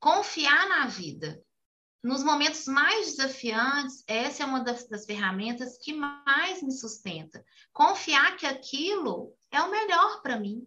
Confiar 0.00 0.66
na 0.68 0.86
vida 0.86 1.38
nos 2.02 2.24
momentos 2.24 2.66
mais 2.66 3.14
desafiantes, 3.14 4.02
essa 4.08 4.42
é 4.42 4.46
uma 4.46 4.60
das, 4.60 4.88
das, 4.88 5.06
ferramentas 5.06 5.78
que 5.78 5.92
mais 5.92 6.62
me 6.62 6.72
sustenta. 6.72 7.44
Confiar 7.72 8.36
que 8.36 8.44
aquilo 8.44 9.32
é 9.50 9.60
o 9.62 9.70
melhor 9.70 10.20
para 10.20 10.38
mim. 10.38 10.66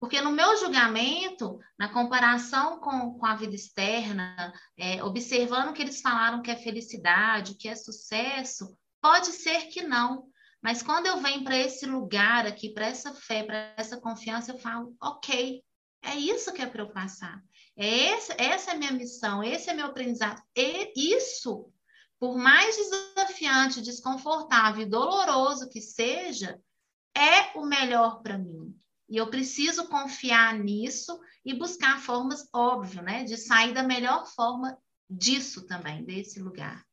Porque 0.00 0.20
no 0.20 0.30
meu 0.30 0.56
julgamento, 0.58 1.58
na 1.76 1.88
comparação 1.88 2.78
com, 2.78 3.18
com 3.18 3.26
a 3.26 3.34
vida 3.34 3.56
externa, 3.56 4.52
é, 4.76 5.02
observando 5.02 5.72
que 5.72 5.82
eles 5.82 6.00
falaram 6.00 6.40
que 6.40 6.52
é 6.52 6.56
felicidade, 6.56 7.56
que 7.56 7.68
é 7.68 7.74
sucesso, 7.74 8.78
pode 9.00 9.26
ser 9.26 9.66
que 9.66 9.82
não. 9.82 10.28
Mas 10.62 10.82
quando 10.82 11.06
eu 11.06 11.18
venho 11.18 11.42
para 11.42 11.56
esse 11.56 11.84
lugar 11.86 12.46
aqui, 12.46 12.68
para 12.72 12.86
essa 12.86 13.12
fé, 13.12 13.42
para 13.42 13.74
essa 13.76 14.00
confiança, 14.00 14.52
eu 14.52 14.58
falo, 14.58 14.94
ok, 15.02 15.64
é 16.02 16.14
isso 16.14 16.52
que 16.52 16.62
é 16.62 16.66
para 16.66 16.82
eu 16.82 16.90
passar. 16.90 17.42
É 17.78 18.12
esse, 18.12 18.32
essa 18.36 18.72
é 18.72 18.74
a 18.74 18.76
minha 18.76 18.90
missão, 18.90 19.42
esse 19.42 19.70
é 19.70 19.74
meu 19.74 19.86
aprendizado. 19.86 20.42
E 20.56 21.14
isso, 21.14 21.72
por 22.18 22.36
mais 22.36 22.76
desafiante, 22.76 23.80
desconfortável 23.80 24.82
e 24.82 24.90
doloroso 24.90 25.68
que 25.68 25.80
seja, 25.80 26.60
é 27.16 27.56
o 27.56 27.64
melhor 27.64 28.20
para 28.20 28.36
mim. 28.36 28.74
E 29.08 29.16
eu 29.16 29.30
preciso 29.30 29.88
confiar 29.88 30.54
nisso 30.54 31.18
e 31.44 31.54
buscar 31.54 32.00
formas, 32.00 32.48
óbvio, 32.52 33.00
né, 33.00 33.22
de 33.22 33.36
sair 33.36 33.72
da 33.72 33.82
melhor 33.82 34.26
forma 34.26 34.76
disso 35.08 35.64
também, 35.64 36.04
desse 36.04 36.40
lugar. 36.40 36.84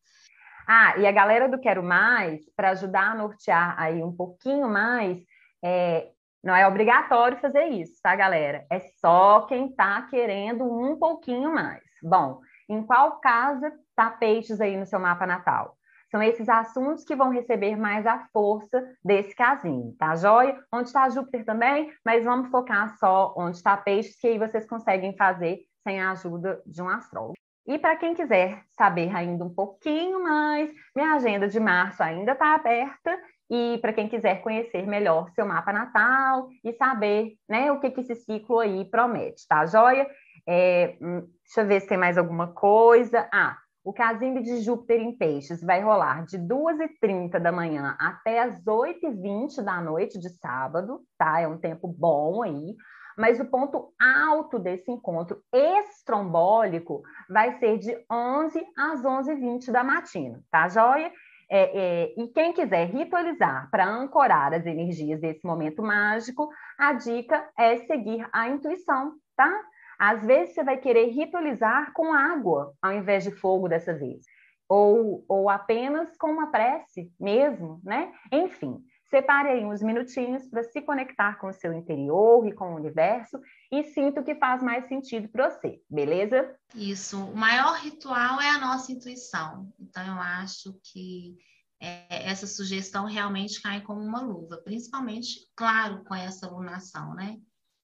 Ah, 0.67 0.97
e 0.97 1.05
a 1.05 1.11
galera 1.11 1.49
do 1.49 1.59
Quero 1.59 1.83
Mais, 1.83 2.41
para 2.55 2.71
ajudar 2.71 3.11
a 3.11 3.15
nortear 3.15 3.75
aí 3.79 4.01
um 4.03 4.15
pouquinho 4.15 4.69
mais, 4.69 5.19
é, 5.63 6.11
não 6.45 6.55
é 6.55 6.67
obrigatório 6.67 7.39
fazer 7.39 7.65
isso, 7.69 7.99
tá, 8.03 8.15
galera? 8.15 8.67
É 8.69 8.79
só 9.01 9.41
quem 9.47 9.65
está 9.69 10.03
querendo 10.03 10.63
um 10.63 10.95
pouquinho 10.95 11.51
mais. 11.51 11.81
Bom, 12.03 12.39
em 12.69 12.85
qual 12.85 13.19
casa 13.19 13.73
tá 13.95 14.11
peixes 14.11 14.61
aí 14.61 14.77
no 14.77 14.85
seu 14.85 14.99
mapa 14.99 15.25
natal? 15.25 15.75
São 16.11 16.21
esses 16.21 16.47
assuntos 16.47 17.03
que 17.03 17.15
vão 17.15 17.31
receber 17.31 17.75
mais 17.75 18.05
a 18.05 18.27
força 18.31 18.79
desse 19.03 19.35
casinho, 19.35 19.95
tá 19.97 20.15
joia? 20.15 20.55
Onde 20.71 20.89
está 20.89 21.09
Júpiter 21.09 21.43
também, 21.43 21.91
mas 22.05 22.23
vamos 22.23 22.51
focar 22.51 22.95
só 22.99 23.33
onde 23.35 23.57
está 23.57 23.75
peixes, 23.75 24.15
que 24.15 24.27
aí 24.27 24.37
vocês 24.37 24.67
conseguem 24.67 25.17
fazer 25.17 25.61
sem 25.83 25.99
a 25.99 26.11
ajuda 26.11 26.61
de 26.63 26.79
um 26.79 26.87
astrólogo. 26.87 27.33
E 27.67 27.79
para 27.79 27.95
quem 27.95 28.13
quiser 28.13 28.61
saber 28.77 29.13
ainda 29.15 29.43
um 29.43 29.53
pouquinho 29.53 30.21
mais, 30.21 30.71
minha 30.95 31.15
agenda 31.15 31.47
de 31.47 31.59
março 31.59 32.03
ainda 32.03 32.33
está 32.33 32.53
aberta. 32.53 33.19
E 33.49 33.77
para 33.79 33.93
quem 33.93 34.09
quiser 34.09 34.41
conhecer 34.41 34.87
melhor 34.87 35.29
seu 35.31 35.45
mapa 35.45 35.71
natal 35.71 36.47
e 36.63 36.73
saber 36.73 37.33
né, 37.47 37.71
o 37.71 37.79
que, 37.79 37.91
que 37.91 38.01
esse 38.01 38.15
ciclo 38.15 38.59
aí 38.59 38.85
promete, 38.85 39.47
tá 39.47 39.65
joia? 39.65 40.07
É, 40.47 40.97
hum, 41.01 41.21
deixa 41.43 41.61
eu 41.61 41.67
ver 41.67 41.81
se 41.81 41.87
tem 41.87 41.97
mais 41.97 42.17
alguma 42.17 42.53
coisa. 42.53 43.27
Ah, 43.31 43.57
o 43.83 43.93
casimbe 43.93 44.41
de 44.41 44.61
Júpiter 44.61 44.99
em 44.99 45.15
Peixes 45.15 45.61
vai 45.61 45.79
rolar 45.79 46.25
de 46.25 46.39
2h30 46.39 47.39
da 47.39 47.51
manhã 47.51 47.95
até 47.99 48.41
as 48.41 48.59
8h20 48.63 49.63
da 49.63 49.79
noite 49.79 50.19
de 50.19 50.29
sábado, 50.29 51.01
tá? 51.19 51.39
É 51.39 51.47
um 51.47 51.59
tempo 51.59 51.87
bom 51.87 52.41
aí. 52.41 52.75
Mas 53.15 53.39
o 53.39 53.45
ponto 53.45 53.93
alto 54.01 54.57
desse 54.57 54.91
encontro 54.91 55.39
estrombólico 55.53 57.03
vai 57.29 57.59
ser 57.59 57.77
de 57.77 57.95
11 58.11 58.65
às 58.75 59.03
11h20 59.03 59.71
da 59.71 59.83
matina, 59.83 60.41
tá, 60.51 60.67
joia? 60.67 61.11
É, 61.49 61.59
é, 61.59 62.13
e 62.17 62.27
quem 62.29 62.53
quiser 62.53 62.85
ritualizar 62.87 63.69
para 63.69 63.87
ancorar 63.87 64.53
as 64.53 64.65
energias 64.65 65.21
desse 65.21 65.45
momento 65.45 65.83
mágico, 65.83 66.49
a 66.77 66.93
dica 66.93 67.47
é 67.57 67.77
seguir 67.77 68.27
a 68.33 68.49
intuição, 68.49 69.13
tá? 69.35 69.63
Às 69.99 70.25
vezes 70.25 70.55
você 70.55 70.63
vai 70.63 70.77
querer 70.77 71.07
ritualizar 71.07 71.93
com 71.93 72.13
água 72.13 72.73
ao 72.81 72.93
invés 72.93 73.23
de 73.23 73.31
fogo 73.31 73.69
dessa 73.69 73.93
vez, 73.93 74.25
ou, 74.67 75.23
ou 75.27 75.49
apenas 75.49 76.17
com 76.17 76.27
uma 76.27 76.51
prece 76.51 77.11
mesmo, 77.19 77.79
né? 77.83 78.11
Enfim, 78.31 78.83
separe 79.09 79.49
aí 79.49 79.65
uns 79.65 79.81
minutinhos 79.81 80.47
para 80.47 80.63
se 80.63 80.81
conectar 80.81 81.37
com 81.39 81.47
o 81.47 81.53
seu 81.53 81.73
interior 81.73 82.45
e 82.47 82.53
com 82.53 82.73
o 82.73 82.75
universo 82.75 83.39
e 83.71 83.83
sinta 83.83 84.21
o 84.21 84.23
que 84.23 84.35
faz 84.35 84.61
mais 84.61 84.87
sentido 84.87 85.29
para 85.29 85.49
você, 85.49 85.81
beleza? 85.89 86.55
Isso. 86.73 87.17
O 87.17 87.35
maior 87.35 87.75
ritual 87.79 88.41
é 88.41 88.49
a 88.49 88.59
nossa 88.59 88.91
intuição. 88.91 89.71
Então, 89.79 90.05
eu 90.05 90.19
acho 90.19 90.79
que 90.83 91.37
é, 91.79 92.29
essa 92.29 92.47
sugestão 92.47 93.05
realmente 93.05 93.61
cai 93.61 93.81
como 93.81 94.01
uma 94.01 94.21
luva, 94.21 94.57
principalmente, 94.57 95.47
claro, 95.55 96.03
com 96.03 96.15
essa 96.15 96.49
lunação, 96.49 97.13
né? 97.13 97.37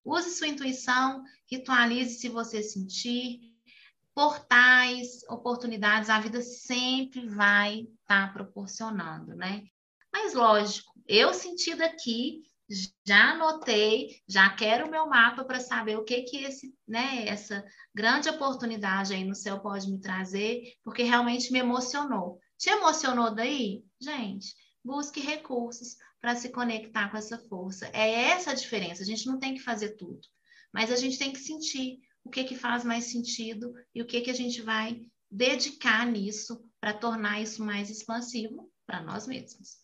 Use 0.03 0.31
sua 0.31 0.47
intuição, 0.47 1.23
ritualize 1.49 2.19
se 2.19 2.29
você 2.29 2.63
sentir. 2.63 3.39
Portais, 4.13 5.23
oportunidades, 5.29 6.09
a 6.09 6.19
vida 6.19 6.41
sempre 6.41 7.27
vai 7.27 7.81
estar 7.81 8.27
tá 8.27 8.33
proporcionando, 8.33 9.35
né? 9.35 9.63
Mas 10.13 10.33
lógico, 10.33 10.91
eu 11.07 11.33
senti 11.33 11.75
daqui, 11.75 12.41
já 13.05 13.31
anotei, 13.31 14.21
já 14.27 14.49
quero 14.49 14.87
o 14.87 14.91
meu 14.91 15.07
mapa 15.07 15.43
para 15.43 15.59
saber 15.59 15.97
o 15.97 16.03
que 16.03 16.21
que 16.23 16.37
esse, 16.37 16.73
né, 16.87 17.27
essa 17.27 17.63
grande 17.93 18.29
oportunidade 18.29 19.13
aí 19.13 19.23
no 19.23 19.35
céu 19.35 19.59
pode 19.59 19.89
me 19.89 19.99
trazer, 19.99 20.61
porque 20.83 21.03
realmente 21.03 21.51
me 21.51 21.59
emocionou. 21.59 22.39
Te 22.57 22.69
emocionou 22.69 23.33
daí? 23.33 23.83
Gente, 23.99 24.55
busque 24.83 25.19
recursos 25.19 25.95
para 26.19 26.35
se 26.35 26.49
conectar 26.49 27.09
com 27.09 27.17
essa 27.17 27.37
força. 27.49 27.87
É 27.87 28.29
essa 28.29 28.51
a 28.51 28.55
diferença. 28.55 29.01
A 29.01 29.05
gente 29.05 29.25
não 29.25 29.39
tem 29.39 29.55
que 29.55 29.61
fazer 29.61 29.95
tudo, 29.97 30.21
mas 30.71 30.91
a 30.91 30.95
gente 30.95 31.17
tem 31.17 31.33
que 31.33 31.39
sentir 31.39 31.99
o 32.23 32.29
que, 32.29 32.43
que 32.43 32.55
faz 32.55 32.83
mais 32.83 33.05
sentido 33.05 33.73
e 33.93 34.01
o 34.01 34.05
que, 34.05 34.21
que 34.21 34.29
a 34.29 34.35
gente 34.35 34.61
vai 34.61 35.01
dedicar 35.29 36.05
nisso 36.05 36.63
para 36.79 36.93
tornar 36.93 37.41
isso 37.41 37.63
mais 37.63 37.89
expansivo 37.89 38.71
para 38.85 39.01
nós 39.01 39.25
mesmos. 39.25 39.77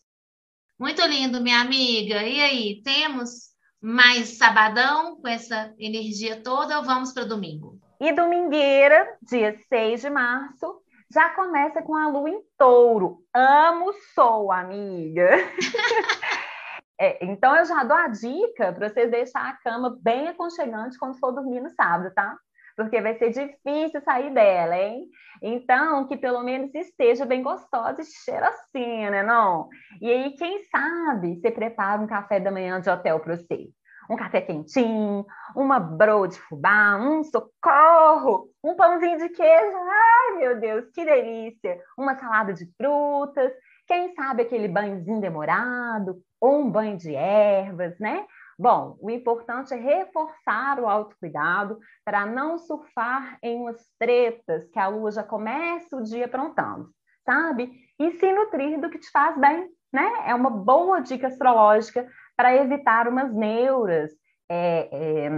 Muito 0.78 1.04
lindo, 1.04 1.40
minha 1.40 1.60
amiga. 1.60 2.22
E 2.22 2.40
aí, 2.40 2.82
temos 2.84 3.48
mais 3.82 4.38
sabadão 4.38 5.16
com 5.16 5.26
essa 5.26 5.74
energia 5.76 6.40
toda 6.40 6.78
ou 6.78 6.84
vamos 6.84 7.12
para 7.12 7.24
domingo? 7.24 7.80
E 8.00 8.12
domingueira, 8.12 9.18
dia 9.20 9.58
6 9.68 10.02
de 10.02 10.08
março, 10.08 10.80
já 11.12 11.30
começa 11.30 11.82
com 11.82 11.96
a 11.96 12.06
lua 12.08 12.30
em 12.30 12.40
touro. 12.56 13.18
Amo 13.34 13.92
sol, 14.14 14.52
amiga. 14.52 15.28
é, 16.96 17.24
então 17.24 17.56
eu 17.56 17.64
já 17.64 17.82
dou 17.82 17.96
a 17.96 18.06
dica 18.06 18.72
para 18.72 18.88
vocês 18.88 19.10
deixar 19.10 19.48
a 19.48 19.56
cama 19.56 19.98
bem 20.00 20.28
aconchegante 20.28 20.96
quando 20.96 21.18
for 21.18 21.32
dormir 21.32 21.60
no 21.60 21.70
sábado, 21.70 22.14
tá? 22.14 22.38
Porque 22.78 23.00
vai 23.00 23.18
ser 23.18 23.30
difícil 23.30 24.00
sair 24.02 24.32
dela, 24.32 24.76
hein? 24.76 25.08
Então, 25.42 26.06
que 26.06 26.16
pelo 26.16 26.44
menos 26.44 26.72
esteja 26.72 27.26
bem 27.26 27.42
gostosa 27.42 28.00
e 28.00 28.04
cheirosinha, 28.04 29.10
né, 29.10 29.22
não? 29.24 29.68
E 30.00 30.08
aí, 30.08 30.36
quem 30.36 30.62
sabe, 30.70 31.40
você 31.40 31.50
prepara 31.50 32.00
um 32.00 32.06
café 32.06 32.38
da 32.38 32.52
manhã 32.52 32.80
de 32.80 32.88
hotel 32.88 33.18
para 33.18 33.36
você 33.36 33.68
um 34.10 34.16
café 34.16 34.40
quentinho, 34.40 35.26
uma 35.54 35.78
broa 35.78 36.28
de 36.28 36.40
fubá, 36.40 36.96
um 36.96 37.22
socorro, 37.22 38.48
um 38.64 38.74
pãozinho 38.74 39.18
de 39.18 39.28
queijo, 39.28 39.76
ai 39.76 40.38
meu 40.38 40.58
Deus, 40.58 40.86
que 40.94 41.04
delícia! 41.04 41.78
Uma 41.96 42.14
salada 42.14 42.54
de 42.54 42.64
frutas, 42.76 43.52
quem 43.86 44.14
sabe 44.14 44.42
aquele 44.42 44.66
banhozinho 44.66 45.20
demorado, 45.20 46.22
ou 46.40 46.60
um 46.60 46.70
banho 46.70 46.96
de 46.96 47.14
ervas, 47.14 47.98
né? 47.98 48.24
Bom, 48.58 48.98
o 49.00 49.08
importante 49.08 49.72
é 49.72 49.76
reforçar 49.76 50.80
o 50.80 50.88
autocuidado 50.88 51.78
para 52.04 52.26
não 52.26 52.58
surfar 52.58 53.38
em 53.40 53.56
umas 53.60 53.80
tretas 54.00 54.68
que 54.70 54.78
a 54.80 54.88
lua 54.88 55.12
já 55.12 55.22
começa 55.22 55.96
o 55.96 56.02
dia 56.02 56.24
aprontando, 56.24 56.90
sabe? 57.24 57.70
E 58.00 58.10
se 58.12 58.32
nutrir 58.32 58.80
do 58.80 58.90
que 58.90 58.98
te 58.98 59.08
faz 59.12 59.38
bem, 59.38 59.68
né? 59.92 60.24
É 60.26 60.34
uma 60.34 60.50
boa 60.50 60.98
dica 61.00 61.28
astrológica 61.28 62.08
para 62.36 62.56
evitar 62.56 63.06
umas 63.06 63.32
neuras, 63.32 64.10
é, 64.50 64.88
é, 64.90 65.30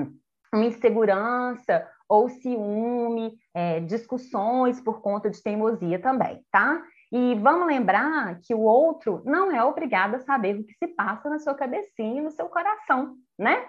uma 0.55 0.65
insegurança 0.65 1.87
ou 2.09 2.29
ciúme, 2.29 3.37
é, 3.55 3.81
discussões 3.81 4.81
por 4.81 5.03
conta 5.03 5.29
de 5.29 5.43
teimosia 5.43 6.01
também, 6.01 6.43
tá? 6.51 6.83
E 7.13 7.35
vamos 7.37 7.67
lembrar 7.67 8.39
que 8.41 8.55
o 8.55 8.61
outro 8.61 9.21
não 9.25 9.51
é 9.51 9.63
obrigado 9.65 10.15
a 10.15 10.21
saber 10.21 10.57
o 10.57 10.65
que 10.65 10.75
se 10.75 10.87
passa 10.89 11.29
na 11.29 11.39
sua 11.39 11.55
cabecinha 11.55 12.21
e 12.21 12.25
no 12.25 12.31
seu 12.31 12.49
coração, 12.49 13.17
né? 13.39 13.67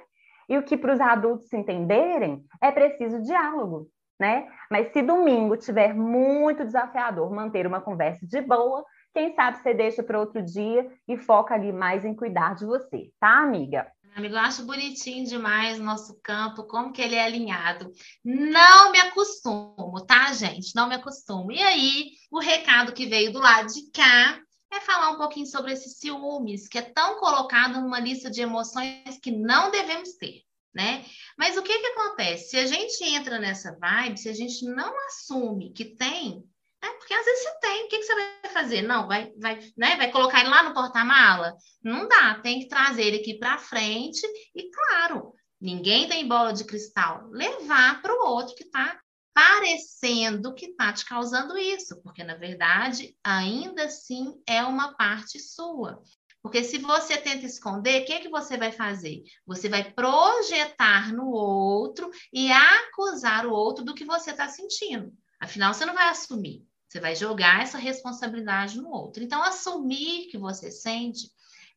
E 0.48 0.58
o 0.58 0.64
que 0.64 0.78
para 0.78 0.94
os 0.94 1.00
adultos 1.00 1.48
se 1.48 1.58
entenderem 1.58 2.44
é 2.62 2.72
preciso 2.72 3.22
diálogo, 3.22 3.88
né? 4.20 4.48
Mas 4.70 4.92
se 4.92 5.02
domingo 5.02 5.58
tiver 5.58 5.94
muito 5.94 6.64
desafiador 6.64 7.32
manter 7.34 7.66
uma 7.66 7.82
conversa 7.82 8.28
de 8.28 8.42
boa, 8.42 8.86
quem 9.14 9.34
sabe 9.34 9.58
você 9.58 9.74
deixa 9.74 10.04
para 10.04 10.20
outro 10.20 10.42
dia 10.42 10.88
e 11.08 11.18
foca 11.18 11.56
ali 11.56 11.74
mais 11.74 12.06
em 12.06 12.16
cuidar 12.16 12.56
de 12.56 12.66
você, 12.66 13.12
tá, 13.20 13.42
amiga? 13.42 13.92
Amigo, 14.14 14.36
eu 14.36 14.39
acho 14.39 14.66
bonitinho 14.66 15.26
demais 15.26 15.80
o 15.80 15.84
nosso 15.84 16.20
campo, 16.22 16.66
como 16.66 16.91
que 16.91 17.01
ele 17.01 17.16
é 17.16 17.24
alinhado. 17.24 17.91
Não 18.24 18.91
me 18.91 18.99
acostumo, 18.99 20.05
tá, 20.05 20.34
gente? 20.34 20.76
Não 20.76 20.88
me 20.89 20.95
acostumo. 20.95 21.51
E 21.51 21.62
aí, 21.62 22.12
o 22.30 22.39
recado 22.39 22.91
que 22.91 23.05
veio 23.05 23.32
do 23.32 23.39
lado 23.39 23.72
de 23.72 23.89
cá 23.91 24.41
é 24.70 24.82
falar 24.82 25.12
um 25.12 25.18
pouquinho 25.18 25.45
sobre 25.45 25.72
esses 25.72 25.97
ciúmes, 25.97 26.68
que 26.68 26.78
é 26.78 26.82
tão 26.82 27.20
colocado 27.20 27.80
numa 27.80 27.99
lista 27.99 28.30
de 28.30 28.41
emoções 28.41 29.18
que 29.22 29.32
não 29.32 29.72
devemos 29.72 30.14
ter, 30.14 30.41
né? 30.74 31.05
Mas 31.38 31.55
o 31.55 31.64
que 31.64 31.80
que 31.80 31.88
acontece? 31.88 32.49
Se 32.49 32.57
a 32.57 32.68
gente 32.68 33.01
entra 33.03 33.39
nessa 33.39 33.78
vibe, 33.78 34.20
se 34.20 34.28
a 34.28 34.34
gente 34.34 34.66
não 34.66 34.93
assume 35.07 35.72
que 35.72 35.86
tem, 35.86 36.43
é, 36.84 36.89
porque 36.93 37.13
às 37.13 37.25
vezes 37.25 37.43
você 37.43 37.59
tem, 37.59 37.86
o 37.86 37.88
que, 37.88 38.01
você 38.01 38.15
vai 38.15 38.51
fazer? 38.51 38.82
Não, 38.82 39.07
vai, 39.07 39.32
vai, 39.39 39.59
né? 39.77 39.95
vai 39.97 40.11
colocar 40.11 40.39
ele 40.39 40.49
lá 40.49 40.63
no 40.63 40.73
porta-mala? 40.73 41.55
Não 41.84 42.07
dá, 42.07 42.39
tem 42.41 42.59
que 42.59 42.67
trazer 42.67 43.03
ele 43.03 43.17
aqui 43.17 43.38
para 43.38 43.59
frente 43.59 44.25
e, 44.55 44.69
claro, 44.71 45.34
ninguém 45.59 46.07
tem 46.07 46.27
bola 46.27 46.53
de 46.53 46.63
cristal, 46.63 47.27
levar 47.29 48.01
para 48.01 48.13
o 48.13 48.25
outro 48.25 48.55
que 48.55 48.63
está 48.63 48.99
parecendo 49.34 50.53
que 50.53 50.65
está 50.65 50.91
te 50.91 51.05
causando 51.05 51.57
isso, 51.57 52.01
porque 52.01 52.23
na 52.23 52.36
verdade 52.36 53.15
ainda 53.23 53.86
assim 53.86 54.34
é 54.45 54.63
uma 54.63 54.93
parte 54.95 55.39
sua. 55.39 56.01
Porque 56.41 56.63
se 56.63 56.79
você 56.79 57.17
tenta 57.17 57.45
esconder, 57.45 58.01
o 58.01 58.05
que, 58.05 58.19
que 58.21 58.29
você 58.29 58.57
vai 58.57 58.71
fazer? 58.71 59.21
Você 59.45 59.69
vai 59.69 59.91
projetar 59.93 61.13
no 61.13 61.29
outro 61.29 62.09
e 62.34 62.51
acusar 62.51 63.45
o 63.45 63.53
outro 63.53 63.86
do 63.86 63.93
que 63.93 64.03
você 64.03 64.32
está 64.32 64.49
sentindo. 64.49 65.13
Afinal, 65.39 65.73
você 65.73 65.86
não 65.86 65.93
vai 65.93 66.09
assumir. 66.09 66.65
Você 66.92 67.00
vai 67.00 67.16
jogar 67.16 67.64
essa 67.64 67.78
responsabilidade 67.78 68.76
no 68.76 68.89
outro. 68.89 69.24
Então, 69.24 69.42
assumir 69.42 70.28
que 70.28 70.38
você 70.38 70.70
sente 70.70 71.32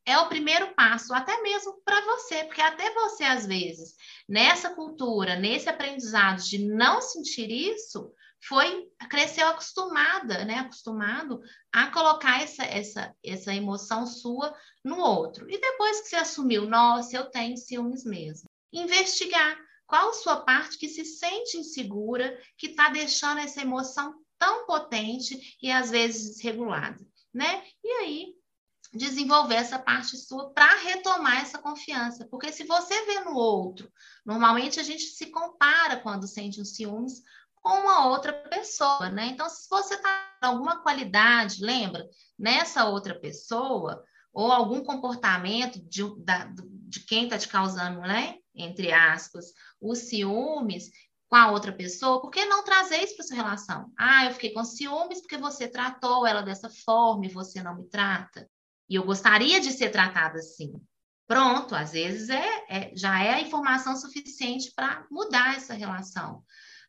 é 0.05 0.17
o 0.17 0.27
primeiro 0.27 0.75
passo, 0.75 1.13
até 1.13 1.41
mesmo 1.41 1.81
para 1.85 2.01
você, 2.01 2.43
porque 2.43 2.59
até 2.59 2.93
você, 2.93 3.23
às 3.23 3.45
vezes, 3.45 3.95
nessa 4.27 4.75
cultura, 4.75 5.37
nesse 5.37 5.69
aprendizado 5.69 6.43
de 6.43 6.57
não 6.67 6.99
sentir 7.01 7.49
isso, 7.49 8.11
foi 8.45 8.89
cresceu 9.09 9.47
acostumada, 9.47 10.43
né? 10.43 10.55
Acostumado 10.55 11.39
a 11.71 11.87
colocar 11.87 12.43
essa, 12.43 12.65
essa, 12.65 13.15
essa 13.23 13.55
emoção 13.55 14.05
sua 14.05 14.53
no 14.83 14.99
outro. 14.99 15.49
E 15.49 15.57
depois 15.57 16.01
que 16.01 16.09
você 16.09 16.17
assumiu, 16.17 16.67
nossa, 16.67 17.15
eu 17.15 17.31
tenho 17.31 17.55
ciúmes 17.55 18.03
mesmo. 18.03 18.49
Investigar 18.73 19.57
qual 19.87 20.13
sua 20.13 20.41
parte 20.41 20.77
que 20.77 20.89
se 20.89 21.05
sente 21.05 21.55
insegura, 21.57 22.37
que 22.57 22.67
está 22.67 22.89
deixando 22.89 23.39
essa 23.39 23.61
emoção 23.61 24.24
tão 24.37 24.65
potente 24.65 25.57
e 25.61 25.71
às 25.71 25.89
vezes 25.89 26.35
desregulada, 26.35 27.05
né? 27.33 27.63
E 27.83 27.87
aí 28.01 28.35
desenvolver 28.93 29.55
essa 29.55 29.77
parte 29.77 30.15
sua 30.17 30.51
para 30.51 30.79
retomar 30.79 31.41
essa 31.41 31.57
confiança. 31.59 32.25
Porque 32.29 32.51
se 32.51 32.63
você 32.63 33.05
vê 33.05 33.19
no 33.21 33.35
outro, 33.35 33.91
normalmente 34.25 34.79
a 34.79 34.83
gente 34.83 35.03
se 35.03 35.27
compara 35.27 35.97
quando 35.97 36.27
sente 36.27 36.61
os 36.61 36.75
ciúmes 36.75 37.21
com 37.55 37.79
uma 37.79 38.07
outra 38.07 38.31
pessoa, 38.31 39.09
né? 39.09 39.27
Então, 39.27 39.49
se 39.49 39.67
você 39.69 39.95
está 39.95 40.37
alguma 40.41 40.81
qualidade, 40.81 41.63
lembra, 41.63 42.07
nessa 42.37 42.85
outra 42.85 43.19
pessoa, 43.19 44.03
ou 44.31 44.51
algum 44.51 44.83
comportamento 44.83 45.79
de, 45.81 46.03
da, 46.23 46.45
de 46.53 46.99
quem 46.99 47.23
está 47.23 47.37
te 47.37 47.47
causando, 47.47 48.01
né? 48.01 48.35
Entre 48.53 48.91
aspas, 48.91 49.53
os 49.81 49.97
ciúmes 49.97 50.91
com 51.27 51.35
a 51.35 51.51
outra 51.51 51.71
pessoa, 51.71 52.21
por 52.21 52.29
que 52.29 52.45
não 52.45 52.63
trazer 52.63 53.03
isso 53.03 53.15
para 53.15 53.25
sua 53.25 53.35
relação? 53.35 53.91
Ah, 53.97 54.25
eu 54.25 54.31
fiquei 54.33 54.51
com 54.51 54.63
ciúmes 54.63 55.21
porque 55.21 55.37
você 55.37 55.67
tratou 55.67 56.25
ela 56.25 56.41
dessa 56.41 56.69
forma 56.69 57.25
e 57.25 57.29
você 57.29 57.61
não 57.63 57.75
me 57.75 57.85
trata. 57.85 58.47
E 58.89 58.95
eu 58.95 59.03
gostaria 59.03 59.59
de 59.59 59.71
ser 59.71 59.89
tratada 59.89 60.37
assim. 60.37 60.73
Pronto, 61.27 61.73
às 61.73 61.91
vezes 61.93 62.29
é, 62.29 62.65
é 62.69 62.91
já 62.95 63.23
é 63.23 63.33
a 63.33 63.41
informação 63.41 63.95
suficiente 63.95 64.71
para 64.75 65.05
mudar 65.09 65.55
essa 65.55 65.73
relação. 65.73 66.43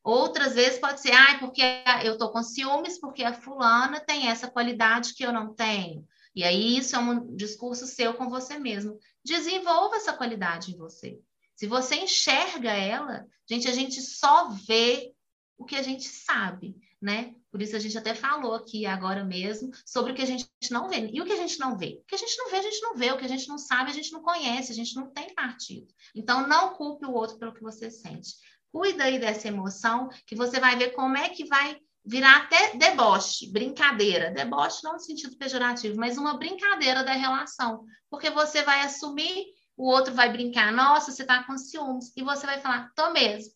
Outras 0.05 0.55
vezes 0.55 0.79
pode 0.79 1.01
ser, 1.01 1.13
ah, 1.13 1.39
porque 1.41 1.63
eu 2.05 2.13
estou 2.13 2.31
com 2.31 2.43
ciúmes, 2.43 3.01
porque 3.01 3.25
a 3.25 3.33
fulana 3.33 3.99
tem 3.99 4.29
essa 4.29 4.49
qualidade 4.49 5.15
que 5.15 5.25
eu 5.25 5.33
não 5.33 5.55
tenho. 5.55 6.07
E 6.35 6.45
aí 6.45 6.77
isso 6.77 6.95
é 6.95 6.99
um 6.99 7.35
discurso 7.35 7.87
seu 7.87 8.13
com 8.13 8.29
você 8.29 8.59
mesmo. 8.59 8.99
Desenvolva 9.25 9.97
essa 9.97 10.13
qualidade 10.13 10.71
em 10.71 10.77
você. 10.77 11.19
Se 11.57 11.67
você 11.67 11.97
enxerga 11.97 12.71
ela, 12.71 13.27
gente, 13.49 13.67
a 13.67 13.73
gente 13.73 14.01
só 14.03 14.51
vê 14.51 15.13
o 15.59 15.65
que 15.65 15.75
a 15.75 15.83
gente 15.83 16.07
sabe, 16.07 16.77
né? 17.01 17.35
Por 17.51 17.63
isso 17.63 17.75
a 17.75 17.79
gente 17.79 17.97
até 17.97 18.15
falou 18.15 18.55
aqui 18.55 18.85
agora 18.85 19.25
mesmo 19.25 19.71
sobre 19.87 20.13
o 20.13 20.15
que 20.15 20.21
a 20.21 20.27
gente 20.27 20.47
não 20.71 20.89
vê. 20.89 21.09
E 21.11 21.21
o 21.21 21.25
que 21.25 21.33
a 21.33 21.37
gente 21.37 21.59
não 21.59 21.79
vê? 21.79 21.99
O 22.03 22.07
que 22.07 22.15
a 22.15 22.19
gente 22.19 22.37
não 22.37 22.51
vê, 22.51 22.57
a 22.59 22.63
gente 22.63 22.83
não 22.83 22.95
vê. 22.95 23.13
O 23.13 23.17
que 23.17 23.25
a 23.25 23.29
gente 23.29 23.49
não 23.49 23.57
sabe, 23.57 23.91
a 23.91 23.95
gente 23.95 24.13
não 24.13 24.23
conhece, 24.23 24.71
a 24.71 24.75
gente 24.75 24.95
não 24.95 25.11
tem 25.11 25.35
partido. 25.35 25.87
Então, 26.15 26.47
não 26.47 26.75
culpe 26.75 27.07
o 27.07 27.13
outro 27.13 27.39
pelo 27.39 27.55
que 27.55 27.63
você 27.63 27.91
sente. 27.91 28.35
Cuida 28.71 29.05
aí 29.05 29.19
dessa 29.19 29.49
emoção, 29.49 30.11
que 30.27 30.35
você 30.35 30.61
vai 30.61 30.77
ver 30.77 30.91
como 30.91 31.17
é 31.17 31.31
que 31.31 31.47
vai 31.47 31.81
virar 32.05 32.37
até 32.43 32.77
deboche, 32.77 33.51
brincadeira. 33.51 34.31
Deboche 34.31 34.85
não 34.85 34.93
no 34.93 35.01
sentido 35.01 35.37
pejorativo, 35.37 35.99
mas 35.99 36.19
uma 36.19 36.37
brincadeira 36.37 37.03
da 37.03 37.13
relação. 37.13 37.85
Porque 38.11 38.29
você 38.29 38.63
vai 38.63 38.83
assumir, 38.83 39.47
o 39.77 39.87
outro 39.87 40.15
vai 40.15 40.33
brincar, 40.33 40.73
nossa, 40.73 41.13
você 41.13 41.23
está 41.23 41.45
com 41.45 41.59
ciúmes. 41.59 42.13
E 42.17 42.23
você 42.23 42.47
vai 42.47 42.61
falar, 42.61 42.91
tô 42.95 43.11
mesmo. 43.11 43.53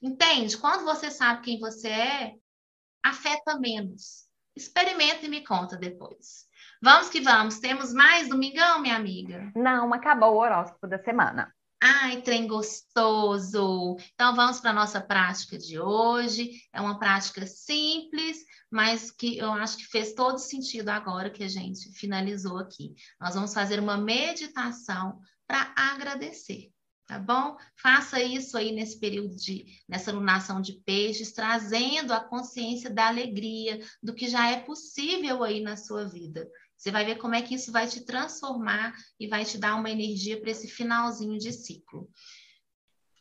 Entende? 0.00 0.56
Quando 0.56 0.84
você 0.84 1.10
sabe 1.10 1.42
quem 1.42 1.58
você 1.58 1.88
é, 1.88 2.34
afeta 3.02 3.58
menos. 3.58 4.24
Experimenta 4.56 5.26
e 5.26 5.28
me 5.28 5.44
conta 5.44 5.76
depois. 5.76 6.46
Vamos 6.80 7.08
que 7.08 7.20
vamos. 7.20 7.58
Temos 7.58 7.92
mais 7.92 8.28
domingão, 8.28 8.80
minha 8.80 8.96
amiga? 8.96 9.50
Não, 9.56 9.92
acabou 9.92 10.34
o 10.34 10.38
horóscopo 10.38 10.86
da 10.86 11.02
semana. 11.02 11.52
Ai, 11.82 12.22
trem 12.22 12.46
gostoso! 12.46 13.96
Então 14.14 14.34
vamos 14.34 14.58
para 14.58 14.70
a 14.70 14.74
nossa 14.74 15.02
prática 15.02 15.58
de 15.58 15.78
hoje. 15.78 16.50
É 16.72 16.80
uma 16.80 16.98
prática 16.98 17.46
simples, 17.46 18.38
mas 18.70 19.10
que 19.10 19.36
eu 19.36 19.52
acho 19.52 19.76
que 19.76 19.84
fez 19.84 20.14
todo 20.14 20.38
sentido 20.38 20.88
agora 20.88 21.28
que 21.28 21.44
a 21.44 21.48
gente 21.48 21.92
finalizou 21.92 22.58
aqui. 22.58 22.94
Nós 23.20 23.34
vamos 23.34 23.52
fazer 23.52 23.80
uma 23.80 23.98
meditação 23.98 25.20
para 25.46 25.72
agradecer 25.76 26.74
tá 27.06 27.18
bom? 27.18 27.56
Faça 27.76 28.22
isso 28.22 28.56
aí 28.56 28.72
nesse 28.72 28.98
período 28.98 29.34
de 29.36 29.66
nessa 29.88 30.12
lunação 30.12 30.60
de 30.60 30.74
peixes, 30.84 31.32
trazendo 31.32 32.12
a 32.12 32.20
consciência 32.20 32.90
da 32.90 33.08
alegria, 33.08 33.78
do 34.02 34.14
que 34.14 34.28
já 34.28 34.50
é 34.50 34.60
possível 34.60 35.42
aí 35.42 35.60
na 35.60 35.76
sua 35.76 36.06
vida. 36.06 36.48
Você 36.76 36.90
vai 36.90 37.04
ver 37.04 37.16
como 37.16 37.34
é 37.34 37.42
que 37.42 37.54
isso 37.54 37.70
vai 37.72 37.86
te 37.86 38.04
transformar 38.04 38.94
e 39.18 39.26
vai 39.26 39.44
te 39.44 39.58
dar 39.58 39.74
uma 39.76 39.90
energia 39.90 40.40
para 40.40 40.50
esse 40.50 40.68
finalzinho 40.68 41.38
de 41.38 41.52
ciclo. 41.52 42.08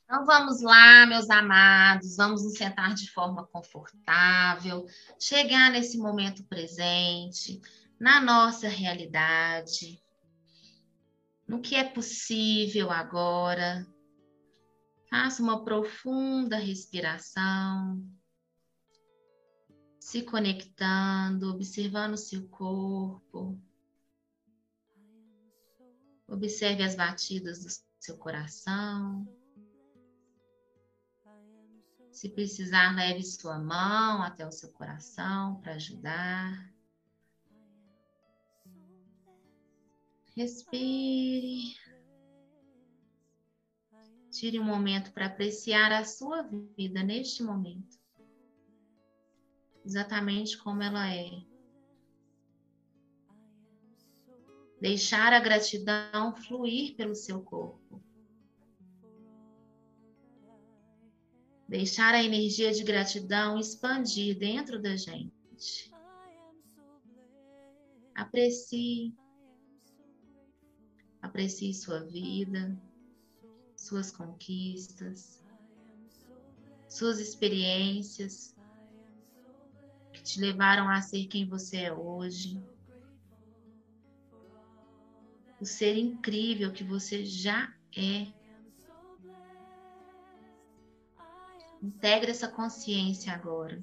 Então 0.03 0.25
vamos 0.25 0.61
lá, 0.61 1.05
meus 1.05 1.29
amados, 1.29 2.15
vamos 2.17 2.43
nos 2.43 2.57
sentar 2.57 2.93
de 2.93 3.09
forma 3.11 3.47
confortável, 3.47 4.85
chegar 5.19 5.71
nesse 5.71 5.97
momento 5.97 6.43
presente, 6.43 7.61
na 7.99 8.19
nossa 8.19 8.67
realidade 8.67 10.02
no 11.47 11.61
que 11.61 11.75
é 11.75 11.83
possível 11.83 12.91
agora. 12.91 13.85
Faça 15.09 15.43
uma 15.43 15.63
profunda 15.63 16.57
respiração, 16.57 18.03
se 19.99 20.23
conectando, 20.23 21.51
observando 21.51 22.13
o 22.13 22.17
seu 22.17 22.47
corpo. 22.47 23.61
Observe 26.27 26.83
as 26.83 26.95
batidas 26.95 27.63
do 27.63 27.69
seu 27.99 28.17
coração. 28.17 29.27
Se 32.11 32.29
precisar, 32.29 32.95
leve 32.95 33.23
sua 33.23 33.59
mão 33.59 34.23
até 34.23 34.47
o 34.47 34.51
seu 34.51 34.71
coração 34.71 35.59
para 35.61 35.75
ajudar. 35.75 36.72
Respire. 40.35 41.75
Tire 44.31 44.59
um 44.59 44.63
momento 44.63 45.13
para 45.13 45.27
apreciar 45.27 45.91
a 45.91 46.03
sua 46.03 46.41
vida 46.75 47.03
neste 47.03 47.43
momento. 47.43 47.99
Exatamente 49.85 50.57
como 50.57 50.81
ela 50.81 51.13
é. 51.13 51.29
Deixar 54.81 55.33
a 55.33 55.39
gratidão 55.39 56.35
fluir 56.35 56.95
pelo 56.95 57.13
seu 57.13 57.41
corpo. 57.43 58.03
Deixar 61.69 62.13
a 62.13 62.23
energia 62.23 62.71
de 62.73 62.83
gratidão 62.83 63.59
expandir 63.59 64.37
dentro 64.37 64.81
da 64.81 64.95
gente. 64.95 65.93
Aprecie 68.15 69.15
Aprecie 71.23 71.73
sua 71.73 72.01
vida, 72.03 72.77
suas 73.77 74.11
conquistas, 74.11 75.41
suas 76.85 77.17
experiências 77.17 78.53
que 80.11 80.21
te 80.21 80.41
levaram 80.41 80.89
a 80.89 81.01
ser 81.01 81.25
quem 81.27 81.47
você 81.47 81.83
é 81.83 81.93
hoje. 81.93 82.61
O 85.61 85.65
ser 85.65 85.95
incrível 85.97 86.73
que 86.73 86.83
você 86.83 87.23
já 87.23 87.73
é. 87.95 88.27
Integre 91.81 92.31
essa 92.31 92.49
consciência 92.49 93.31
agora. 93.31 93.81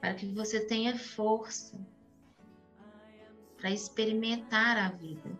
Para 0.00 0.14
que 0.14 0.26
você 0.32 0.66
tenha 0.66 0.98
força 0.98 1.78
para 3.56 3.70
experimentar 3.70 4.76
a 4.76 4.90
vida. 4.90 5.30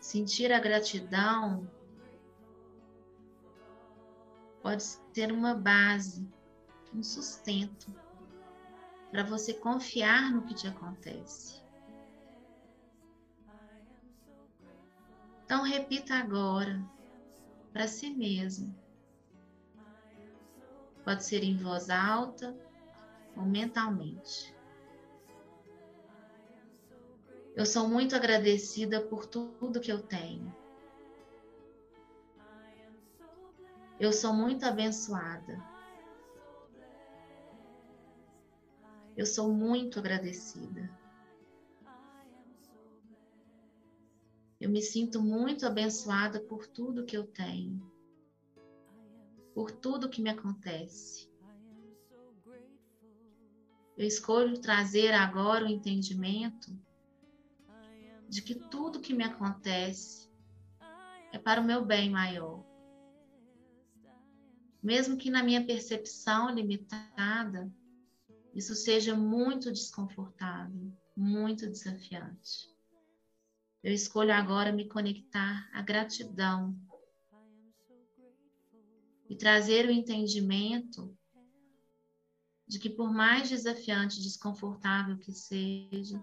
Sentir 0.00 0.52
a 0.52 0.58
gratidão 0.58 1.68
pode 4.62 4.82
ser 4.82 5.32
uma 5.32 5.54
base, 5.54 6.26
um 6.94 7.02
sustento 7.02 7.94
para 9.10 9.22
você 9.22 9.54
confiar 9.54 10.30
no 10.32 10.42
que 10.42 10.54
te 10.54 10.66
acontece. 10.66 11.62
Então 15.44 15.62
repita 15.62 16.14
agora 16.14 16.82
para 17.72 17.88
si 17.88 18.10
mesmo. 18.10 18.74
Pode 21.04 21.24
ser 21.24 21.42
em 21.42 21.56
voz 21.56 21.88
alta 21.88 22.54
ou 23.34 23.44
mentalmente. 23.46 24.57
Eu 27.58 27.66
sou 27.66 27.88
muito 27.88 28.14
agradecida 28.14 29.00
por 29.00 29.26
tudo 29.26 29.80
que 29.80 29.90
eu 29.90 30.00
tenho. 30.00 30.54
Eu 33.98 34.12
sou 34.12 34.32
muito 34.32 34.64
abençoada. 34.64 35.60
Eu 39.16 39.26
sou 39.26 39.52
muito 39.52 39.98
agradecida. 39.98 40.88
Eu 44.60 44.70
me 44.70 44.80
sinto 44.80 45.20
muito 45.20 45.66
abençoada 45.66 46.38
por 46.38 46.64
tudo 46.64 47.04
que 47.04 47.16
eu 47.16 47.26
tenho, 47.26 47.82
por 49.52 49.72
tudo 49.72 50.08
que 50.08 50.22
me 50.22 50.30
acontece. 50.30 51.28
Eu 53.96 54.06
escolho 54.06 54.60
trazer 54.60 55.12
agora 55.12 55.64
o 55.64 55.68
entendimento 55.68 56.86
de 58.28 58.42
que 58.42 58.54
tudo 58.54 59.00
que 59.00 59.14
me 59.14 59.24
acontece 59.24 60.30
é 61.32 61.38
para 61.38 61.60
o 61.60 61.64
meu 61.64 61.84
bem 61.84 62.10
maior. 62.10 62.64
Mesmo 64.82 65.16
que 65.16 65.30
na 65.30 65.42
minha 65.42 65.64
percepção 65.64 66.50
limitada, 66.50 67.72
isso 68.54 68.74
seja 68.74 69.14
muito 69.16 69.72
desconfortável, 69.72 70.92
muito 71.16 71.68
desafiante. 71.68 72.68
Eu 73.82 73.92
escolho 73.92 74.32
agora 74.32 74.72
me 74.72 74.88
conectar 74.88 75.68
à 75.72 75.82
gratidão 75.82 76.76
e 79.28 79.36
trazer 79.36 79.86
o 79.86 79.90
entendimento 79.90 81.16
de 82.66 82.78
que, 82.78 82.90
por 82.90 83.12
mais 83.12 83.48
desafiante 83.48 84.20
e 84.20 84.22
desconfortável 84.22 85.16
que 85.18 85.32
seja, 85.32 86.22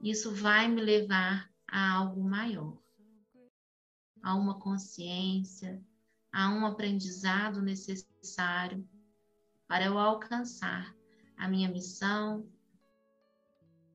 isso 0.00 0.34
vai 0.34 0.66
me 0.66 0.80
levar 0.80 1.50
a 1.68 1.92
algo 1.92 2.22
maior, 2.22 2.80
a 4.22 4.34
uma 4.34 4.58
consciência, 4.58 5.82
a 6.32 6.48
um 6.50 6.64
aprendizado 6.64 7.60
necessário 7.60 8.88
para 9.68 9.84
eu 9.84 9.98
alcançar 9.98 10.94
a 11.36 11.48
minha 11.48 11.68
missão, 11.68 12.50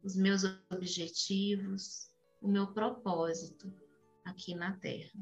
os 0.03 0.15
meus 0.15 0.43
objetivos, 0.71 2.09
o 2.41 2.47
meu 2.47 2.71
propósito 2.73 3.73
aqui 4.23 4.53
na 4.53 4.77
Terra. 4.77 5.19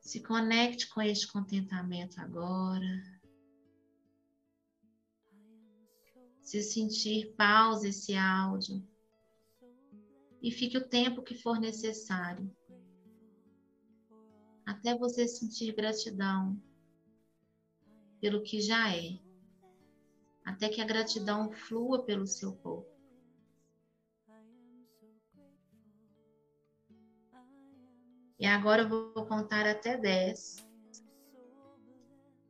Se 0.00 0.22
conecte 0.22 0.88
com 0.88 1.02
este 1.02 1.28
contentamento 1.28 2.20
agora. 2.20 3.17
Se 6.48 6.62
sentir, 6.62 7.34
pause 7.36 7.90
esse 7.90 8.16
áudio 8.16 8.82
e 10.40 10.50
fique 10.50 10.78
o 10.78 10.88
tempo 10.88 11.22
que 11.22 11.34
for 11.34 11.60
necessário 11.60 12.50
até 14.64 14.96
você 14.96 15.28
sentir 15.28 15.74
gratidão 15.74 16.58
pelo 18.18 18.42
que 18.42 18.62
já 18.62 18.96
é, 18.96 19.20
até 20.42 20.70
que 20.70 20.80
a 20.80 20.86
gratidão 20.86 21.52
flua 21.52 22.02
pelo 22.06 22.26
seu 22.26 22.56
corpo. 22.56 22.90
E 28.38 28.46
agora 28.46 28.84
eu 28.84 28.88
vou 28.88 29.26
contar 29.26 29.66
até 29.66 29.98
10. 29.98 30.66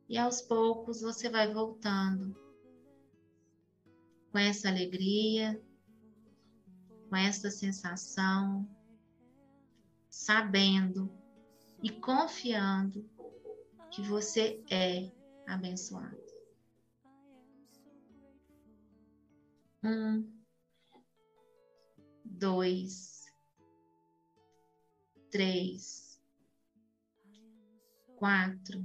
E 0.07 0.17
aos 0.17 0.41
poucos 0.41 1.01
você 1.01 1.29
vai 1.29 1.53
voltando 1.53 2.48
com 4.31 4.37
essa 4.37 4.69
alegria, 4.69 5.61
com 7.09 7.15
essa 7.15 7.49
sensação, 7.49 8.67
sabendo 10.09 11.11
e 11.81 11.89
confiando 11.89 13.09
que 13.91 14.01
você 14.01 14.63
é 14.69 15.11
abençoado. 15.47 16.17
Um, 19.83 20.29
dois, 22.25 23.25
três, 25.31 26.21
quatro 28.17 28.83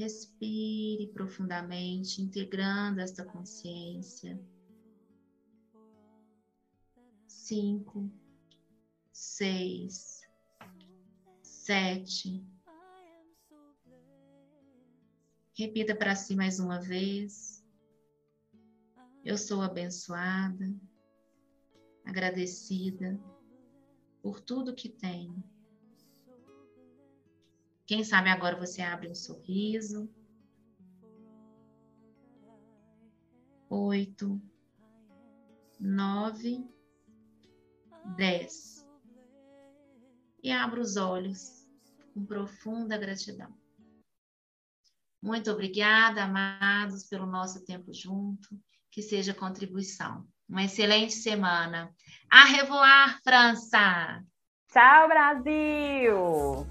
Respire 0.00 1.08
profundamente, 1.08 2.22
integrando 2.22 3.02
esta 3.02 3.22
consciência. 3.22 4.40
Cinco, 7.28 8.10
seis, 9.12 10.22
sete. 11.42 12.42
Repita 15.52 15.94
para 15.94 16.16
si 16.16 16.34
mais 16.34 16.58
uma 16.58 16.80
vez. 16.80 17.62
Eu 19.22 19.36
sou 19.36 19.60
abençoada, 19.60 20.74
agradecida 22.06 23.20
por 24.22 24.40
tudo 24.40 24.74
que 24.74 24.88
tenho. 24.88 25.44
Quem 27.90 28.04
sabe 28.04 28.30
agora 28.30 28.54
você 28.54 28.82
abre 28.82 29.10
um 29.10 29.16
sorriso. 29.16 30.08
Oito, 33.68 34.40
nove, 35.80 36.64
dez. 38.16 38.86
E 40.40 40.52
abra 40.52 40.80
os 40.80 40.96
olhos 40.96 41.68
com 42.14 42.24
profunda 42.24 42.96
gratidão. 42.96 43.52
Muito 45.20 45.50
obrigada, 45.50 46.22
amados, 46.22 47.02
pelo 47.08 47.26
nosso 47.26 47.64
tempo 47.64 47.92
junto. 47.92 48.56
Que 48.92 49.02
seja 49.02 49.34
contribuição. 49.34 50.28
Uma 50.48 50.62
excelente 50.62 51.14
semana. 51.14 51.92
A 52.30 52.44
revoar, 52.44 53.20
França! 53.24 54.24
Tchau, 54.68 55.08
Brasil! 55.08 56.68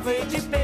Veio 0.00 0.24
de 0.24 0.40
pena 0.40 0.61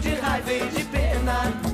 de 0.00 0.14
raiva 0.16 0.52
e 0.52 0.68
de 0.68 0.84
pena. 0.84 1.71